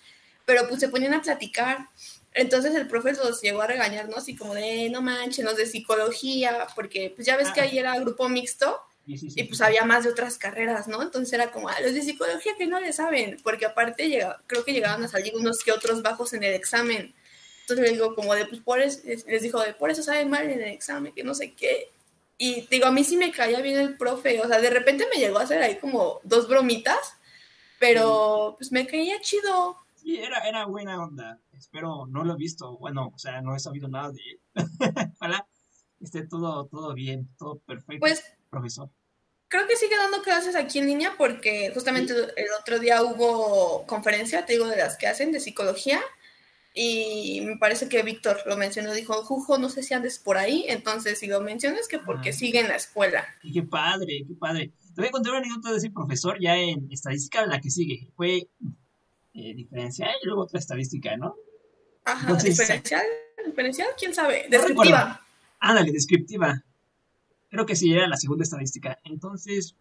pero 0.45 0.67
pues 0.67 0.79
se 0.81 0.89
ponían 0.89 1.13
a 1.13 1.21
platicar. 1.21 1.87
Entonces 2.33 2.73
el 2.75 2.87
profe 2.87 3.13
los 3.13 3.41
llegó 3.41 3.61
a 3.61 3.67
regañar, 3.67 4.09
¿no? 4.09 4.17
Así 4.17 4.35
como 4.35 4.53
de, 4.55 4.89
no 4.89 5.01
manchen, 5.01 5.45
los 5.45 5.55
de 5.55 5.65
psicología, 5.67 6.67
porque 6.75 7.11
pues 7.15 7.27
ya 7.27 7.37
ves 7.37 7.51
que 7.51 7.61
Ah. 7.61 7.63
ahí 7.63 7.77
era 7.77 7.97
grupo 7.99 8.27
mixto 8.29 8.81
Sí, 9.05 9.17
sí, 9.17 9.29
sí, 9.31 9.41
y 9.41 9.43
pues 9.43 9.59
había 9.59 9.83
más 9.83 10.05
de 10.05 10.11
otras 10.11 10.37
carreras, 10.37 10.87
¿no? 10.87 11.01
Entonces 11.01 11.33
era 11.33 11.51
como, 11.51 11.67
ah, 11.67 11.75
los 11.81 11.93
de 11.93 12.01
psicología 12.01 12.53
que 12.57 12.67
no 12.67 12.79
le 12.79 12.93
saben, 12.93 13.37
porque 13.43 13.65
aparte 13.65 14.07
llega, 14.07 14.41
creo 14.47 14.63
que 14.63 14.71
llegaban 14.71 15.03
a 15.03 15.09
salir 15.09 15.35
unos 15.35 15.61
que 15.61 15.73
otros 15.73 16.01
bajos 16.01 16.31
en 16.31 16.43
el 16.43 16.53
examen. 16.53 17.13
Entonces 17.61 17.85
le 17.85 17.91
digo 17.91 18.15
como 18.15 18.33
de, 18.33 18.45
pues 18.45 18.61
por 18.61 18.79
eso, 18.81 19.01
les 19.03 19.41
dijo 19.41 19.59
de, 19.59 19.73
por 19.73 19.91
eso 19.91 20.03
saben 20.03 20.29
mal 20.29 20.49
en 20.49 20.61
el 20.61 20.71
examen, 20.71 21.13
que 21.13 21.23
no 21.25 21.35
sé 21.35 21.53
qué. 21.53 21.89
Y 22.37 22.65
digo, 22.71 22.85
a 22.87 22.91
mí 22.91 23.03
sí 23.03 23.17
me 23.17 23.31
caía 23.31 23.59
bien 23.59 23.77
el 23.77 23.97
profe, 23.97 24.39
o 24.39 24.47
sea, 24.47 24.59
de 24.61 24.69
repente 24.69 25.05
me 25.13 25.19
llegó 25.19 25.39
a 25.39 25.43
hacer 25.43 25.61
ahí 25.61 25.75
como 25.79 26.21
dos 26.23 26.47
bromitas, 26.47 26.97
pero 27.79 28.55
pues 28.57 28.71
me 28.71 28.87
caía 28.87 29.19
chido. 29.19 29.77
Sí, 30.03 30.17
era, 30.17 30.39
era 30.47 30.65
buena 30.65 31.01
onda. 31.01 31.39
Espero, 31.53 32.05
no 32.07 32.23
lo 32.23 32.33
he 32.33 32.37
visto. 32.37 32.77
Bueno, 32.77 33.11
o 33.13 33.17
sea, 33.17 33.41
no 33.41 33.55
he 33.55 33.59
sabido 33.59 33.87
nada 33.87 34.11
de 34.11 34.19
él. 34.31 34.39
Ojalá 35.19 35.47
esté 36.01 36.27
todo, 36.27 36.65
todo 36.67 36.93
bien, 36.93 37.29
todo 37.37 37.59
perfecto. 37.59 38.01
Pues 38.01 38.21
profesor. 38.49 38.89
creo 39.47 39.65
que 39.67 39.77
sigue 39.77 39.95
dando 39.95 40.21
clases 40.21 40.55
aquí 40.55 40.79
en 40.79 40.87
línea 40.87 41.13
porque 41.17 41.71
justamente 41.73 42.13
el 42.13 42.47
otro 42.59 42.79
día 42.79 43.01
hubo 43.03 43.85
conferencia, 43.87 44.45
te 44.45 44.53
digo, 44.53 44.67
de 44.67 44.75
las 44.77 44.97
que 44.97 45.07
hacen 45.07 45.31
de 45.31 45.39
psicología. 45.39 46.01
Y 46.75 47.41
me 47.45 47.57
parece 47.57 47.87
que 47.87 48.01
Víctor 48.01 48.39
lo 48.47 48.57
mencionó, 48.57 48.91
dijo, 48.93 49.23
Jujo, 49.23 49.59
no 49.59 49.69
sé 49.69 49.83
si 49.83 49.93
andes 49.93 50.17
por 50.17 50.37
ahí, 50.37 50.65
entonces 50.67 51.19
si 51.19 51.27
lo 51.27 51.39
mencionas 51.39 51.87
que 51.87 51.99
porque 51.99 52.29
Ah. 52.29 52.33
sigue 52.33 52.59
en 52.59 52.67
la 52.67 52.75
escuela. 52.75 53.23
Y 53.43 53.53
qué 53.53 53.61
padre, 53.63 54.25
qué 54.27 54.33
padre. 54.33 54.73
Te 54.95 55.01
voy 55.01 55.07
a 55.07 55.11
contar 55.11 55.33
una 55.33 55.39
anécdota 55.41 55.71
de 55.71 55.77
ese 55.77 55.91
profesor 55.91 56.37
ya 56.41 56.57
en 56.57 56.91
estadística, 56.91 57.45
la 57.45 57.61
que 57.61 57.69
sigue. 57.69 58.09
Fue 58.15 58.49
eh, 59.33 59.53
diferencial 59.55 60.11
y 60.21 60.25
luego 60.27 60.43
otra 60.43 60.59
estadística, 60.59 61.15
¿no? 61.17 61.35
Ajá, 62.05 62.21
Entonces, 62.21 62.57
diferencial, 62.57 63.03
diferencial, 63.45 63.87
quién 63.97 64.13
sabe, 64.13 64.47
descriptiva. 64.49 65.21
Ándale, 65.59 65.91
descriptiva. 65.91 66.63
Creo 67.49 67.65
que 67.65 67.75
sí 67.75 67.93
era 67.93 68.07
la 68.07 68.17
segunda 68.17 68.43
estadística. 68.43 68.99
Entonces, 69.03 69.75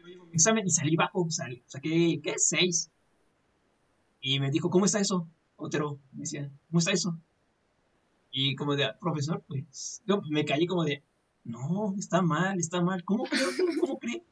yo 0.00 0.06
llevo 0.06 0.26
mi 0.26 0.34
examen 0.34 0.66
y 0.66 0.70
salí 0.70 0.94
bajo, 0.96 1.28
salí, 1.30 1.62
saqué, 1.66 2.20
¿qué? 2.22 2.34
Seis. 2.36 2.90
Y 4.20 4.40
me 4.40 4.50
dijo, 4.50 4.70
¿cómo 4.70 4.86
está 4.86 5.00
eso? 5.00 5.26
Otero, 5.56 5.98
me 6.12 6.20
decía, 6.20 6.50
¿cómo 6.68 6.78
está 6.78 6.92
eso? 6.92 7.18
Y 8.30 8.56
como 8.56 8.74
de, 8.74 8.84
"Ah, 8.84 8.96
profesor, 9.00 9.42
pues, 9.46 10.02
yo 10.06 10.20
me 10.28 10.44
caí 10.44 10.66
como 10.66 10.84
de, 10.84 11.02
no, 11.44 11.94
está 11.98 12.22
mal, 12.22 12.58
está 12.58 12.80
mal, 12.80 13.04
¿cómo 13.04 13.24
cree? 13.24 13.42
¿Cómo, 13.56 13.80
cómo 13.80 13.98
cree? 13.98 14.22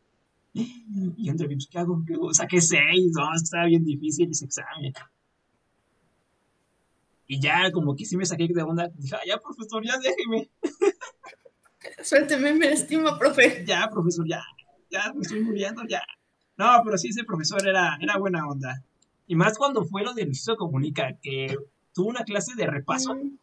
Y 0.55 1.31
mí, 1.31 1.55
pues, 1.55 1.69
¿qué 1.71 1.79
hago? 1.79 2.03
¿Qué 2.07 2.15
hago? 2.15 2.33
Saqué 2.35 2.61
seis, 2.61 3.13
no, 3.15 3.35
estaba 3.35 3.67
bien 3.67 3.85
difícil 3.85 4.31
ese 4.31 4.45
examen. 4.45 4.93
Y 7.27 7.41
ya 7.41 7.71
como 7.73 7.97
que 7.97 8.05
sí 8.05 8.17
me 8.17 8.27
saqué 8.27 8.47
de 8.49 8.63
onda, 8.63 8.89
dije, 8.95 9.17
"Ah, 9.17 9.23
ya 9.27 9.39
profesor, 9.39 9.83
ya 9.85 9.97
déjeme. 9.99 10.51
Suélteme, 12.03 12.53
me 12.55 12.73
estima, 12.73 13.19
profe. 13.19 13.65
ya, 13.67 13.89
profesor, 13.91 14.27
ya, 14.29 14.43
ya 14.91 15.13
me 15.15 15.23
estoy 15.23 15.41
muriendo, 15.41 15.83
ya. 15.89 16.03
No, 16.57 16.83
pero 16.85 16.99
sí, 16.99 17.09
ese 17.09 17.25
profesor 17.25 17.67
era, 17.67 17.97
era 18.01 18.19
buena 18.19 18.47
onda. 18.47 18.83
Y 19.27 19.35
más 19.35 19.57
cuando 19.57 19.85
fue 19.85 20.03
lo 20.03 20.13
de 20.13 20.27
Luisito 20.27 20.57
Comunica, 20.57 21.17
que 21.23 21.57
tuvo 21.95 22.09
una 22.11 22.25
clase 22.25 22.55
de 22.55 22.67
repaso 22.67 23.15
Mm, 23.15 23.39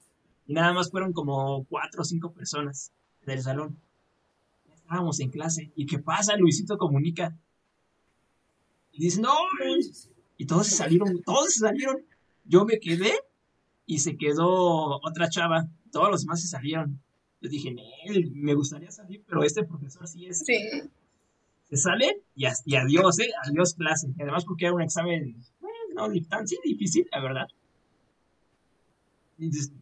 y 0.48 0.54
nada 0.54 0.74
más 0.74 0.92
fueron 0.92 1.14
como 1.14 1.66
cuatro 1.66 2.02
o 2.02 2.06
cinco 2.06 2.32
personas 2.32 2.92
del 3.26 3.42
salón. 3.42 3.78
Estábamos 4.90 5.20
en 5.20 5.30
clase. 5.30 5.72
¿Y 5.76 5.86
qué 5.86 6.00
pasa, 6.00 6.36
Luisito 6.36 6.76
Comunica? 6.76 7.38
Y 8.92 9.04
dicen, 9.04 9.22
no, 9.22 9.36
y 10.36 10.48
todos 10.48 10.66
se 10.66 10.78
salieron, 10.78 11.22
todos 11.22 11.54
se 11.54 11.60
salieron. 11.60 12.04
Yo 12.46 12.66
me 12.66 12.80
quedé 12.80 13.12
y 13.86 14.00
se 14.00 14.18
quedó 14.18 15.00
otra 15.06 15.30
chava. 15.30 15.68
Todos 15.92 16.10
los 16.10 16.22
demás 16.22 16.42
se 16.42 16.48
salieron. 16.48 17.00
Yo 17.40 17.50
dije, 17.52 17.72
Nel, 17.72 18.32
me 18.32 18.56
gustaría 18.56 18.90
salir, 18.90 19.24
pero 19.28 19.44
este 19.44 19.64
profesor 19.64 20.08
sí 20.08 20.26
es. 20.26 20.40
Sí, 20.40 20.58
Se 21.70 21.78
salen 21.78 22.16
y, 22.36 22.46
y 22.66 22.76
adiós, 22.76 23.20
¿eh? 23.20 23.30
Adiós 23.46 23.76
clase. 23.76 24.12
Y 24.18 24.24
además 24.24 24.44
porque 24.44 24.66
era 24.66 24.74
un 24.74 24.82
examen, 24.82 25.36
bueno, 25.62 26.08
no, 26.10 26.28
tan 26.28 26.48
sí, 26.48 26.58
difícil, 26.66 27.08
la 27.12 27.22
verdad. 27.22 27.48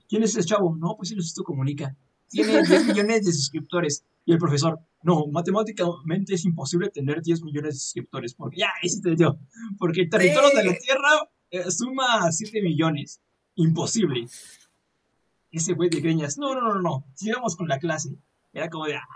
¿quién 0.09 0.23
es 0.23 0.35
ese 0.35 0.43
chavo? 0.43 0.75
No, 0.75 0.97
pues 0.97 1.13
él 1.13 1.19
esto 1.19 1.45
comunica. 1.45 1.95
Tiene 2.29 2.61
10 2.61 2.87
millones 2.87 3.25
de 3.25 3.31
suscriptores. 3.31 4.03
Y 4.25 4.33
el 4.33 4.37
profesor, 4.37 4.81
no, 5.03 5.27
matemáticamente 5.27 6.33
es 6.33 6.45
imposible 6.45 6.89
tener 6.89 7.21
10 7.21 7.43
millones 7.43 7.75
de 7.75 7.79
suscriptores. 7.79 8.33
Porque 8.33 8.57
ya, 8.57 8.71
ese 8.81 9.01
te 9.01 9.15
dio. 9.15 9.39
Porque 9.77 10.01
el 10.01 10.09
territorio 10.09 10.49
de 10.49 10.63
la 10.63 10.77
Tierra 10.77 11.29
eh, 11.51 11.69
suma 11.71 12.31
7 12.31 12.61
millones. 12.61 13.21
Imposible. 13.55 14.27
Ese 15.51 15.73
güey 15.73 15.89
de 15.89 16.01
greñas, 16.01 16.37
no, 16.37 16.53
no, 16.53 16.61
no, 16.61 16.81
no, 16.81 17.05
sigamos 17.15 17.55
con 17.55 17.67
la 17.67 17.79
clase. 17.79 18.09
Era 18.53 18.69
como 18.69 18.85
de, 18.85 18.95
ah, 18.95 19.07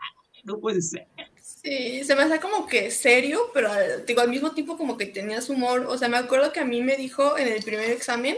no 0.44 0.60
puede 0.60 0.82
ser. 0.82 1.08
Sí, 1.42 2.04
se 2.04 2.16
me 2.16 2.24
hacía 2.24 2.40
como 2.40 2.66
que 2.66 2.90
serio, 2.90 3.52
pero 3.54 3.70
digo, 4.08 4.22
al 4.22 4.30
mismo 4.30 4.52
tiempo 4.52 4.78
como 4.78 4.98
que 4.98 5.06
tenías 5.06 5.50
humor. 5.50 5.86
O 5.88 5.98
sea, 5.98 6.10
me 6.10 6.18
acuerdo 6.18 6.52
que 6.52 6.60
a 6.60 6.66
mí 6.66 6.82
me 6.82 6.96
dijo 6.96 7.38
en 7.38 7.48
el 7.48 7.64
primer 7.64 7.92
examen, 7.92 8.36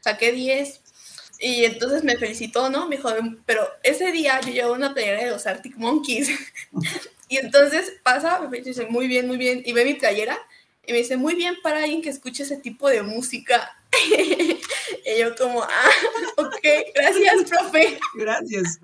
saqué 0.00 0.32
10, 0.32 0.82
y 1.40 1.64
entonces 1.64 2.02
me 2.02 2.16
felicitó, 2.16 2.68
¿no? 2.68 2.88
Me 2.88 2.96
dijo, 2.96 3.10
pero 3.46 3.68
ese 3.82 4.10
día 4.10 4.40
yo 4.40 4.50
llevo 4.50 4.72
una 4.72 4.92
playera 4.92 5.24
de 5.24 5.30
los 5.30 5.46
Arctic 5.46 5.76
Monkeys. 5.76 6.30
y 7.28 7.36
entonces 7.36 7.94
pasa, 8.02 8.40
me 8.40 8.60
dice, 8.60 8.86
muy 8.86 9.06
bien, 9.06 9.26
muy 9.28 9.36
bien, 9.36 9.62
y 9.64 9.72
ve 9.72 9.84
mi 9.84 9.94
playera 9.94 10.38
y 10.84 10.92
me 10.92 10.98
dice, 10.98 11.16
muy 11.16 11.34
bien 11.34 11.56
para 11.62 11.80
alguien 11.80 12.02
que 12.02 12.08
escuche 12.08 12.42
ese 12.42 12.56
tipo 12.56 12.88
de 12.88 13.02
música. 13.02 13.76
y 14.08 15.20
yo 15.20 15.36
como, 15.36 15.62
ah, 15.62 15.90
ok, 16.38 16.66
gracias, 16.94 17.44
profe. 17.48 18.00
Gracias. 18.14 18.80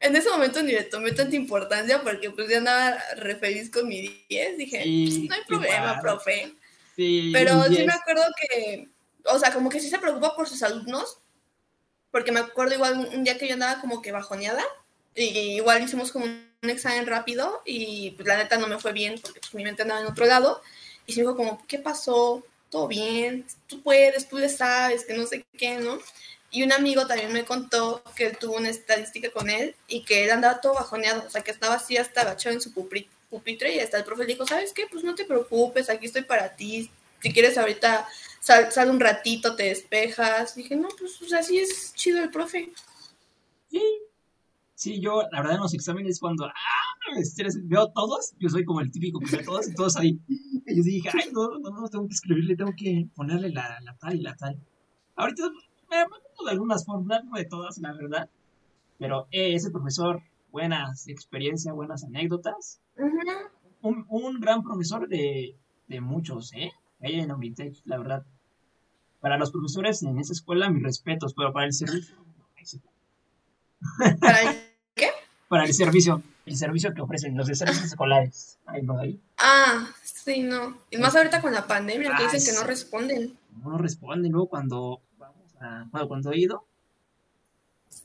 en 0.00 0.16
ese 0.16 0.28
momento 0.28 0.62
ni 0.62 0.72
le 0.72 0.82
tomé 0.82 1.12
tanta 1.12 1.36
importancia 1.36 2.02
porque 2.02 2.30
pues 2.30 2.48
ya 2.48 2.58
andaba 2.58 2.98
re 3.16 3.36
feliz 3.36 3.70
con 3.70 3.88
mi 3.88 4.24
10. 4.28 4.58
Dije, 4.58 4.78
pues, 4.78 5.18
no 5.28 5.34
hay 5.34 5.42
problema, 5.46 6.00
profe. 6.02 6.52
Sí, 6.96 7.30
Pero 7.32 7.62
sí 7.64 7.84
me 7.86 7.92
acuerdo 7.92 8.24
que 8.40 8.88
o 9.24 9.38
sea, 9.38 9.52
como 9.52 9.70
que 9.70 9.80
sí 9.80 9.88
se 9.88 9.98
preocupa 9.98 10.34
por 10.34 10.48
sus 10.48 10.62
alumnos, 10.62 11.18
porque 12.10 12.32
me 12.32 12.40
acuerdo 12.40 12.74
igual 12.74 13.10
un 13.12 13.24
día 13.24 13.38
que 13.38 13.46
yo 13.46 13.54
andaba 13.54 13.80
como 13.80 14.02
que 14.02 14.12
bajoneada, 14.12 14.64
y 15.14 15.56
igual 15.56 15.82
hicimos 15.82 16.12
como 16.12 16.24
un 16.24 16.70
examen 16.70 17.06
rápido, 17.06 17.62
y 17.64 18.12
pues 18.12 18.26
la 18.26 18.36
neta 18.36 18.56
no 18.56 18.66
me 18.66 18.78
fue 18.78 18.92
bien, 18.92 19.20
porque 19.20 19.40
pues 19.40 19.54
mi 19.54 19.64
mente 19.64 19.82
andaba 19.82 20.00
en 20.00 20.06
otro 20.06 20.26
lado, 20.26 20.62
y 21.06 21.12
se 21.12 21.20
dijo 21.20 21.36
como, 21.36 21.64
¿qué 21.66 21.78
pasó? 21.78 22.44
¿Todo 22.70 22.86
bien? 22.86 23.46
Tú 23.66 23.82
puedes, 23.82 24.28
tú 24.28 24.38
le 24.38 24.48
sabes, 24.48 25.04
que 25.04 25.14
no 25.14 25.26
sé 25.26 25.44
qué, 25.56 25.78
¿no? 25.78 25.98
Y 26.50 26.62
un 26.62 26.72
amigo 26.72 27.06
también 27.06 27.32
me 27.32 27.44
contó 27.44 28.02
que 28.16 28.30
tuvo 28.30 28.56
una 28.56 28.70
estadística 28.70 29.30
con 29.30 29.50
él 29.50 29.74
y 29.86 30.02
que 30.04 30.24
él 30.24 30.30
andaba 30.30 30.60
todo 30.60 30.74
bajoneado, 30.74 31.24
o 31.26 31.30
sea, 31.30 31.42
que 31.42 31.50
estaba 31.50 31.74
así 31.74 31.96
hasta 31.96 32.22
agachado 32.22 32.54
en 32.54 32.62
su 32.62 32.72
pupitre 32.72 33.74
y 33.74 33.80
hasta 33.80 33.98
el 33.98 34.04
profe 34.04 34.22
le 34.22 34.32
dijo, 34.32 34.46
¿sabes 34.46 34.72
qué? 34.72 34.86
Pues 34.90 35.04
no 35.04 35.14
te 35.14 35.26
preocupes, 35.26 35.90
aquí 35.90 36.06
estoy 36.06 36.22
para 36.22 36.56
ti. 36.56 36.90
Si 37.22 37.32
quieres 37.32 37.58
ahorita 37.58 38.08
sal, 38.40 38.90
un 38.90 39.00
ratito, 39.00 39.56
te 39.56 39.64
despejas. 39.64 40.54
Dije, 40.54 40.76
no, 40.76 40.88
pues 40.98 41.20
o 41.20 41.36
así 41.36 41.58
es 41.58 41.92
chido 41.94 42.22
el 42.22 42.30
profe. 42.30 42.72
Sí. 43.70 43.82
Sí, 44.74 45.00
yo, 45.00 45.22
la 45.32 45.40
verdad, 45.40 45.56
en 45.56 45.62
los 45.62 45.74
exámenes, 45.74 46.20
cuando 46.20 46.46
ah, 46.46 46.52
veo 47.64 47.88
todos, 47.88 48.34
yo 48.38 48.48
soy 48.48 48.64
como 48.64 48.80
el 48.80 48.92
típico 48.92 49.18
que 49.18 49.38
ve 49.38 49.42
todos 49.42 49.68
y 49.68 49.74
todos 49.74 49.96
ahí. 49.96 50.20
Y 50.28 50.76
yo 50.76 50.82
dije, 50.84 51.10
ay, 51.12 51.32
no, 51.32 51.58
no, 51.58 51.70
no, 51.70 51.88
tengo 51.88 52.06
que 52.06 52.14
escribirle, 52.14 52.54
tengo 52.54 52.72
que 52.76 53.08
ponerle 53.14 53.50
la, 53.50 53.80
la 53.80 53.96
tal 53.96 54.14
y 54.14 54.20
la 54.20 54.36
tal. 54.36 54.56
Ahorita 55.16 55.50
me 55.90 55.96
de 56.44 56.50
algunas 56.52 56.84
fórmulas, 56.84 57.24
no 57.24 57.36
de 57.36 57.44
todas, 57.44 57.78
la 57.78 57.92
verdad. 57.92 58.30
Pero 58.98 59.26
eh, 59.30 59.54
ese 59.54 59.70
profesor, 59.70 60.22
buenas 60.52 61.08
experiencias, 61.08 61.74
buenas 61.74 62.04
anécdotas. 62.04 62.80
un, 63.82 64.06
un, 64.08 64.40
gran 64.40 64.62
profesor 64.62 65.08
de, 65.08 65.56
de 65.88 66.00
muchos, 66.00 66.52
¿eh? 66.52 66.70
Ahí 67.00 67.20
en 67.20 67.30
Unitech, 67.30 67.80
la 67.84 67.98
verdad. 67.98 68.26
Para 69.20 69.36
los 69.36 69.50
profesores 69.50 70.02
en 70.02 70.18
esa 70.18 70.32
escuela, 70.32 70.70
mis 70.70 70.82
respetos, 70.82 71.34
pero 71.34 71.52
para 71.52 71.66
el 71.66 71.72
servicio. 71.72 72.16
¿Para 74.20 74.42
el 74.42 74.60
qué? 74.94 75.08
Para 75.48 75.64
el 75.64 75.72
servicio, 75.72 76.22
el 76.44 76.56
servicio 76.56 76.92
que 76.92 77.00
ofrecen 77.00 77.36
los 77.36 77.46
de 77.46 77.54
servicios 77.54 77.86
escolares. 77.86 78.58
Ahí 78.66 78.82
no, 78.82 78.98
ahí. 78.98 79.18
Ah, 79.38 79.88
sí, 80.02 80.42
no. 80.42 80.76
Y 80.90 80.98
más 80.98 81.16
ahorita 81.16 81.40
con 81.40 81.54
la 81.54 81.66
pandemia, 81.66 82.14
que 82.16 82.24
dicen 82.24 82.44
que 82.44 82.60
no 82.60 82.66
responden. 82.66 83.38
No 83.64 83.78
responden, 83.78 84.30
luego 84.30 84.48
cuando 84.48 85.00
vamos 85.16 85.54
a. 85.60 85.86
Bueno, 85.90 86.08
cuando 86.08 86.32
he 86.32 86.38
ido 86.38 86.66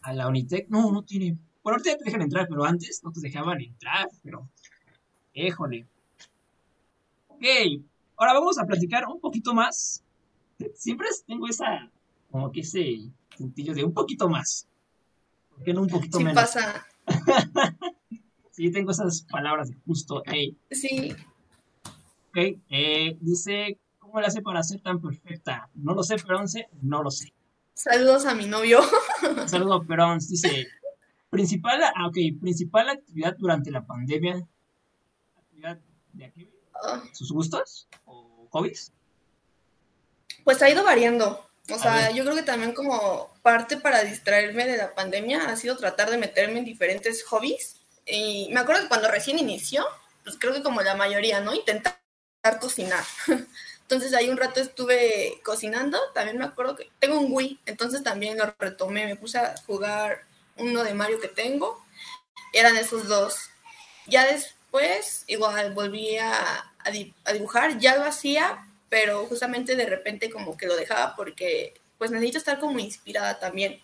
a 0.03 0.13
la 0.13 0.27
Unitec, 0.29 0.69
no, 0.69 0.91
no 0.91 1.03
tiene. 1.03 1.37
Bueno, 1.63 1.77
ahorita 1.77 1.97
te 1.97 2.05
dejan 2.05 2.21
entrar, 2.21 2.47
pero 2.47 2.63
antes 2.63 3.03
no 3.03 3.11
te 3.11 3.19
dejaban 3.19 3.59
entrar, 3.59 4.07
pero. 4.23 4.47
Éjole. 5.33 5.85
Ok, 7.27 7.43
ahora 8.23 8.39
vamos 8.39 8.57
a 8.57 8.65
platicar 8.65 9.07
un 9.07 9.19
poquito 9.19 9.53
más 9.53 10.03
siempre 10.75 11.07
tengo 11.27 11.47
esa, 11.47 11.89
como 12.31 12.51
que 12.51 12.61
ese 12.61 13.09
puntillo 13.37 13.73
de 13.73 13.83
un 13.83 13.93
poquito 13.93 14.29
más. 14.29 14.67
¿Por 15.49 15.63
qué 15.63 15.73
no 15.73 15.81
un 15.81 15.89
poquito 15.89 16.17
sí 16.17 16.23
menos? 16.23 16.41
pasa. 16.41 16.85
sí, 18.51 18.71
tengo 18.71 18.91
esas 18.91 19.23
palabras 19.23 19.69
de 19.69 19.75
justo, 19.85 20.23
hey. 20.25 20.57
Sí. 20.71 21.15
Ok, 22.29 22.59
eh, 22.69 23.17
dice, 23.21 23.79
¿cómo 23.99 24.19
le 24.19 24.27
hace 24.27 24.41
para 24.41 24.63
ser 24.63 24.81
tan 24.81 24.99
perfecta? 24.99 25.69
No 25.75 25.93
lo 25.93 26.03
sé, 26.03 26.15
pero 26.15 26.39
no 26.81 27.03
lo 27.03 27.11
sé. 27.11 27.33
Saludos 27.73 28.25
a 28.25 28.33
mi 28.33 28.47
novio. 28.47 28.79
Saludos, 29.47 29.85
Perón. 29.85 30.19
Dice, 30.19 30.67
principal, 31.29 31.81
ah, 31.83 32.07
ok, 32.07 32.17
principal 32.39 32.89
actividad 32.89 33.35
durante 33.37 33.69
la 33.69 33.85
pandemia. 33.85 34.47
¿Actividad 35.37 35.79
de 36.13 36.25
aquí? 36.25 36.49
Ah. 36.83 37.03
¿Sus 37.13 37.31
gustos 37.31 37.87
hobbies? 38.53 38.91
Pues 40.43 40.61
ha 40.61 40.69
ido 40.69 40.83
variando. 40.83 41.45
O 41.69 41.79
sea, 41.79 42.11
yo 42.11 42.23
creo 42.23 42.35
que 42.35 42.43
también 42.43 42.73
como 42.73 43.33
parte 43.41 43.77
para 43.77 44.03
distraerme 44.03 44.67
de 44.67 44.77
la 44.77 44.93
pandemia 44.93 45.49
ha 45.49 45.55
sido 45.55 45.77
tratar 45.77 46.09
de 46.09 46.17
meterme 46.17 46.59
en 46.59 46.65
diferentes 46.65 47.23
hobbies. 47.23 47.77
Y 48.05 48.49
me 48.51 48.59
acuerdo 48.59 48.83
que 48.83 48.87
cuando 48.89 49.09
recién 49.09 49.39
inició, 49.39 49.85
pues 50.23 50.37
creo 50.37 50.53
que 50.53 50.63
como 50.63 50.81
la 50.81 50.95
mayoría, 50.95 51.39
¿no? 51.39 51.53
Intentar 51.53 51.97
cocinar. 52.59 53.03
Entonces 53.81 54.13
ahí 54.13 54.29
un 54.29 54.37
rato 54.37 54.59
estuve 54.59 55.39
cocinando. 55.43 55.97
También 56.13 56.37
me 56.37 56.45
acuerdo 56.45 56.75
que 56.75 56.89
tengo 56.99 57.19
un 57.19 57.31
Wii, 57.31 57.59
entonces 57.65 58.01
también 58.01 58.37
lo 58.37 58.53
retomé. 58.57 59.05
Me 59.05 59.15
puse 59.15 59.37
a 59.37 59.55
jugar 59.67 60.23
uno 60.57 60.83
de 60.83 60.93
Mario 60.93 61.19
que 61.19 61.27
tengo. 61.27 61.83
Eran 62.53 62.75
esos 62.77 63.07
dos. 63.07 63.35
Ya 64.07 64.25
después, 64.25 65.25
igual 65.27 65.73
volví 65.73 66.17
a, 66.17 66.72
a 66.85 67.33
dibujar. 67.33 67.77
Ya 67.79 67.95
lo 67.95 68.05
hacía, 68.05 68.65
pero 68.89 69.25
justamente 69.25 69.75
de 69.75 69.85
repente 69.85 70.29
como 70.29 70.55
que 70.57 70.67
lo 70.67 70.75
dejaba 70.75 71.15
porque 71.15 71.73
pues 71.97 72.11
necesito 72.11 72.37
estar 72.37 72.59
como 72.59 72.79
inspirada 72.79 73.39
también. 73.39 73.79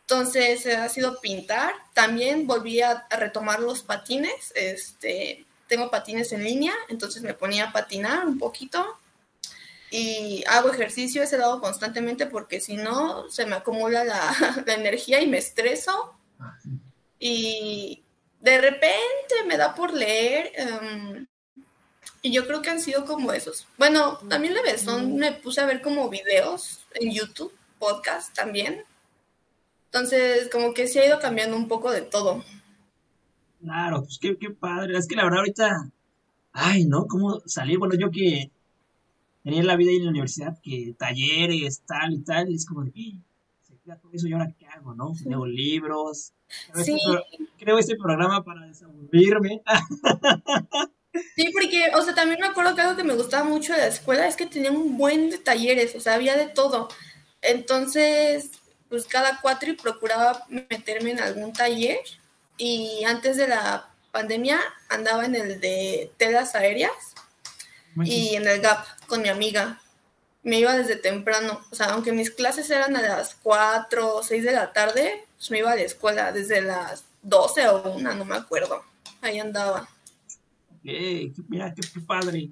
Entonces 0.00 0.66
ha 0.66 0.88
sido 0.88 1.20
pintar, 1.20 1.74
también 1.94 2.46
volví 2.46 2.80
a, 2.80 3.06
retomar 3.10 3.60
los 3.60 3.82
patines, 3.82 4.52
este, 4.54 5.44
tengo 5.68 5.90
patines 5.90 6.32
en 6.32 6.42
línea, 6.42 6.74
entonces 6.88 7.22
me 7.22 7.34
ponía 7.34 7.66
a 7.66 7.72
patinar 7.72 8.26
un 8.26 8.38
poquito 8.38 8.98
y 9.90 10.42
hago 10.48 10.72
ejercicio 10.72 11.22
ese 11.22 11.38
lado 11.38 11.60
constantemente 11.60 12.26
porque 12.26 12.60
si 12.60 12.76
no 12.76 13.30
se 13.30 13.46
me 13.46 13.56
acumula 13.56 14.02
la, 14.02 14.34
energía 14.66 15.20
y 15.20 15.26
me 15.26 15.38
estreso. 15.38 16.14
Ah, 16.40 16.58
y 17.20 18.02
de 18.40 18.60
repente 18.60 19.44
me 19.46 19.56
da 19.56 19.74
por 19.74 19.92
leer, 19.92 20.52
em, 20.54 21.26
y 22.22 22.32
yo 22.32 22.46
creo 22.46 22.62
que 22.62 22.70
han 22.70 22.80
sido 22.80 23.04
como 23.04 23.32
esos. 23.32 23.66
Bueno, 23.76 24.18
también 24.28 24.54
le 24.54 24.78
son, 24.78 25.16
me 25.16 25.32
puse 25.32 25.60
a 25.60 25.66
ver 25.66 25.80
como 25.80 26.08
videos 26.08 26.80
en 26.94 27.12
YouTube, 27.12 27.52
podcast 27.78 28.34
también. 28.34 28.82
Entonces, 29.86 30.48
como 30.50 30.74
que 30.74 30.86
se 30.86 31.00
ha 31.00 31.06
ido 31.06 31.18
cambiando 31.18 31.56
un 31.56 31.68
poco 31.68 31.90
de 31.90 32.02
todo. 32.02 32.44
Claro, 33.62 34.02
pues 34.02 34.18
qué, 34.20 34.36
qué 34.36 34.50
padre. 34.50 34.96
Es 34.96 35.06
que 35.06 35.16
la 35.16 35.24
verdad 35.24 35.40
ahorita, 35.40 35.90
ay, 36.52 36.84
¿no? 36.84 37.06
¿Cómo 37.06 37.40
salir? 37.46 37.78
Bueno, 37.78 37.94
yo 37.94 38.10
que 38.10 38.50
tenía 39.42 39.62
la 39.62 39.76
vida 39.76 39.90
ahí 39.90 39.96
en 39.96 40.04
la 40.04 40.10
universidad, 40.10 40.58
que 40.62 40.94
talleres, 40.98 41.82
tal 41.86 42.12
y 42.12 42.18
tal, 42.20 42.52
es 42.52 42.66
como 42.66 42.84
de, 42.84 42.92
se 43.62 43.76
queda 43.84 43.96
todo 43.96 44.12
eso 44.12 44.26
y 44.26 44.32
ahora 44.32 44.52
qué 44.58 44.66
hago, 44.66 44.94
¿no? 44.94 45.14
Leo 45.24 45.46
libros. 45.46 46.32
Sí. 46.84 46.98
creo 47.58 47.78
este 47.78 47.96
programa 47.96 48.44
para 48.44 48.66
desaburrirme. 48.66 49.62
Sí, 51.34 51.50
porque, 51.52 51.90
o 51.94 52.02
sea, 52.02 52.14
también 52.14 52.40
me 52.40 52.46
acuerdo 52.46 52.74
que 52.74 52.82
algo 52.82 52.96
que 52.96 53.04
me 53.04 53.14
gustaba 53.14 53.44
mucho 53.44 53.72
de 53.72 53.78
la 53.78 53.86
escuela 53.86 54.26
es 54.26 54.36
que 54.36 54.46
tenía 54.46 54.70
un 54.70 54.96
buen 54.96 55.30
de 55.30 55.38
talleres, 55.38 55.94
o 55.94 56.00
sea, 56.00 56.14
había 56.14 56.36
de 56.36 56.48
todo. 56.48 56.88
Entonces, 57.42 58.50
pues 58.88 59.06
cada 59.06 59.40
cuatro 59.40 59.70
y 59.70 59.74
procuraba 59.74 60.44
meterme 60.48 61.12
en 61.12 61.20
algún 61.20 61.52
taller. 61.52 61.98
Y 62.56 63.04
antes 63.04 63.36
de 63.36 63.48
la 63.48 63.88
pandemia 64.10 64.60
andaba 64.88 65.24
en 65.24 65.34
el 65.34 65.60
de 65.60 66.10
telas 66.16 66.54
aéreas 66.54 66.92
y 68.04 68.34
en 68.34 68.46
el 68.46 68.60
GAP 68.60 68.84
con 69.06 69.22
mi 69.22 69.28
amiga. 69.28 69.80
Me 70.42 70.58
iba 70.60 70.76
desde 70.76 70.96
temprano, 70.96 71.60
o 71.70 71.74
sea, 71.74 71.88
aunque 71.88 72.12
mis 72.12 72.30
clases 72.30 72.70
eran 72.70 72.96
a 72.96 73.02
las 73.02 73.34
4 73.42 74.16
o 74.16 74.22
6 74.22 74.44
de 74.44 74.52
la 74.52 74.72
tarde, 74.72 75.26
pues 75.36 75.50
me 75.50 75.58
iba 75.58 75.72
a 75.72 75.76
la 75.76 75.82
escuela 75.82 76.32
desde 76.32 76.62
las 76.62 77.04
12 77.22 77.68
o 77.68 77.92
1, 77.92 78.14
no 78.14 78.24
me 78.24 78.36
acuerdo. 78.36 78.82
Ahí 79.20 79.38
andaba 79.40 79.88
mira, 80.82 81.74
qué, 81.74 82.00
padre. 82.00 82.50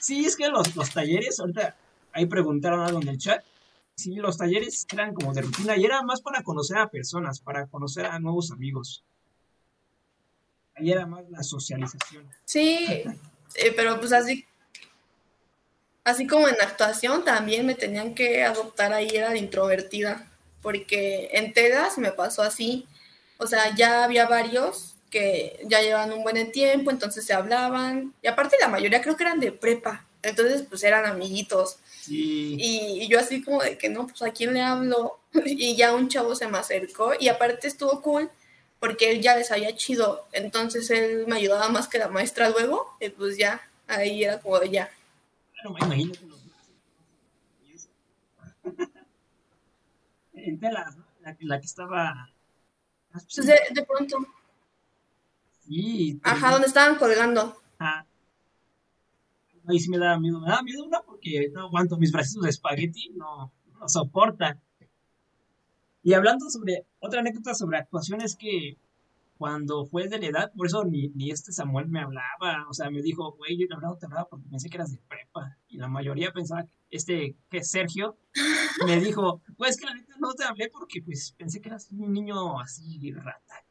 Sí, 0.00 0.24
es 0.24 0.36
que 0.36 0.48
los, 0.48 0.74
los 0.74 0.90
talleres, 0.90 1.38
ahorita 1.40 1.76
ahí 2.12 2.26
preguntaron 2.26 2.80
algo 2.80 3.00
en 3.00 3.08
el 3.08 3.18
chat. 3.18 3.44
Sí, 3.94 4.14
los 4.16 4.38
talleres 4.38 4.86
eran 4.92 5.14
como 5.14 5.32
de 5.32 5.42
rutina 5.42 5.76
y 5.76 5.84
era 5.84 6.02
más 6.02 6.22
para 6.22 6.42
conocer 6.42 6.78
a 6.78 6.88
personas, 6.88 7.40
para 7.40 7.66
conocer 7.66 8.06
a 8.06 8.18
nuevos 8.18 8.50
amigos. 8.50 9.04
Ahí 10.74 10.90
era 10.90 11.06
más 11.06 11.28
la 11.30 11.42
socialización. 11.42 12.28
Sí, 12.44 13.04
eh, 13.54 13.72
pero 13.76 14.00
pues 14.00 14.12
así, 14.12 14.46
así 16.04 16.26
como 16.26 16.48
en 16.48 16.56
actuación 16.60 17.24
también 17.24 17.66
me 17.66 17.74
tenían 17.74 18.14
que 18.14 18.42
adoptar 18.44 18.92
ahí, 18.92 19.10
era 19.10 19.30
de 19.30 19.38
introvertida, 19.38 20.30
porque 20.62 21.28
en 21.32 21.52
TEDAS 21.52 21.98
me 21.98 22.12
pasó 22.12 22.42
así, 22.42 22.86
o 23.38 23.46
sea, 23.46 23.74
ya 23.74 24.04
había 24.04 24.26
varios 24.26 24.91
que 25.12 25.60
ya 25.66 25.82
llevan 25.82 26.10
un 26.12 26.22
buen 26.22 26.50
tiempo, 26.50 26.90
entonces 26.90 27.24
se 27.24 27.34
hablaban, 27.34 28.14
y 28.22 28.26
aparte 28.26 28.56
la 28.58 28.68
mayoría 28.68 29.02
creo 29.02 29.14
que 29.14 29.24
eran 29.24 29.38
de 29.38 29.52
prepa, 29.52 30.06
entonces 30.22 30.62
pues 30.68 30.82
eran 30.82 31.04
amiguitos. 31.04 31.78
Sí. 32.00 32.56
Y, 32.58 33.02
y 33.02 33.08
yo 33.08 33.20
así 33.20 33.42
como 33.44 33.62
de 33.62 33.76
que 33.76 33.90
no, 33.90 34.06
pues 34.06 34.22
a 34.22 34.32
quién 34.32 34.54
le 34.54 34.62
hablo, 34.62 35.20
y 35.44 35.76
ya 35.76 35.94
un 35.94 36.08
chavo 36.08 36.34
se 36.34 36.48
me 36.48 36.58
acercó, 36.58 37.12
y 37.20 37.28
aparte 37.28 37.68
estuvo 37.68 38.00
cool, 38.00 38.30
porque 38.80 39.10
él 39.12 39.20
ya 39.20 39.36
les 39.36 39.52
había 39.52 39.76
chido, 39.76 40.26
entonces 40.32 40.90
él 40.90 41.26
me 41.28 41.36
ayudaba 41.36 41.68
más 41.68 41.88
que 41.88 41.98
la 41.98 42.08
maestra 42.08 42.48
luego, 42.48 42.96
y 42.98 43.10
pues 43.10 43.36
ya, 43.36 43.60
ahí 43.86 44.24
era 44.24 44.40
como 44.40 44.58
de 44.58 44.70
ya. 44.70 44.90
Claro, 45.52 45.74
me 45.74 45.86
imagino 45.86 46.12
que 46.14 46.26
los 46.26 46.42
en 50.32 50.58
telas, 50.58 50.96
¿no? 50.96 51.04
La, 51.20 51.36
la 51.38 51.60
que 51.60 51.66
estaba. 51.66 52.30
De, 53.36 53.60
de 53.70 53.84
pronto, 53.84 54.16
Sí, 55.64 56.20
ajá, 56.22 56.52
donde 56.52 56.66
estaban 56.66 56.96
colgando. 56.96 57.56
Ajá. 57.78 58.06
Ahí 59.66 59.78
sí 59.78 59.90
me 59.90 59.98
da 59.98 60.18
miedo. 60.18 60.40
Me 60.40 60.48
da 60.48 60.62
miedo 60.62 60.84
una 60.84 61.00
porque 61.02 61.48
no 61.52 61.62
aguanto 61.62 61.96
mis 61.96 62.12
bracitos 62.12 62.42
de 62.42 62.50
espagueti, 62.50 63.10
no, 63.14 63.52
no 63.78 63.88
soporta. 63.88 64.60
Y 66.02 66.14
hablando 66.14 66.50
sobre 66.50 66.86
otra 66.98 67.20
anécdota 67.20 67.54
sobre 67.54 67.78
actuación 67.78 68.20
es 68.22 68.34
que 68.34 68.76
cuando 69.38 69.86
fue 69.86 70.08
de 70.08 70.18
la 70.18 70.26
edad, 70.26 70.52
por 70.56 70.66
eso 70.66 70.84
ni, 70.84 71.08
ni 71.10 71.30
este 71.30 71.52
Samuel 71.52 71.88
me 71.88 72.00
hablaba, 72.00 72.66
o 72.68 72.74
sea, 72.74 72.90
me 72.90 73.02
dijo, 73.02 73.32
güey, 73.32 73.56
yo 73.56 73.66
la 73.68 73.76
verdad 73.76 73.98
te 73.98 74.06
hablaba 74.06 74.28
porque 74.28 74.48
pensé 74.48 74.68
que 74.68 74.76
eras 74.76 74.92
de 74.92 74.98
prepa. 75.08 75.58
Y 75.68 75.78
la 75.78 75.88
mayoría 75.88 76.32
pensaba 76.32 76.64
que 76.64 76.70
este, 76.92 77.36
que 77.50 77.58
es 77.58 77.70
Sergio, 77.70 78.18
me 78.86 79.00
dijo, 79.00 79.42
pues 79.56 79.78
que 79.78 79.86
la 79.86 79.94
neta 79.94 80.14
no 80.20 80.34
te 80.34 80.44
hablé 80.44 80.68
porque 80.68 81.02
pues 81.02 81.34
pensé 81.36 81.60
que 81.60 81.70
eras 81.70 81.90
un 81.90 82.12
niño 82.12 82.60
así 82.60 83.10
rata. 83.12 83.64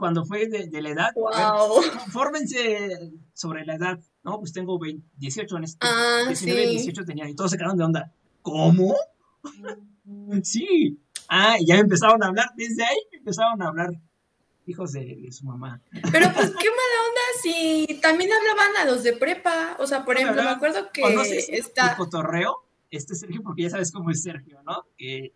Cuando 0.00 0.24
fue 0.24 0.48
de, 0.48 0.66
de 0.66 0.82
la 0.82 0.88
edad, 0.88 1.10
ver, 1.14 1.22
Wow. 1.22 1.82
fórmense 2.10 3.12
sobre 3.34 3.64
la 3.64 3.74
edad. 3.76 4.00
No, 4.24 4.38
pues 4.40 4.52
tengo 4.52 4.78
20 4.78 5.06
18 5.18 5.56
en 5.58 5.64
este. 5.64 5.78
Ah, 5.86 6.24
19, 6.26 6.62
sí. 6.64 6.70
18 6.70 7.04
tenía. 7.04 7.28
Y 7.28 7.34
todos 7.34 7.52
se 7.52 7.56
quedaron 7.56 7.76
de 7.76 7.84
onda. 7.84 8.12
¿Cómo? 8.42 8.96
sí. 10.42 10.98
Ah, 11.28 11.56
y 11.60 11.66
ya 11.66 11.76
empezaron 11.76 12.22
a 12.22 12.26
hablar. 12.26 12.46
Desde 12.56 12.82
ahí 12.82 12.98
empezaron 13.12 13.60
a 13.62 13.68
hablar. 13.68 13.90
Hijos 14.66 14.92
de, 14.92 15.16
de 15.16 15.32
su 15.32 15.44
mamá. 15.46 15.80
Pero 16.12 16.32
pues 16.32 16.46
qué 16.60 16.68
mala 16.68 16.98
onda 17.08 17.20
si 17.42 17.98
también 18.00 18.30
hablaban 18.32 18.76
a 18.80 18.84
los 18.90 19.02
de 19.02 19.12
prepa. 19.14 19.76
O 19.78 19.86
sea, 19.86 20.04
por 20.04 20.14
No, 20.16 20.20
ejemplo, 20.22 20.42
me 20.42 20.50
acuerdo 20.50 20.90
que 20.92 21.02
¿Conoces 21.02 21.48
el 21.48 21.56
está. 21.56 21.96
cotorreo? 21.96 22.56
Este 22.90 23.14
Sergio, 23.14 23.42
porque 23.42 23.62
ya 23.62 23.70
sabes 23.70 23.92
cómo 23.92 24.10
es 24.10 24.22
Sergio, 24.22 24.62
¿no? 24.64 24.84
Que 24.96 25.32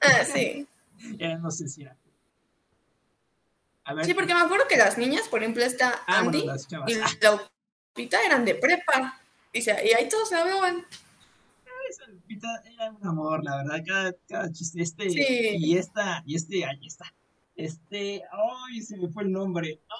Ah, 0.00 0.24
sí. 0.24 0.66
ya 1.18 1.36
no 1.38 1.50
sé 1.50 1.68
si 1.68 1.82
era. 1.82 1.96
A 3.90 3.94
ver. 3.94 4.04
Sí, 4.06 4.14
porque 4.14 4.34
me 4.34 4.40
acuerdo 4.40 4.66
que 4.68 4.76
las 4.76 4.96
niñas, 4.98 5.26
por 5.28 5.40
ejemplo, 5.42 5.64
está 5.64 6.00
Ah, 6.06 6.20
Andy 6.20 6.38
y 6.38 6.48
Ah, 6.48 7.06
la 7.22 7.50
Lupita 7.96 8.22
eran 8.24 8.44
de 8.44 8.54
prepa. 8.54 9.20
Y, 9.52 9.62
se- 9.62 9.84
y 9.86 9.92
ahí 9.92 10.08
todos 10.08 10.28
se 10.28 10.36
hablaban. 10.36 10.84
esa 11.88 12.06
Lupita 12.06 12.46
era 12.72 12.90
un 12.92 13.04
amor, 13.06 13.42
la 13.42 13.56
verdad. 13.56 13.82
Cada, 13.84 14.12
cada 14.28 14.52
chiste. 14.52 14.80
Este. 14.82 15.10
Sí. 15.10 15.56
Y 15.58 15.76
esta. 15.76 16.22
Y 16.24 16.36
este. 16.36 16.64
Ahí 16.64 16.86
está. 16.86 17.12
Este. 17.56 18.22
Ay, 18.30 18.80
se 18.82 18.96
me 18.96 19.08
fue 19.08 19.24
el 19.24 19.32
nombre. 19.32 19.80
Ah, 19.90 19.94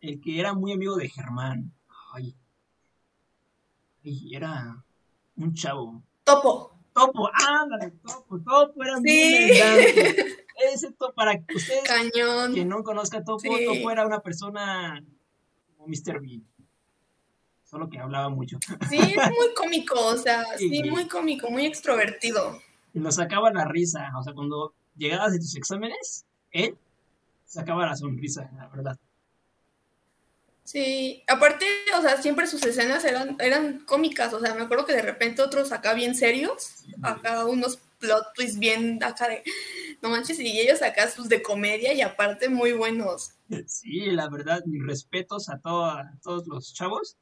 El 0.00 0.20
que 0.20 0.38
era 0.38 0.52
muy 0.54 0.72
amigo 0.72 0.94
de 0.96 1.08
Germán. 1.08 1.72
Ay. 2.14 2.36
Ay, 4.04 4.34
era 4.34 4.76
un 5.36 5.54
chavo. 5.54 6.02
Topo. 6.24 6.74
Topo, 6.94 7.30
ándale, 7.46 7.92
Topo, 8.04 8.38
Topo 8.40 8.82
era 8.82 8.98
muy 8.98 9.08
Sí. 9.08 9.34
elegante. 9.34 10.46
Topo, 10.98 11.12
para 11.14 11.38
que 11.38 11.54
ustedes 11.56 11.84
Cañón. 11.84 12.54
que 12.54 12.64
no 12.64 12.82
conozca 12.82 13.18
a 13.18 13.24
Topo, 13.24 13.40
Sí. 13.40 13.48
Topo 13.64 13.90
era 13.90 14.06
una 14.06 14.20
persona 14.20 15.02
como 15.76 15.88
Mr. 15.88 16.20
Bean. 16.20 16.44
Solo 17.64 17.88
que 17.90 17.98
hablaba 17.98 18.28
mucho. 18.30 18.58
Sí, 18.88 18.96
es 18.98 19.16
muy 19.30 19.54
cómico, 19.54 19.94
o 20.06 20.16
sea, 20.16 20.44
Sí. 20.58 20.68
sí, 20.70 20.82
muy 20.90 21.06
cómico, 21.06 21.50
muy 21.50 21.66
extrovertido. 21.66 22.60
Y 22.94 22.98
nos 23.00 23.16
sacaba 23.16 23.52
la 23.52 23.64
risa. 23.66 24.10
O 24.18 24.22
sea, 24.22 24.32
cuando 24.32 24.72
llegabas 24.96 25.32
de 25.32 25.38
tus 25.38 25.54
exámenes, 25.56 26.24
él 26.50 26.76
sacaba 27.44 27.86
la 27.86 27.94
sonrisa, 27.96 28.50
la 28.56 28.68
verdad. 28.68 28.98
Sí, 30.64 31.22
aparte, 31.26 31.64
o 31.98 32.02
sea, 32.02 32.20
siempre 32.20 32.46
sus 32.46 32.62
escenas 32.62 33.02
eran, 33.04 33.36
eran 33.40 33.80
cómicas, 33.86 34.34
o 34.34 34.40
sea, 34.40 34.54
me 34.54 34.62
acuerdo 34.62 34.84
que 34.84 34.92
de 34.92 35.00
repente 35.00 35.40
otros 35.40 35.72
acá 35.72 35.94
bien 35.94 36.14
serios, 36.14 36.84
acá 37.02 37.46
unos 37.46 37.78
plot 37.98 38.34
twists 38.34 38.58
bien 38.58 39.02
acá 39.02 39.28
de, 39.28 39.42
no 40.02 40.10
manches, 40.10 40.38
y 40.40 40.60
ellos 40.60 40.82
acá 40.82 41.10
sus 41.10 41.28
de 41.28 41.42
comedia 41.42 41.92
y 41.92 42.00
aparte 42.00 42.48
muy 42.48 42.72
buenos. 42.72 43.32
Sí, 43.66 44.06
la 44.06 44.28
verdad, 44.28 44.62
mis 44.66 44.86
respetos 44.86 45.48
a, 45.48 45.58
todo- 45.58 45.84
a 45.86 46.10
todos 46.22 46.46
los 46.46 46.72
chavos 46.74 47.16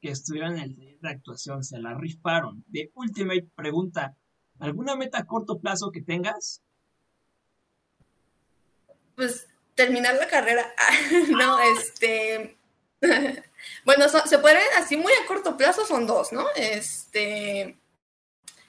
que 0.00 0.10
estuvieron 0.10 0.58
en 0.58 0.64
el 0.64 0.76
taller 0.76 0.98
de 1.00 1.08
actuación, 1.10 1.64
se 1.64 1.78
la 1.78 1.94
rifaron. 1.94 2.62
De 2.68 2.90
Ultimate 2.94 3.48
pregunta, 3.56 4.14
¿alguna 4.58 4.96
meta 4.96 5.18
a 5.18 5.26
corto 5.26 5.58
plazo 5.58 5.90
que 5.90 6.02
tengas? 6.02 6.60
Pues 9.16 9.46
terminar 9.74 10.14
la 10.16 10.28
carrera, 10.28 10.72
no, 11.30 11.58
este, 11.60 12.56
bueno, 13.84 14.08
son- 14.08 14.28
se 14.28 14.38
pueden, 14.38 14.60
así 14.78 14.96
muy 14.96 15.12
a 15.12 15.26
corto 15.26 15.56
plazo 15.56 15.84
son 15.86 16.06
dos, 16.06 16.32
¿no? 16.32 16.44
Este, 16.56 17.78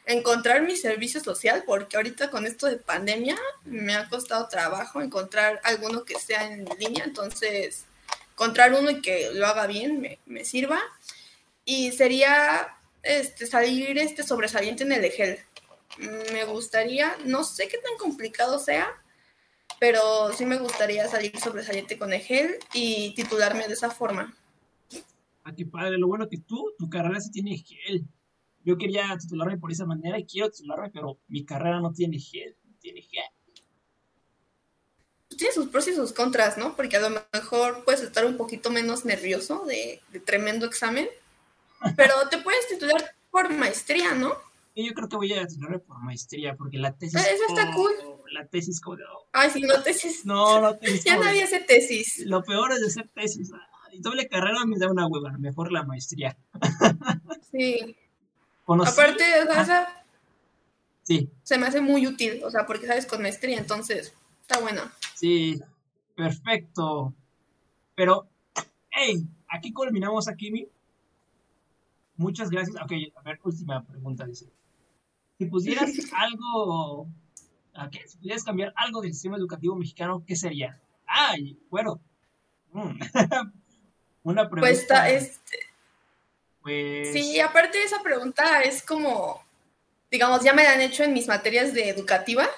encontrar 0.06 0.62
mi 0.62 0.76
servicio 0.76 1.20
social, 1.20 1.64
porque 1.66 1.98
ahorita 1.98 2.30
con 2.30 2.46
esto 2.46 2.68
de 2.68 2.78
pandemia 2.78 3.38
me 3.66 3.96
ha 3.96 4.08
costado 4.10 4.48
trabajo 4.48 5.02
encontrar 5.02 5.60
alguno 5.64 6.04
que 6.04 6.20
sea 6.20 6.48
en 6.52 6.66
línea, 6.80 7.04
entonces 7.04 7.86
encontrar 8.32 8.74
uno 8.74 8.92
y 8.92 9.02
que 9.02 9.32
lo 9.34 9.48
haga 9.48 9.68
bien 9.68 10.02
me, 10.02 10.20
me 10.26 10.46
sirva. 10.46 10.80
Y 11.64 11.92
sería 11.94 12.76
este, 13.02 13.46
salir 13.48 13.98
este 13.98 14.24
sobresaliente 14.24 14.84
en 14.84 14.92
el 14.92 15.06
EGEL. 15.06 15.40
Me 16.34 16.44
gustaría, 16.46 17.16
no 17.26 17.44
sé 17.44 17.68
qué 17.68 17.78
tan 17.78 17.98
complicado 17.98 18.60
sea, 18.60 18.92
pero 19.80 20.34
sí 20.34 20.46
me 20.46 20.58
gustaría 20.58 21.08
salir 21.08 21.38
sobresaliente 21.40 21.98
con 21.98 22.14
EGEL 22.14 22.58
y 22.74 23.14
titularme 23.16 23.68
de 23.68 23.74
esa 23.74 23.90
forma. 23.90 24.36
Ah, 25.44 25.54
qué 25.56 25.66
padre, 25.66 25.98
lo 25.98 26.08
bueno 26.08 26.28
que 26.28 26.40
tú, 26.40 26.74
tu 26.78 26.90
carrera 26.90 27.20
sí 27.20 27.30
tiene 27.32 27.58
gel. 27.58 28.08
Yo 28.66 28.78
quería 28.78 29.16
titularme 29.18 29.58
por 29.58 29.72
esa 29.72 29.86
manera 29.86 30.18
y 30.18 30.26
quiero 30.26 30.50
titularme, 30.50 30.90
pero 30.90 31.20
mi 31.28 31.46
carrera 31.46 31.80
no 31.80 31.94
tiene 31.94 32.18
gel, 32.20 32.58
no 32.66 32.76
tiene 32.80 33.02
gel. 33.02 33.24
tiene 35.38 35.54
sus 35.54 35.68
pros 35.68 35.88
y 35.88 35.94
sus 35.94 36.14
contras, 36.14 36.58
¿no? 36.58 36.76
Porque 36.76 36.98
a 36.98 37.10
lo 37.10 37.22
mejor 37.34 37.84
puedes 37.84 38.02
estar 38.02 38.26
un 38.26 38.38
poquito 38.38 38.70
menos 38.72 39.06
nervioso 39.06 39.66
de, 39.66 40.02
de 40.12 40.20
tremendo 40.20 40.66
examen, 40.66 41.08
pero 41.96 42.14
te 42.30 42.40
puedes 42.40 42.68
titular 42.68 43.16
por 43.30 43.52
maestría, 43.54 44.16
¿no? 44.16 44.34
Y 44.74 44.88
yo 44.88 44.94
creo 44.94 45.08
que 45.08 45.16
voy 45.16 45.34
a 45.34 45.46
titularme 45.46 45.80
por 45.80 46.02
maestría, 46.02 46.56
porque 46.56 46.78
la 46.78 46.96
tesis... 46.98 47.16
Eso 47.22 47.44
está 47.48 47.70
oh, 47.70 47.74
cool. 47.76 47.92
La 48.32 48.48
tesis 48.48 48.82
como 48.82 48.98
oh, 48.98 49.28
Ay, 49.32 49.50
sí, 49.52 49.62
no 49.62 49.82
tesis. 49.84 50.26
no, 50.26 50.60
no 50.60 50.76
tesis 50.78 51.04
Ya 51.04 51.18
nadie 51.18 51.44
hace 51.44 51.60
tesis. 51.60 52.26
Lo 52.26 52.44
peor 52.44 52.72
es 52.72 52.82
de 52.82 52.88
hacer 52.88 53.10
tesis. 53.14 53.52
ah, 53.54 53.68
Y 53.92 54.02
doble 54.02 54.28
carrera 54.28 54.66
me 54.66 54.78
da 54.78 54.90
una 54.90 55.08
hueva, 55.08 55.38
mejor 55.38 55.72
la 55.72 55.84
maestría. 55.84 56.38
Sí. 57.52 57.96
Conocí- 58.66 58.92
Aparte, 58.92 59.24
o 59.24 59.46
sea, 59.46 59.58
Ah, 59.58 59.62
esa 59.62 60.02
Sí, 61.04 61.30
se 61.44 61.58
me 61.60 61.68
hace 61.68 61.82
muy 61.82 62.08
útil, 62.08 62.42
o 62.44 62.50
sea, 62.50 62.66
porque 62.66 62.88
sabes 62.88 63.06
con 63.06 63.22
maestría, 63.22 63.60
entonces 63.60 64.14
está 64.42 64.60
buena. 64.60 64.92
sí, 65.14 65.62
perfecto. 66.16 67.14
Pero, 67.94 68.28
hey, 68.92 69.24
aquí 69.48 69.72
culminamos 69.72 70.28
aquí, 70.28 70.52
mi. 70.52 70.68
Muchas 72.18 72.50
gracias. 72.50 72.76
Ok, 72.82 72.92
a 73.16 73.22
ver, 73.22 73.40
última 73.44 73.84
pregunta, 73.86 74.26
dice. 74.26 74.50
Si 75.38 75.46
pusieras 75.46 75.92
algo, 76.18 77.08
¿a 77.76 77.90
qué? 77.90 78.08
Si 78.08 78.18
pudieras 78.18 78.44
cambiar 78.44 78.74
algo 78.76 79.02
del 79.02 79.14
sistema 79.14 79.38
educativo 79.38 79.76
mexicano, 79.76 80.24
¿qué 80.26 80.36
sería? 80.36 80.82
Ay, 81.06 81.60
bueno. 81.70 82.00
Mm. 82.72 83.00
Una 84.24 84.50
pregunta. 84.50 84.62
Pues 84.62 84.80
está, 84.80 85.10
es, 85.10 85.40
pues, 86.66 87.14
sí, 87.14 87.40
aparte 87.40 87.84
esa 87.84 88.02
pregunta 88.02 88.64
es 88.64 88.82
como, 88.82 89.46
digamos, 90.10 90.44
ya 90.44 90.52
me 90.52 90.64
la 90.64 90.72
han 90.72 90.82
hecho 90.82 91.04
en 91.04 91.14
mis 91.14 91.28
materias 91.28 91.76
de 91.76 91.90
educativa 91.90 92.50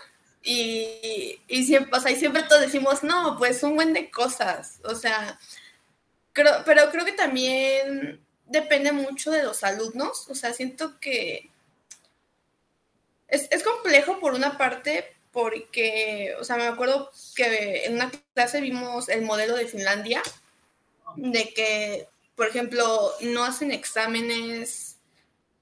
y, 0.42 1.42
y 1.46 1.66
siempre, 1.66 1.92
o 1.98 2.00
sea, 2.00 2.12
y 2.12 2.16
siempre 2.16 2.44
todos 2.44 2.62
decimos, 2.62 3.04
no, 3.04 3.38
pues 3.38 3.62
un 3.64 3.76
buen 3.76 3.92
de 3.92 4.10
cosas, 4.10 4.80
o 4.86 4.96
sea, 4.96 5.38
creo, 6.32 6.54
pero 6.64 6.90
creo 6.90 7.04
que 7.04 7.12
también 7.12 8.22
depende 8.46 8.94
mucho 8.94 9.30
de 9.30 9.44
los 9.44 9.62
alumnos, 9.66 10.30
o 10.30 10.36
sea, 10.36 10.54
siento 10.54 10.98
que 11.02 11.50
es, 13.28 13.50
es 13.52 13.62
complejo 13.62 14.22
por 14.22 14.36
una 14.36 14.58
parte 14.58 15.14
porque, 15.34 16.34
o 16.40 16.46
sea, 16.46 16.56
me 16.56 16.68
acuerdo 16.68 17.12
que 17.36 17.84
en 17.84 17.96
una 17.96 18.10
clase 18.34 18.62
vimos 18.62 19.10
el 19.10 19.24
modelo 19.24 19.58
de 19.58 19.68
Finlandia, 19.68 20.24
de 21.18 21.54
que, 21.54 22.08
por 22.38 22.48
ejemplo, 22.48 23.12
no 23.22 23.44
hacen 23.44 23.72
exámenes, 23.72 24.98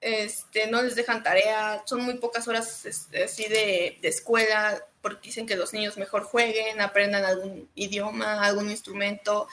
este, 0.02 0.68
no 0.68 0.84
les 0.84 0.96
dejan 0.96 1.24
tarea, 1.24 1.82
son 1.86 2.02
muy 2.02 2.16
pocas 2.16 2.48
horas 2.50 2.86
este, 2.86 3.24
así 3.24 3.48
de, 3.48 3.98
de 4.02 4.08
escuela, 4.08 4.84
porque 5.02 5.30
dicen 5.30 5.48
que 5.48 5.56
los 5.56 5.72
niños 5.72 5.98
mejor 5.98 6.24
jueguen, 6.24 6.82
aprendan 6.82 7.24
algún 7.24 7.70
idioma, 7.76 8.46
algún 8.46 8.70
instrumento. 8.70 9.48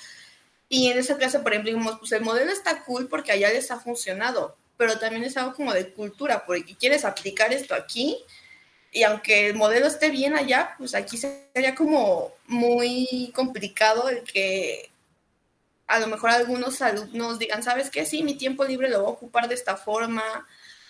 Y 0.68 0.90
en 0.90 0.98
esa 0.98 1.16
clase, 1.16 1.38
por 1.38 1.52
ejemplo, 1.52 1.72
dijimos, 1.72 1.98
pues 2.00 2.10
el 2.10 2.22
modelo 2.22 2.50
está 2.50 2.82
cool 2.84 3.06
porque 3.06 3.30
allá 3.30 3.50
les 3.50 3.70
ha 3.70 3.78
funcionado, 3.78 4.56
pero 4.76 4.98
también 4.98 5.22
es 5.22 5.36
algo 5.36 5.54
como 5.54 5.72
de 5.72 5.92
cultura, 5.92 6.44
porque 6.44 6.74
quieres 6.76 7.04
aplicar 7.04 7.52
esto 7.52 7.74
aquí, 7.76 8.18
y 8.90 9.04
aunque 9.04 9.46
el 9.46 9.54
modelo 9.54 9.86
esté 9.86 10.10
bien 10.10 10.34
allá, 10.34 10.74
pues 10.76 10.94
aquí 10.96 11.16
sería 11.16 11.74
como 11.76 12.34
muy 12.48 13.30
complicado 13.32 14.08
el 14.08 14.24
que 14.24 14.91
a 15.92 16.00
lo 16.00 16.06
mejor 16.06 16.30
algunos 16.30 16.80
alumnos 16.80 17.38
digan, 17.38 17.62
¿sabes 17.62 17.90
qué? 17.90 18.06
Sí, 18.06 18.22
mi 18.22 18.34
tiempo 18.34 18.64
libre 18.64 18.88
lo 18.88 19.02
voy 19.02 19.10
a 19.10 19.14
ocupar 19.14 19.46
de 19.46 19.54
esta 19.54 19.76
forma 19.76 20.22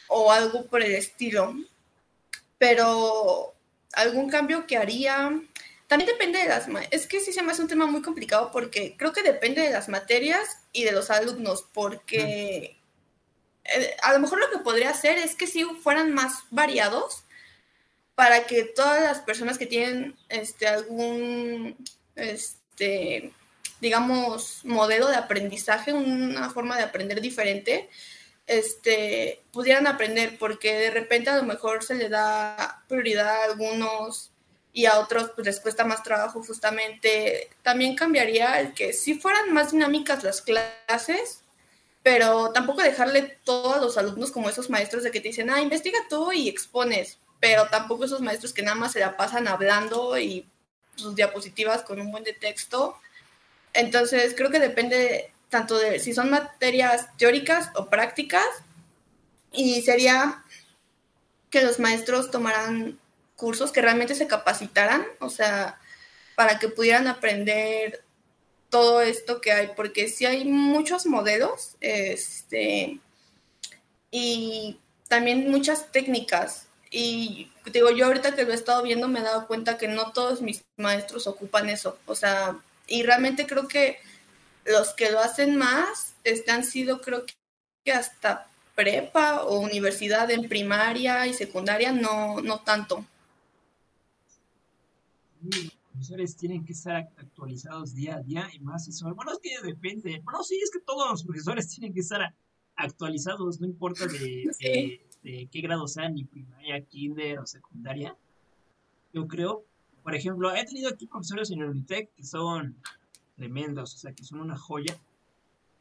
o 0.06 0.30
algo 0.30 0.66
por 0.66 0.80
el 0.80 0.94
estilo. 0.94 1.56
Pero 2.56 3.52
algún 3.94 4.30
cambio 4.30 4.64
que 4.64 4.76
haría, 4.76 5.42
también 5.88 6.08
depende 6.08 6.38
de 6.38 6.46
las... 6.46 6.68
Es 6.92 7.08
que 7.08 7.18
sí 7.18 7.32
se 7.32 7.42
me 7.42 7.50
hace 7.50 7.62
un 7.62 7.68
tema 7.68 7.86
muy 7.86 8.00
complicado 8.00 8.52
porque 8.52 8.96
creo 8.96 9.12
que 9.12 9.24
depende 9.24 9.62
de 9.62 9.70
las 9.70 9.88
materias 9.88 10.60
y 10.72 10.84
de 10.84 10.92
los 10.92 11.10
alumnos, 11.10 11.64
porque 11.74 12.76
eh, 13.64 13.96
a 14.04 14.12
lo 14.12 14.20
mejor 14.20 14.38
lo 14.38 14.50
que 14.50 14.62
podría 14.62 14.90
hacer 14.90 15.18
es 15.18 15.34
que 15.34 15.48
si 15.48 15.64
fueran 15.64 16.14
más 16.14 16.44
variados 16.50 17.24
para 18.14 18.46
que 18.46 18.62
todas 18.62 19.02
las 19.02 19.18
personas 19.18 19.58
que 19.58 19.66
tienen 19.66 20.14
este 20.28 20.68
algún 20.68 21.76
este 22.14 23.32
digamos 23.82 24.64
modelo 24.64 25.08
de 25.08 25.16
aprendizaje, 25.16 25.92
una 25.92 26.48
forma 26.50 26.76
de 26.76 26.84
aprender 26.84 27.20
diferente, 27.20 27.90
este, 28.46 29.42
pudieran 29.50 29.88
aprender, 29.88 30.38
porque 30.38 30.72
de 30.74 30.90
repente 30.92 31.30
a 31.30 31.36
lo 31.36 31.42
mejor 31.42 31.82
se 31.82 31.96
le 31.96 32.08
da 32.08 32.84
prioridad 32.86 33.28
a 33.28 33.44
algunos 33.44 34.30
y 34.72 34.86
a 34.86 35.00
otros 35.00 35.32
pues 35.34 35.46
les 35.48 35.58
cuesta 35.58 35.84
más 35.84 36.04
trabajo 36.04 36.44
justamente. 36.44 37.50
También 37.62 37.96
cambiaría 37.96 38.60
el 38.60 38.72
que 38.72 38.92
si 38.92 39.14
fueran 39.14 39.52
más 39.52 39.72
dinámicas 39.72 40.22
las 40.22 40.42
clases, 40.42 41.40
pero 42.04 42.52
tampoco 42.52 42.82
dejarle 42.82 43.36
todo 43.42 43.74
a 43.74 43.80
los 43.80 43.98
alumnos 43.98 44.30
como 44.30 44.48
esos 44.48 44.70
maestros 44.70 45.02
de 45.02 45.10
que 45.10 45.20
te 45.20 45.28
dicen, 45.28 45.50
ah, 45.50 45.60
investiga 45.60 45.98
tú 46.08 46.30
y 46.30 46.48
expones, 46.48 47.18
pero 47.40 47.66
tampoco 47.66 48.04
esos 48.04 48.20
maestros 48.20 48.52
que 48.52 48.62
nada 48.62 48.76
más 48.76 48.92
se 48.92 49.00
la 49.00 49.16
pasan 49.16 49.48
hablando 49.48 50.16
y 50.18 50.46
sus 50.94 51.16
diapositivas 51.16 51.82
con 51.82 52.00
un 52.00 52.12
buen 52.12 52.22
de 52.22 52.32
texto. 52.32 52.96
Entonces 53.72 54.34
creo 54.36 54.50
que 54.50 54.60
depende 54.60 55.32
tanto 55.48 55.78
de 55.78 55.98
si 55.98 56.14
son 56.14 56.30
materias 56.30 57.08
teóricas 57.18 57.70
o 57.74 57.90
prácticas, 57.90 58.46
y 59.52 59.82
sería 59.82 60.42
que 61.50 61.62
los 61.62 61.78
maestros 61.78 62.30
tomaran 62.30 62.98
cursos 63.36 63.72
que 63.72 63.82
realmente 63.82 64.14
se 64.14 64.26
capacitaran, 64.26 65.04
o 65.20 65.28
sea, 65.28 65.78
para 66.34 66.58
que 66.58 66.68
pudieran 66.68 67.06
aprender 67.06 68.02
todo 68.70 69.02
esto 69.02 69.42
que 69.42 69.52
hay, 69.52 69.70
porque 69.76 70.08
si 70.08 70.24
hay 70.24 70.46
muchos 70.46 71.04
modelos, 71.04 71.76
este, 71.80 72.98
y 74.10 74.78
también 75.08 75.50
muchas 75.50 75.92
técnicas. 75.92 76.66
Y 76.90 77.50
digo, 77.66 77.90
yo 77.90 78.06
ahorita 78.06 78.34
que 78.34 78.44
lo 78.44 78.52
he 78.52 78.54
estado 78.54 78.82
viendo 78.82 79.08
me 79.08 79.20
he 79.20 79.22
dado 79.22 79.46
cuenta 79.46 79.76
que 79.76 79.88
no 79.88 80.12
todos 80.12 80.40
mis 80.40 80.62
maestros 80.78 81.26
ocupan 81.26 81.68
eso, 81.68 81.98
o 82.06 82.14
sea, 82.14 82.56
y 82.86 83.02
realmente 83.02 83.46
creo 83.46 83.68
que 83.68 83.98
los 84.64 84.94
que 84.94 85.10
lo 85.10 85.20
hacen 85.20 85.56
más 85.56 86.14
están 86.24 86.64
sido 86.64 87.00
creo 87.00 87.24
que 87.84 87.92
hasta 87.92 88.48
prepa 88.74 89.44
o 89.44 89.60
universidad 89.60 90.30
en 90.30 90.48
primaria 90.48 91.26
y 91.26 91.34
secundaria, 91.34 91.92
no, 91.92 92.40
no 92.40 92.60
tanto. 92.60 93.04
Los 95.42 95.72
profesores 95.90 96.36
tienen 96.36 96.64
que 96.64 96.72
estar 96.72 96.96
actualizados 96.96 97.94
día 97.94 98.16
a 98.16 98.20
día 98.20 98.48
y 98.52 98.60
más 98.60 98.88
eso. 98.88 99.12
Bueno, 99.14 99.32
es 99.32 99.38
que 99.40 99.50
depende. 99.66 100.20
Bueno, 100.24 100.42
sí, 100.42 100.58
es 100.62 100.70
que 100.70 100.80
todos 100.80 101.10
los 101.10 101.24
profesores 101.24 101.68
tienen 101.68 101.92
que 101.92 102.00
estar 102.00 102.34
actualizados, 102.76 103.60
no 103.60 103.66
importa 103.66 104.06
de, 104.06 104.50
de 105.22 105.48
qué 105.50 105.60
grado 105.60 105.86
sean, 105.86 106.14
ni 106.14 106.24
primaria, 106.24 106.80
kinder 106.84 107.40
o 107.40 107.46
secundaria. 107.46 108.16
Yo 109.12 109.26
creo, 109.28 109.66
por 110.02 110.14
ejemplo, 110.14 110.54
he 110.54 110.64
tenido 110.64 110.90
aquí 110.90 111.06
profesores 111.06 111.50
en 111.50 111.60
el 111.62 111.70
Unitec 111.70 112.12
que 112.14 112.24
son 112.24 112.76
tremendos, 113.36 113.94
o 113.94 113.98
sea, 113.98 114.12
que 114.12 114.24
son 114.24 114.40
una 114.40 114.56
joya. 114.56 114.96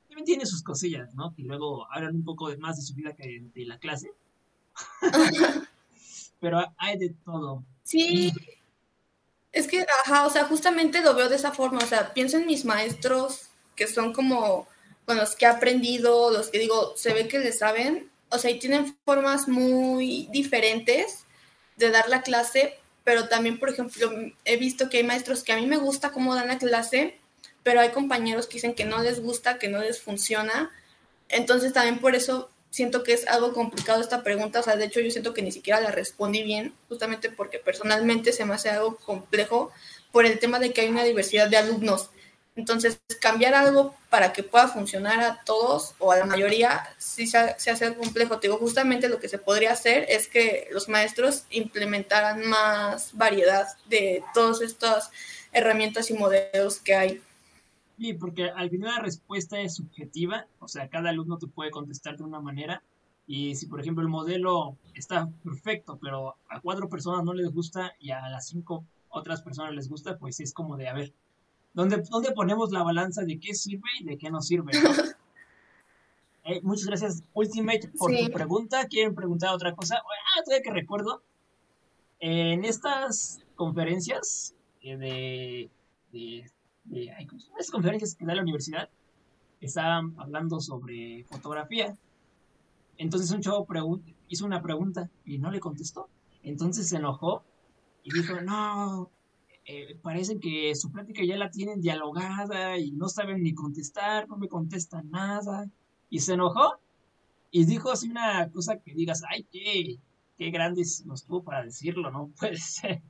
También 0.07 0.25
tiene 0.25 0.45
sus 0.45 0.63
cosillas, 0.63 1.13
¿no? 1.15 1.33
Que 1.33 1.43
luego 1.43 1.87
hablan 1.91 2.15
un 2.15 2.23
poco 2.23 2.49
más 2.59 2.77
de 2.77 2.83
su 2.83 2.93
vida 2.93 3.13
que 3.13 3.43
de 3.53 3.65
la 3.65 3.79
clase. 3.79 4.11
Pero 6.39 6.61
hay 6.77 6.97
de 6.97 7.13
todo. 7.23 7.63
Sí. 7.83 8.33
Es 9.51 9.67
que, 9.67 9.85
ajá, 10.03 10.25
o 10.25 10.29
sea, 10.29 10.45
justamente 10.45 11.01
lo 11.01 11.15
veo 11.15 11.29
de 11.29 11.35
esa 11.35 11.51
forma. 11.51 11.79
O 11.79 11.87
sea, 11.87 12.13
pienso 12.13 12.37
en 12.37 12.47
mis 12.47 12.65
maestros 12.65 13.49
que 13.75 13.87
son 13.87 14.13
como 14.13 14.67
con 15.05 15.17
los 15.17 15.35
que 15.35 15.45
he 15.45 15.47
aprendido, 15.47 16.31
los 16.31 16.49
que 16.49 16.59
digo, 16.59 16.93
se 16.95 17.13
ve 17.13 17.27
que 17.27 17.39
le 17.39 17.51
saben. 17.51 18.09
O 18.29 18.37
sea, 18.37 18.51
y 18.51 18.59
tienen 18.59 18.97
formas 19.05 19.47
muy 19.47 20.27
diferentes 20.31 21.25
de 21.77 21.91
dar 21.91 22.09
la 22.09 22.21
clase, 22.21 22.79
pero 23.03 23.27
también, 23.27 23.57
por 23.57 23.69
ejemplo, 23.69 24.11
he 24.45 24.57
visto 24.57 24.89
que 24.89 24.97
hay 24.97 25.03
maestros 25.03 25.43
que 25.43 25.53
a 25.53 25.57
mí 25.57 25.65
me 25.65 25.77
gusta 25.77 26.11
cómo 26.11 26.35
dan 26.35 26.47
la 26.47 26.57
clase, 26.57 27.17
pero 27.63 27.79
hay 27.79 27.89
compañeros 27.89 28.47
que 28.47 28.55
dicen 28.55 28.73
que 28.73 28.85
no 28.85 29.01
les 29.01 29.21
gusta, 29.21 29.59
que 29.59 29.67
no 29.67 29.79
les 29.79 30.01
funciona. 30.01 30.71
Entonces 31.29 31.73
también 31.73 31.99
por 31.99 32.15
eso 32.15 32.49
siento 32.69 33.03
que 33.03 33.13
es 33.13 33.27
algo 33.27 33.53
complicado 33.53 34.01
esta 34.01 34.23
pregunta. 34.23 34.59
O 34.59 34.63
sea, 34.63 34.75
de 34.75 34.85
hecho 34.85 34.99
yo 34.99 35.11
siento 35.11 35.33
que 35.33 35.41
ni 35.41 35.51
siquiera 35.51 35.81
la 35.81 35.91
respondí 35.91 36.43
bien, 36.43 36.73
justamente 36.89 37.29
porque 37.29 37.59
personalmente 37.59 38.33
se 38.33 38.45
me 38.45 38.53
hace 38.53 38.69
algo 38.69 38.97
complejo 38.97 39.71
por 40.11 40.25
el 40.25 40.39
tema 40.39 40.59
de 40.59 40.73
que 40.73 40.81
hay 40.81 40.89
una 40.89 41.03
diversidad 41.03 41.49
de 41.49 41.57
alumnos. 41.57 42.09
Entonces, 42.55 42.99
cambiar 43.21 43.53
algo 43.53 43.95
para 44.09 44.33
que 44.33 44.43
pueda 44.43 44.67
funcionar 44.67 45.21
a 45.21 45.41
todos 45.45 45.95
o 45.99 46.11
a 46.11 46.17
la 46.17 46.25
mayoría 46.25 46.83
sí 46.97 47.25
se, 47.25 47.55
se 47.57 47.71
hace 47.71 47.95
complejo. 47.95 48.39
Te 48.39 48.47
digo, 48.47 48.59
justamente 48.59 49.07
lo 49.07 49.19
que 49.19 49.29
se 49.29 49.37
podría 49.37 49.71
hacer 49.71 50.05
es 50.09 50.27
que 50.27 50.67
los 50.71 50.89
maestros 50.89 51.45
implementaran 51.49 52.45
más 52.45 53.15
variedad 53.15 53.67
de 53.87 54.23
todas 54.33 54.61
estas 54.61 55.11
herramientas 55.53 56.09
y 56.09 56.13
modelos 56.13 56.79
que 56.79 56.95
hay. 56.95 57.21
Sí, 57.97 58.13
porque 58.13 58.49
al 58.49 58.69
final 58.69 58.95
la 58.95 59.01
respuesta 59.01 59.61
es 59.61 59.75
subjetiva, 59.75 60.47
o 60.59 60.67
sea, 60.67 60.89
cada 60.89 61.11
alumno 61.11 61.37
te 61.37 61.47
puede 61.47 61.71
contestar 61.71 62.17
de 62.17 62.23
una 62.23 62.39
manera. 62.39 62.81
Y 63.27 63.55
si, 63.55 63.67
por 63.67 63.79
ejemplo, 63.79 64.01
el 64.01 64.09
modelo 64.09 64.75
está 64.93 65.29
perfecto, 65.43 65.97
pero 66.01 66.35
a 66.49 66.59
cuatro 66.59 66.89
personas 66.89 67.23
no 67.23 67.33
les 67.33 67.51
gusta 67.51 67.93
y 67.99 68.11
a 68.11 68.27
las 68.27 68.47
cinco 68.47 68.83
otras 69.07 69.41
personas 69.41 69.73
les 69.73 69.87
gusta, 69.87 70.17
pues 70.17 70.39
es 70.39 70.53
como 70.53 70.77
de, 70.77 70.89
a 70.89 70.93
ver, 70.93 71.13
¿dónde, 71.73 72.03
dónde 72.09 72.31
ponemos 72.31 72.71
la 72.71 72.83
balanza 72.83 73.23
de 73.23 73.39
qué 73.39 73.53
sirve 73.53 73.89
y 73.99 74.05
de 74.05 74.17
qué 74.17 74.29
no 74.29 74.41
sirve? 74.41 74.71
Eh, 76.43 76.59
muchas 76.63 76.87
gracias, 76.87 77.23
Ultimate, 77.35 77.87
por 77.99 78.11
tu 78.11 78.31
pregunta. 78.31 78.87
¿Quieren 78.87 79.13
preguntar 79.13 79.53
otra 79.53 79.75
cosa? 79.75 79.97
Ah, 79.97 80.41
todavía 80.43 80.63
que 80.63 80.71
recuerdo. 80.71 81.21
En 82.19 82.65
estas 82.65 83.43
conferencias 83.55 84.55
eh, 84.81 84.97
de, 84.97 85.69
de 86.11 86.51
de 86.85 87.11
hay 87.11 87.25
conferencias 87.71 88.15
que 88.15 88.25
da 88.25 88.35
la 88.35 88.41
universidad, 88.41 88.89
estaban 89.59 90.15
hablando 90.17 90.59
sobre 90.59 91.23
fotografía. 91.25 91.95
Entonces 92.97 93.31
un 93.31 93.41
chavo 93.41 93.67
hizo 94.27 94.45
una 94.45 94.61
pregunta 94.61 95.09
y 95.25 95.37
no 95.37 95.51
le 95.51 95.59
contestó. 95.59 96.09
Entonces 96.43 96.89
se 96.89 96.97
enojó 96.97 97.43
y 98.03 98.13
dijo, 98.13 98.41
no, 98.41 99.09
eh, 99.65 99.97
parece 100.01 100.39
que 100.39 100.73
su 100.75 100.91
plática 100.91 101.23
ya 101.23 101.37
la 101.37 101.51
tienen 101.51 101.81
dialogada 101.81 102.77
y 102.77 102.91
no 102.91 103.09
saben 103.09 103.43
ni 103.43 103.53
contestar, 103.53 104.27
no 104.27 104.37
me 104.37 104.47
contestan 104.47 105.09
nada. 105.09 105.69
Y 106.09 106.19
se 106.19 106.33
enojó 106.33 106.79
y 107.51 107.65
dijo 107.65 107.91
así 107.91 108.09
una 108.09 108.49
cosa 108.51 108.77
que 108.79 108.93
digas, 108.93 109.23
ay, 109.29 109.45
qué, 109.51 109.99
qué 110.37 110.51
grandes 110.51 111.05
nos 111.05 111.25
tuvo 111.25 111.43
para 111.43 111.63
decirlo, 111.63 112.11
¿no? 112.11 112.31
Puede 112.39 112.57
ser. 112.57 113.01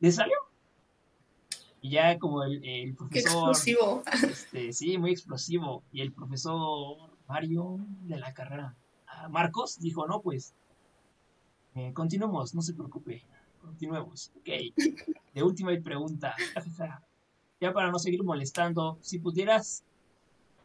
Le 0.00 0.12
salió 0.12 0.36
y 1.80 1.90
ya 1.90 2.18
como 2.18 2.42
el, 2.42 2.64
el 2.64 2.94
profesor... 2.94 3.50
explosivo. 3.50 4.02
Este, 4.22 4.72
sí, 4.72 4.98
muy 4.98 5.12
explosivo. 5.12 5.82
Y 5.92 6.00
el 6.00 6.12
profesor 6.12 6.96
Mario 7.28 7.78
de 8.02 8.18
la 8.18 8.32
carrera, 8.34 8.74
ah, 9.06 9.28
Marcos, 9.28 9.78
dijo, 9.80 10.06
no, 10.06 10.20
pues, 10.20 10.54
eh, 11.74 11.92
continuemos, 11.92 12.54
no 12.54 12.62
se 12.62 12.74
preocupe, 12.74 13.24
continuemos. 13.68 14.32
Ok, 14.36 14.48
de 15.34 15.42
última 15.42 15.70
pregunta, 15.82 16.34
ya 17.60 17.72
para 17.72 17.90
no 17.90 17.98
seguir 17.98 18.22
molestando, 18.24 18.98
si 19.00 19.18
pudieras 19.18 19.84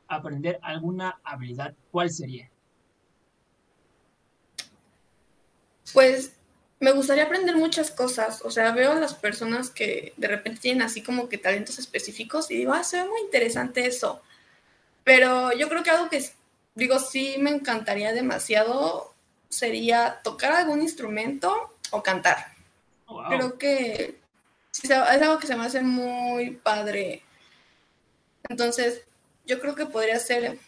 aprender 0.07 0.59
alguna 0.61 1.19
habilidad, 1.23 1.73
¿cuál 1.91 2.09
sería? 2.09 2.49
Pues 5.91 6.33
me 6.79 6.91
gustaría 6.91 7.25
aprender 7.25 7.55
muchas 7.55 7.91
cosas. 7.91 8.41
O 8.43 8.51
sea, 8.51 8.71
veo 8.71 8.91
a 8.91 8.99
las 8.99 9.13
personas 9.13 9.69
que 9.69 10.13
de 10.17 10.27
repente 10.27 10.61
tienen 10.61 10.81
así 10.81 11.01
como 11.01 11.29
que 11.29 11.37
talentos 11.37 11.79
específicos 11.79 12.49
y 12.51 12.57
digo, 12.57 12.73
ah, 12.73 12.83
se 12.83 13.01
ve 13.01 13.09
muy 13.09 13.21
interesante 13.21 13.85
eso. 13.85 14.21
Pero 15.03 15.51
yo 15.53 15.69
creo 15.69 15.83
que 15.83 15.91
algo 15.91 16.09
que, 16.09 16.23
digo, 16.75 16.99
sí 16.99 17.35
me 17.39 17.51
encantaría 17.51 18.13
demasiado 18.13 19.13
sería 19.49 20.19
tocar 20.23 20.53
algún 20.53 20.81
instrumento 20.81 21.73
o 21.91 22.01
cantar. 22.01 22.52
Oh, 23.05 23.23
Creo 23.27 23.57
que 23.57 24.19
es 24.83 24.91
algo 24.91 25.39
que 25.39 25.47
se 25.47 25.55
me 25.55 25.65
hace 25.65 25.81
muy 25.81 26.51
padre. 26.51 27.23
Entonces, 28.49 29.03
yo 29.45 29.59
creo 29.59 29.75
que 29.75 29.85
podría 29.85 30.19
ser 30.19 30.59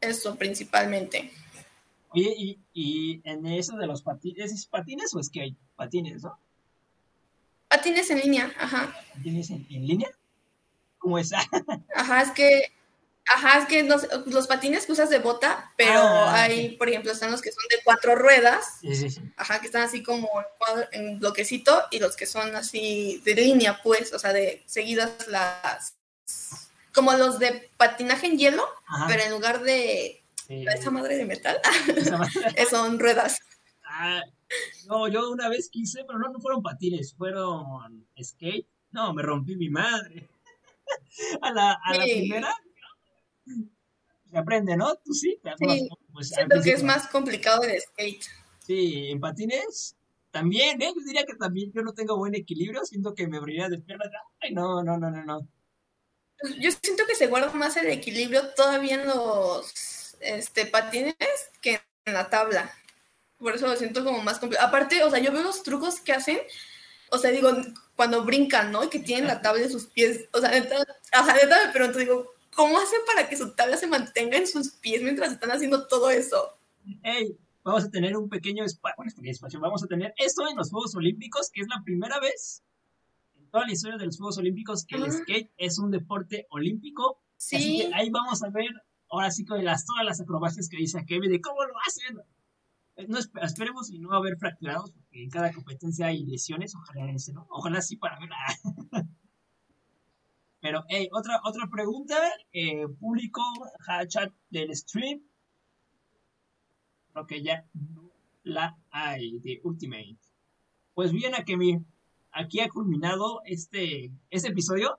eso 0.00 0.36
principalmente. 0.36 1.30
Oye, 2.10 2.34
y, 2.36 2.58
y 2.72 3.20
en 3.24 3.46
eso 3.46 3.76
de 3.76 3.86
los 3.86 4.02
patines, 4.02 4.52
¿es 4.52 4.66
patines 4.66 5.14
o 5.14 5.22
skate? 5.22 5.56
Patines, 5.76 6.22
¿no? 6.22 6.38
Patines 7.68 8.08
en 8.10 8.20
línea, 8.20 8.52
ajá. 8.58 8.94
¿Patines 9.14 9.50
en, 9.50 9.66
en 9.70 9.86
línea? 9.86 10.10
¿Cómo 10.98 11.18
es? 11.18 11.32
Ajá, 11.94 12.22
es 12.22 12.30
que, 12.30 12.72
ajá, 13.32 13.58
es 13.60 13.66
que 13.66 13.82
los, 13.84 14.06
los 14.26 14.46
patines 14.46 14.86
que 14.86 14.92
usas 14.92 15.10
de 15.10 15.18
bota, 15.18 15.72
pero 15.76 16.00
Ah, 16.00 16.42
hay, 16.42 16.76
por 16.76 16.88
ejemplo, 16.88 17.10
están 17.12 17.30
los 17.30 17.40
que 17.42 17.52
son 17.52 17.62
de 17.70 17.78
cuatro 17.84 18.14
ruedas, 18.16 18.78
Sí, 18.80 18.94
sí, 18.94 19.10
sí. 19.10 19.20
ajá, 19.36 19.60
que 19.60 19.66
están 19.66 19.82
así 19.82 20.02
como 20.02 20.28
en, 20.92 21.18
bloquecito, 21.18 21.84
y 21.90 21.98
los 22.00 22.16
que 22.16 22.26
son 22.26 22.54
así 22.56 23.20
de 23.24 23.34
línea, 23.34 23.80
pues, 23.82 24.12
o 24.12 24.18
sea, 24.18 24.32
de 24.32 24.62
seguidas 24.66 25.28
las, 25.28 25.94
como 26.92 27.12
los 27.14 27.38
de 27.38 27.70
patinaje 27.76 28.26
en 28.26 28.38
hielo, 28.38 28.64
Ajá. 28.86 29.06
pero 29.08 29.22
en 29.24 29.30
lugar 29.30 29.62
de 29.62 30.22
esa 30.48 30.90
madre 30.90 31.16
de 31.16 31.24
metal, 31.24 31.58
madre- 32.18 32.66
son 32.70 32.98
ruedas. 32.98 33.40
Ah, 33.84 34.22
no, 34.86 35.08
yo 35.08 35.30
una 35.30 35.48
vez 35.48 35.68
quise, 35.70 36.04
pero 36.04 36.18
no, 36.18 36.28
no 36.28 36.40
fueron 36.40 36.62
patines, 36.62 37.14
fueron 37.14 38.06
skate. 38.22 38.66
No, 38.90 39.12
me 39.14 39.22
rompí 39.22 39.56
mi 39.56 39.68
madre. 39.70 40.28
A 41.42 41.50
la, 41.50 41.72
a 41.82 41.94
la 41.94 42.02
primera. 42.04 42.54
Se 44.30 44.38
aprende, 44.38 44.76
¿no? 44.76 44.94
Tú 44.96 45.12
sí. 45.12 45.38
Sí, 45.58 45.88
pues, 46.12 46.28
Siento 46.28 46.60
que 46.62 46.72
es 46.72 46.82
más 46.82 47.08
complicado 47.08 47.62
el 47.62 47.80
skate. 47.80 48.24
Sí, 48.58 49.10
en 49.10 49.20
patines 49.20 49.96
también, 50.34 50.82
¿eh? 50.82 50.92
Yo 50.94 51.02
diría 51.04 51.24
que 51.24 51.36
también 51.36 51.72
yo 51.72 51.82
no 51.82 51.94
tengo 51.94 52.16
buen 52.16 52.34
equilibrio, 52.34 52.84
siento 52.84 53.14
que 53.14 53.28
me 53.28 53.36
abriría 53.36 53.68
de 53.68 53.78
piernas. 53.78 54.08
Ay, 54.40 54.52
no, 54.52 54.82
no, 54.82 54.98
no, 54.98 55.10
no, 55.10 55.24
no. 55.24 55.48
Yo 56.58 56.70
siento 56.72 57.06
que 57.06 57.14
se 57.14 57.28
guarda 57.28 57.52
más 57.52 57.76
el 57.76 57.86
equilibrio 57.86 58.52
todavía 58.54 58.96
en 58.96 59.06
los 59.06 60.16
este, 60.20 60.66
patines 60.66 61.14
que 61.60 61.80
en 62.04 62.14
la 62.14 62.28
tabla. 62.28 62.74
Por 63.38 63.54
eso 63.54 63.68
lo 63.68 63.76
siento 63.76 64.04
como 64.04 64.22
más 64.22 64.40
complicado. 64.40 64.66
Aparte, 64.66 65.04
o 65.04 65.10
sea, 65.10 65.20
yo 65.20 65.30
veo 65.30 65.42
los 65.42 65.62
trucos 65.62 66.00
que 66.00 66.12
hacen, 66.12 66.38
o 67.10 67.18
sea, 67.18 67.30
digo, 67.30 67.52
cuando 67.94 68.24
brincan, 68.24 68.72
¿no? 68.72 68.82
Y 68.82 68.88
que 68.88 68.98
tienen 68.98 69.28
la 69.28 69.40
tabla 69.40 69.62
en 69.62 69.70
sus 69.70 69.86
pies. 69.86 70.28
O 70.32 70.40
sea, 70.40 70.50
neta, 70.50 70.84
ajá, 71.12 71.34
neta 71.34 71.66
me 71.66 71.72
pregunto, 71.72 71.98
digo, 72.00 72.33
¿cómo 72.54 72.78
hacen 72.78 73.00
para 73.06 73.28
que 73.28 73.36
su 73.36 73.54
tabla 73.54 73.76
se 73.76 73.86
mantenga 73.86 74.36
en 74.38 74.46
sus 74.46 74.70
pies 74.72 75.02
mientras 75.02 75.32
están 75.32 75.50
haciendo 75.50 75.86
todo 75.86 76.10
eso? 76.10 76.58
Hey, 77.02 77.36
vamos 77.62 77.84
a 77.84 77.90
tener 77.90 78.16
un 78.16 78.28
pequeño 78.28 78.64
espacio, 78.64 78.94
bueno, 78.96 79.12
pequeño 79.14 79.32
espacio, 79.32 79.60
vamos 79.60 79.82
a 79.82 79.86
tener 79.86 80.12
esto 80.18 80.46
en 80.48 80.56
los 80.56 80.70
Juegos 80.70 80.94
Olímpicos, 80.94 81.50
que 81.52 81.62
es 81.62 81.68
la 81.68 81.82
primera 81.84 82.18
vez 82.20 82.62
en 83.36 83.48
toda 83.50 83.66
la 83.66 83.72
historia 83.72 83.96
de 83.98 84.06
los 84.06 84.16
Juegos 84.18 84.38
Olímpicos 84.38 84.84
que 84.84 84.96
el 84.96 85.04
Ah. 85.04 85.10
skate 85.12 85.50
es 85.56 85.78
un 85.78 85.90
deporte 85.90 86.46
olímpico. 86.50 87.20
Así 87.36 87.58
Sí, 87.58 87.78
que 87.78 87.94
ahí 87.94 88.10
vamos 88.10 88.42
a 88.42 88.50
ver, 88.50 88.70
ahora 89.10 89.30
sí 89.30 89.44
con 89.44 89.64
las, 89.64 89.84
todas 89.86 90.04
las 90.04 90.20
acrobacias 90.20 90.68
que 90.68 90.76
dice 90.78 91.04
Kevin, 91.06 91.30
de 91.30 91.40
cómo 91.40 91.62
lo 91.64 91.74
hacen. 91.86 92.18
Eh, 92.96 93.06
No, 93.08 93.18
esp- 93.18 93.42
esperemos 93.44 93.90
y 93.90 93.98
no 93.98 94.12
haber 94.12 94.36
fracturados, 94.38 94.92
porque 94.92 95.22
en 95.24 95.28
cada 95.30 95.52
competencia 95.52 96.06
hay 96.06 96.24
lesiones, 96.24 96.74
ojalá 96.74 97.10
ese, 97.12 97.32
¿no? 97.32 97.46
Ojalá 97.50 97.80
sí 97.82 97.96
para 97.96 98.18
ver. 98.20 98.28
Pero, 100.64 100.82
hey, 100.88 101.10
otra, 101.12 101.42
otra 101.44 101.68
pregunta, 101.70 102.16
eh, 102.50 102.88
público, 102.98 103.42
chat 104.08 104.32
del 104.48 104.74
stream. 104.74 105.20
Creo 107.12 107.26
que 107.26 107.42
ya 107.42 107.66
no 107.74 108.10
la 108.44 108.74
hay 108.90 109.40
de 109.40 109.60
Ultimate. 109.62 110.16
Pues 110.94 111.12
bien, 111.12 111.34
Akemi, 111.34 111.84
aquí 112.32 112.60
ha 112.60 112.70
culminado 112.70 113.42
este, 113.44 114.10
este 114.30 114.48
episodio. 114.48 114.98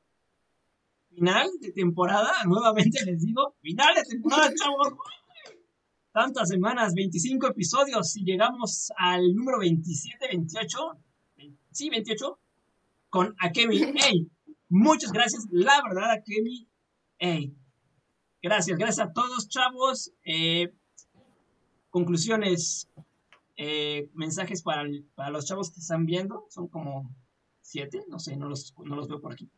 Final 1.15 1.49
de 1.59 1.71
temporada, 1.71 2.31
nuevamente 2.45 3.03
les 3.03 3.23
digo, 3.23 3.55
final 3.59 3.95
de 3.95 4.03
temporada, 4.03 4.53
chavos. 4.61 4.93
Tantas 6.11 6.47
semanas, 6.47 6.93
25 6.93 7.47
episodios 7.47 8.15
y 8.17 8.23
llegamos 8.23 8.91
al 8.95 9.33
número 9.33 9.57
27, 9.57 10.27
28, 10.27 10.77
sí, 11.71 11.89
28, 11.89 12.39
con 13.09 13.35
Akemi. 13.39 13.79
Hey, 13.95 14.29
muchas 14.69 15.11
gracias, 15.11 15.45
la 15.51 15.81
verdad, 15.83 16.11
Akemi. 16.11 16.67
Hey, 17.17 17.55
gracias, 18.41 18.77
gracias 18.77 19.07
a 19.07 19.13
todos, 19.13 19.49
chavos. 19.49 20.11
Eh, 20.23 20.73
conclusiones, 21.89 22.89
eh, 23.57 24.09
mensajes 24.13 24.61
para, 24.61 24.83
para 25.15 25.29
los 25.29 25.45
chavos 25.45 25.71
que 25.71 25.79
están 25.79 26.05
viendo, 26.05 26.45
son 26.49 26.67
como 26.67 27.09
siete, 27.61 28.03
no 28.07 28.19
sé, 28.19 28.35
no 28.35 28.47
los, 28.47 28.73
no 28.77 28.95
los 28.95 29.07
veo 29.07 29.21
por 29.21 29.33
aquí. 29.33 29.49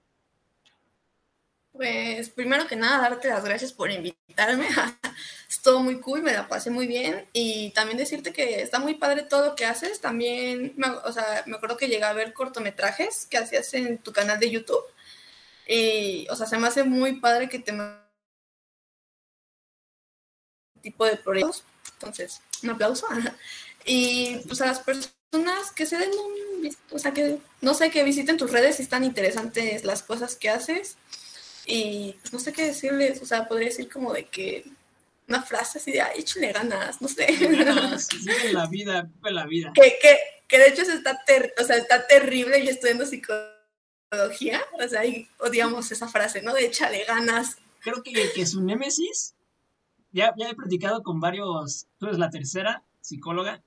Pues 1.78 2.30
primero 2.30 2.66
que 2.66 2.76
nada, 2.76 3.08
darte 3.08 3.28
las 3.28 3.46
gracias 3.46 3.72
por 3.72 3.92
invitarme. 3.92 4.68
Estuvo 5.48 5.84
muy 5.84 6.00
cool, 6.00 6.24
me 6.24 6.34
la 6.34 6.48
pasé 6.48 6.72
muy 6.72 6.88
bien. 6.88 7.26
Y 7.34 7.70
también 7.72 8.00
decirte 8.00 8.34
que 8.34 8.62
está 8.62 8.80
muy 8.80 8.96
padre 8.96 9.22
todo 9.22 9.50
lo 9.50 9.56
que 9.56 9.66
haces. 9.66 10.02
También, 10.02 10.76
o 11.06 11.12
sea, 11.12 11.44
me 11.46 11.56
acuerdo 11.56 11.78
que 11.78 11.88
llegué 11.88 12.04
a 12.04 12.14
ver 12.14 12.34
cortometrajes 12.34 13.28
que 13.28 13.38
hacías 13.38 13.72
en 13.76 14.00
tu 14.00 14.12
canal 14.12 14.40
de 14.40 14.50
YouTube. 14.50 14.82
Y, 15.68 16.28
o 16.30 16.36
sea, 16.36 16.48
se 16.48 16.58
me 16.58 16.68
hace 16.68 16.84
muy 16.84 17.20
padre 17.20 17.50
que 17.50 17.60
te 17.60 17.74
tipo 20.82 21.06
de 21.06 21.18
proyectos. 21.18 21.64
Entonces, 21.94 22.42
un 22.64 22.70
aplauso. 22.72 23.08
Y 23.86 24.38
pues 24.48 24.62
a 24.62 24.68
las 24.68 24.80
personas 24.80 25.72
que 25.76 25.86
se 25.86 25.98
den 25.98 26.10
un, 26.12 26.76
o 26.92 27.00
sea, 27.00 27.12
que 27.14 27.40
no 27.62 27.74
sé, 27.74 27.90
que 27.92 28.04
visiten 28.04 28.38
tus 28.38 28.52
redes 28.52 28.78
si 28.78 28.84
están 28.84 29.04
interesantes 29.04 29.84
las 29.84 30.04
cosas 30.04 30.36
que 30.36 30.50
haces. 30.50 30.96
Y 31.66 32.14
pues, 32.22 32.32
no 32.34 32.40
sé 32.40 32.54
qué 32.54 32.66
decirles, 32.68 33.22
o 33.22 33.26
sea, 33.26 33.48
podría 33.48 33.70
decir 33.70 33.90
como 33.92 34.14
de 34.14 34.26
que 34.26 34.66
una 35.28 35.42
frase 35.44 35.80
así 35.80 35.92
de, 35.92 36.02
ay, 36.02 36.22
échale 36.22 36.54
ganas, 36.54 37.02
no 37.02 37.08
sé. 37.10 37.26
Ganas, 37.26 38.08
Vive 38.26 38.54
la 38.54 38.68
vida, 38.68 39.02
vive 39.02 39.32
la 39.32 39.46
vida. 39.46 39.74
que, 39.76 39.98
que, 40.02 40.18
que 40.48 40.58
de 40.60 40.70
hecho 40.70 40.84
está, 40.84 41.22
ter- 41.26 41.54
o 41.60 41.64
sea, 41.66 41.76
está 41.76 42.08
terrible 42.08 42.64
yo 42.64 42.72
estudiando 42.72 43.06
psicología, 43.06 43.57
o 44.12 44.88
sea, 44.88 45.06
y 45.06 45.28
odiamos 45.40 45.92
esa 45.92 46.08
frase, 46.08 46.42
¿no? 46.42 46.54
De 46.54 46.66
échale 46.66 47.04
ganas. 47.06 47.58
Creo 47.82 48.02
que, 48.04 48.14
que 48.34 48.46
su 48.46 48.62
némesis, 48.62 49.36
ya, 50.12 50.34
ya 50.38 50.50
he 50.50 50.56
platicado 50.56 51.04
con 51.04 51.20
varios, 51.20 51.88
tú 51.98 52.06
eres 52.08 52.18
la 52.18 52.30
tercera 52.30 52.84
psicóloga, 53.02 53.62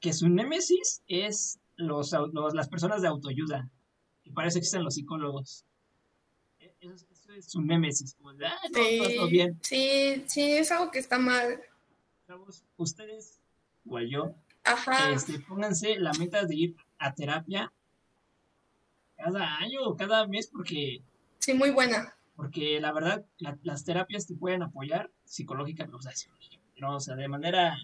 que 0.00 0.12
su 0.12 0.28
némesis 0.28 1.02
es 1.08 1.58
los, 1.76 2.12
las 2.54 2.68
personas 2.68 3.02
de 3.02 3.08
autoayuda, 3.08 3.68
que 4.24 4.30
parece 4.30 4.54
que 4.54 4.58
existen 4.60 4.84
los 4.84 4.94
psicólogos. 4.94 5.64
E- 6.58 6.74
Eso, 6.80 6.94
es- 6.94 7.06
eso 7.10 7.32
es 7.32 7.50
su 7.50 7.60
némesis, 7.62 8.14
como 8.14 8.32
de, 8.34 8.46
"Ah, 8.46 8.58
no, 8.64 8.70
todo, 8.70 9.14
todo 9.14 9.26
Sí, 9.26 9.32
bien. 9.32 9.58
sí, 9.62 10.24
sí, 10.26 10.52
es 10.52 10.70
algo 10.72 10.90
que 10.90 10.98
está 10.98 11.18
mal. 11.18 11.60
Ustedes, 12.76 13.38
igual 13.84 14.08
yo, 14.08 14.34
Ajá. 14.64 15.10
este, 15.12 15.38
pónganse 15.40 15.98
la 15.98 16.12
meta 16.14 16.44
de 16.44 16.54
ir 16.54 16.76
a 16.98 17.14
terapia 17.14 17.72
cada 19.22 19.56
año 19.58 19.82
o 19.84 19.96
cada 19.96 20.26
mes 20.26 20.48
porque, 20.52 21.02
Sí, 21.38 21.54
muy 21.54 21.70
buena. 21.70 22.14
porque 22.36 22.80
la 22.80 22.92
verdad 22.92 23.24
la- 23.38 23.58
las 23.62 23.84
terapias 23.84 24.26
te 24.26 24.34
pueden 24.34 24.62
apoyar 24.62 25.10
psicológicamente, 25.24 25.96
o 25.96 26.02
sea, 26.02 26.12
¿no? 26.78 26.96
O 26.96 27.00
sea, 27.00 27.14
de 27.16 27.28
manera 27.28 27.76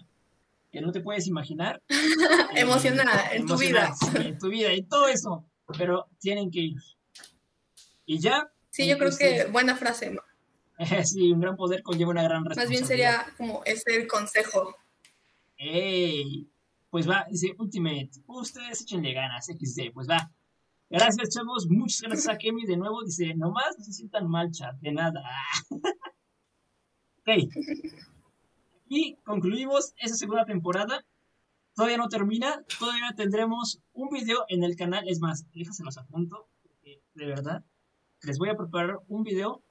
que 0.71 0.81
no 0.81 0.91
te 0.91 1.01
puedes 1.01 1.27
imaginar. 1.27 1.81
eh, 1.89 2.61
Emocional, 2.61 3.07
en 3.31 3.45
tu 3.45 3.57
vida. 3.57 3.93
sí, 3.99 4.07
en 4.17 4.37
tu 4.37 4.49
vida 4.49 4.73
y 4.73 4.83
todo 4.83 5.07
eso, 5.07 5.45
pero 5.77 6.07
tienen 6.19 6.49
que 6.51 6.59
ir. 6.61 6.77
Y 8.05 8.19
ya, 8.19 8.49
Sí, 8.69 8.87
yo 8.87 8.97
creo 8.99 9.09
que 9.17 9.37
Este- 9.37 9.51
buena 9.51 9.75
frase. 9.75 10.15
sí, 11.05 11.31
un 11.31 11.39
gran 11.41 11.55
poder 11.55 11.81
conlleva 11.81 12.11
una 12.11 12.21
gran 12.23 12.43
Más 12.43 12.55
responsabilidad. 12.55 12.69
bien 12.69 12.87
sería 12.87 13.33
como 13.37 13.63
ese 13.65 13.95
el 13.95 14.07
consejo. 14.07 14.75
Ey, 15.57 16.47
pues 16.91 17.09
va, 17.09 17.25
dice 17.29 17.53
Ultimate, 17.57 18.09
ustedes 18.27 18.81
échenle 18.81 19.13
ganas, 19.13 19.47
XD, 19.47 19.91
pues 19.93 20.07
va. 20.07 20.31
Gracias, 20.89 21.29
chavos, 21.29 21.67
muchas 21.69 22.01
gracias 22.01 22.29
a 22.29 22.37
Kemi 22.37 22.65
de 22.65 22.77
nuevo, 22.77 23.03
dice, 23.03 23.33
nomás 23.35 23.75
no 23.77 23.83
se 23.83 23.91
sientan 23.91 24.29
mal, 24.29 24.51
chat, 24.51 24.73
de 24.79 24.93
nada. 24.93 25.21
ok, 27.19 27.29
y 28.87 29.17
concluimos 29.25 29.93
esa 29.97 30.15
segunda 30.15 30.45
temporada. 30.45 31.05
Todavía 31.75 31.97
no 31.97 32.07
termina, 32.07 32.63
todavía 32.79 33.11
tendremos 33.17 33.81
un 33.91 34.09
video 34.09 34.45
en 34.47 34.63
el 34.63 34.77
canal, 34.77 35.03
es 35.09 35.19
más, 35.19 35.45
déjaselos 35.51 35.97
a 35.97 36.05
punto, 36.05 36.47
porque 36.63 37.01
de 37.15 37.25
verdad, 37.25 37.65
les 38.23 38.37
voy 38.39 38.49
a 38.49 38.55
preparar 38.55 38.99
un 39.09 39.23
video 39.23 39.63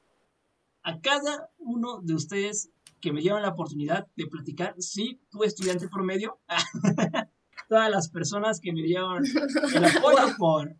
a 0.82 1.00
cada 1.00 1.50
uno 1.56 2.00
de 2.02 2.14
ustedes 2.14 2.70
que 3.00 3.12
me 3.12 3.22
dieron 3.22 3.40
la 3.40 3.48
oportunidad 3.48 4.06
de 4.16 4.26
platicar, 4.26 4.74
sí, 4.78 5.20
tu 5.30 5.44
estudiante 5.44 5.88
promedio, 5.88 6.38
todas 7.68 7.90
las 7.90 8.10
personas 8.10 8.60
que 8.60 8.72
me 8.72 8.82
dieron 8.82 9.24
el 9.24 9.84
apoyo 9.84 10.18
por, 10.38 10.76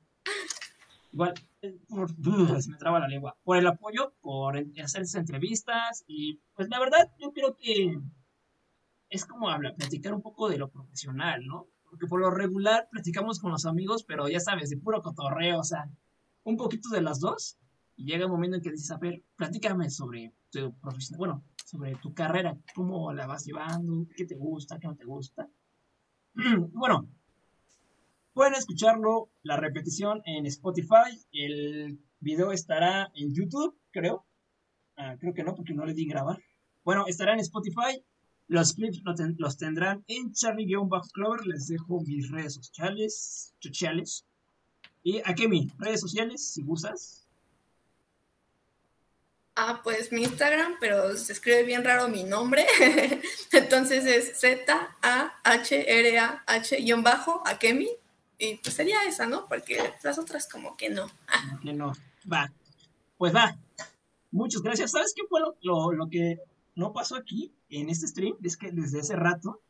igual, 1.13 1.35
se 1.61 2.71
me 2.71 2.77
traba 2.77 3.01
la 3.01 3.09
lengua, 3.09 3.37
por 3.43 3.57
el 3.57 3.67
apoyo, 3.67 4.15
por 4.21 4.59
hacer 4.59 5.03
esas 5.03 5.15
entrevistas 5.15 6.05
y 6.07 6.41
pues 6.55 6.69
la 6.69 6.79
verdad 6.79 7.11
yo 7.19 7.33
creo 7.33 7.57
que 7.57 7.99
es 9.09 9.25
como 9.25 9.49
hablar, 9.49 9.75
platicar 9.77 10.15
un 10.15 10.23
poco 10.23 10.49
de 10.49 10.59
lo 10.59 10.69
profesional, 10.69 11.47
¿no? 11.47 11.69
Porque 11.89 12.07
por 12.07 12.21
lo 12.21 12.31
regular 12.31 12.89
platicamos 12.91 13.39
con 13.39 13.53
los 13.53 13.65
amigos, 13.65 14.05
pero 14.05 14.29
ya 14.29 14.41
sabes, 14.41 14.71
de 14.71 14.77
puro 14.77 15.03
cotorreo, 15.03 15.61
o 15.61 15.65
sea, 15.65 15.89
un 16.45 16.57
poquito 16.57 16.89
de 16.91 17.03
las 17.03 17.21
dos. 17.21 17.59
Y 17.97 18.05
llega 18.05 18.27
un 18.27 18.33
momento 18.33 18.57
en 18.57 18.63
que 18.63 18.71
dices, 18.71 18.91
a 18.91 18.99
ver, 18.99 19.23
platícame 19.37 19.89
sobre 19.91 20.35
tu 20.51 20.75
profesión, 20.79 21.19
bueno, 21.19 21.45
sobre 21.65 21.95
tu 21.97 22.13
carrera, 22.13 22.57
cómo 22.75 23.13
la 23.13 23.27
vas 23.27 23.45
llevando, 23.47 24.07
qué 24.17 24.27
te 24.27 24.35
gusta, 24.35 24.79
qué 24.79 24.87
no 24.87 24.97
te 24.97 25.05
gusta. 25.05 25.49
bueno, 26.73 27.09
pueden 28.37 28.55
escucharlo, 28.55 29.31
la 29.43 29.57
repetición 29.57 30.21
en 30.27 30.45
Spotify, 30.45 31.19
el 31.33 31.99
video 32.21 32.53
estará 32.53 33.11
en 33.15 33.35
YouTube, 33.35 33.75
creo. 33.91 34.27
Ah, 34.99 35.17
creo 35.19 35.33
que 35.33 35.43
no, 35.43 35.55
porque 35.55 35.73
no 35.73 35.87
le 35.87 35.95
di 35.95 36.07
grabar. 36.07 36.39
Bueno, 36.85 37.07
estará 37.07 37.33
en 37.33 37.41
Spotify 37.41 38.05
los 38.49 38.75
clips 38.75 39.03
los 39.39 39.57
tendrán 39.59 40.05
en 40.07 40.33
Charlie-Clover. 40.33 41.47
Les 41.47 41.67
dejo 41.67 42.01
mis 42.03 42.31
redes 42.31 42.55
sociales. 42.55 43.53
sociales. 43.59 44.25
Y 45.03 45.21
mis 45.49 45.77
redes 45.79 46.01
sociales, 46.01 46.53
si 46.53 46.63
gustas. 46.63 47.27
Ah, 49.57 49.81
pues 49.83 50.13
mi 50.13 50.23
Instagram, 50.23 50.75
pero 50.81 51.17
se 51.17 51.33
escribe 51.33 51.65
bien 51.65 51.83
raro 51.83 52.09
mi 52.09 52.23
nombre. 52.25 52.67
Entonces 53.53 54.05
es 54.05 54.39
Z-A-H-R-A-H-Akemi. 54.39 55.27
Y 58.39 58.57
pues 58.57 58.75
sería 58.75 59.03
esa, 59.05 59.27
¿no? 59.27 59.47
Porque 59.49 59.79
las 60.03 60.19
otras 60.19 60.49
como 60.49 60.77
que 60.77 60.91
no. 60.91 61.11
Que 61.63 61.73
no. 61.73 61.93
Va. 62.31 62.53
Pues 63.17 63.35
va. 63.35 63.57
Muchas 64.31 64.63
gracias. 64.63 64.91
¿Sabes 64.91 65.13
qué 65.17 65.23
fue 65.29 65.41
lo, 65.41 65.93
lo 65.93 66.09
que 66.09 66.39
no 66.75 66.93
pasó 66.93 67.17
aquí? 67.17 67.53
en 67.71 67.91
este 67.91 68.07
stream 68.07 68.37
es 68.43 68.57
que 68.57 68.71
desde 68.71 69.01
hace 69.01 69.17
rato 69.17 69.61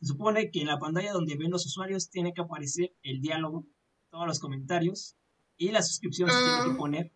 se 0.00 0.06
supone 0.08 0.50
que 0.50 0.60
en 0.60 0.66
la 0.66 0.78
pantalla 0.78 1.12
donde 1.12 1.36
ven 1.36 1.50
los 1.50 1.64
usuarios 1.66 2.10
tiene 2.10 2.34
que 2.34 2.40
aparecer 2.40 2.92
el 3.02 3.20
diálogo, 3.20 3.64
todos 4.10 4.26
los 4.26 4.40
comentarios 4.40 5.14
y 5.56 5.70
la 5.70 5.82
suscripción 5.82 6.28
se 6.28 6.36
tiene 6.36 6.64
que 6.64 6.70
ah. 6.70 6.76
poner, 6.76 7.12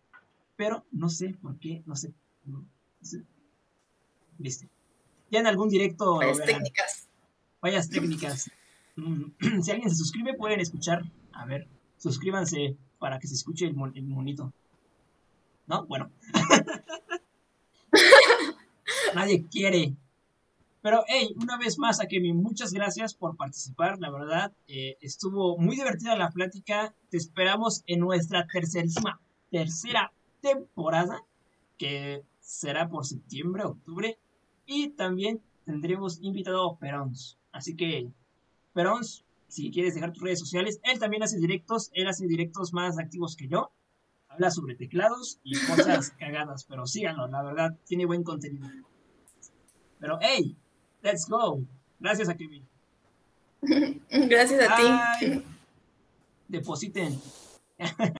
pero 0.55 0.85
no 0.93 1.09
sé 1.09 1.35
por 1.43 1.59
qué, 1.59 1.83
no 1.85 1.97
sé. 1.97 2.15
No. 2.45 2.65
Ya 5.31 5.41
en 5.41 5.47
algún 5.47 5.69
directo. 5.69 6.19
Fallas 6.19 6.45
técnicas. 6.45 7.09
Fallas 7.61 7.89
técnicas. 7.89 8.51
Si 9.63 9.71
alguien 9.71 9.91
se 9.91 9.97
suscribe, 9.97 10.35
pueden 10.35 10.61
escuchar. 10.61 11.05
A 11.33 11.45
ver, 11.45 11.69
suscríbanse 11.99 12.77
para 12.99 13.19
que 13.19 13.27
se 13.27 13.35
escuche 13.35 13.67
el, 13.67 13.77
el 13.95 14.07
monito. 14.07 14.53
¿No? 15.67 15.87
Bueno. 15.87 16.11
nadie 19.15 19.47
quiere. 19.51 19.97
Pero, 20.83 21.03
hey, 21.09 21.35
una 21.37 21.59
vez 21.59 21.79
más, 21.79 22.01
Akemi, 22.01 22.33
muchas 22.33 22.73
gracias 22.73 23.15
por 23.15 23.37
participar. 23.37 23.99
La 23.99 24.11
verdad, 24.11 24.53
eh, 24.69 24.97
estuvo 25.01 25.59
muy 25.59 25.75
divertida 25.75 26.17
la 26.17 26.31
plática. 26.31 26.95
Te 27.11 27.17
esperamos 27.17 27.83
en 27.87 28.01
nuestra 28.01 28.47
tercerísima, 28.47 29.21
tercera 29.51 30.13
temporada, 30.41 31.25
que 31.77 32.23
será 32.41 32.89
por 32.89 33.05
septiembre, 33.05 33.65
octubre. 33.65 34.19
Y 34.65 34.91
también 34.91 35.41
tendremos 35.65 36.21
invitado 36.23 36.71
a 36.71 36.79
Perons. 36.79 37.37
Así 37.51 37.75
que, 37.75 38.13
Perons, 38.77 39.25
si 39.49 39.71
quieres 39.71 39.95
dejar 39.95 40.13
tus 40.13 40.23
redes 40.23 40.39
sociales, 40.39 40.81
él 40.83 40.99
también 40.99 41.23
hace 41.23 41.39
directos. 41.39 41.91
Él 41.95 42.07
hace 42.09 42.27
directos 42.27 42.75
más 42.75 42.99
activos 42.99 43.35
que 43.35 43.49
yo. 43.49 43.73
Habla 44.29 44.51
sobre 44.51 44.75
teclados 44.75 45.41
y 45.43 45.59
cosas 45.67 46.11
cagadas, 46.11 46.65
pero 46.65 46.87
síganlo, 46.87 47.27
la 47.27 47.43
verdad, 47.43 47.79
tiene 47.87 48.05
buen 48.05 48.23
contenido. 48.23 48.69
Pero, 49.99 50.19
hey, 50.21 50.55
let's 51.01 51.27
go. 51.27 51.63
Gracias 51.99 52.29
a 52.29 52.37
Kevin. 52.37 52.69
Gracias 54.11 54.71
a 54.71 54.77
ti. 54.77 55.43
Depositen. 56.47 57.19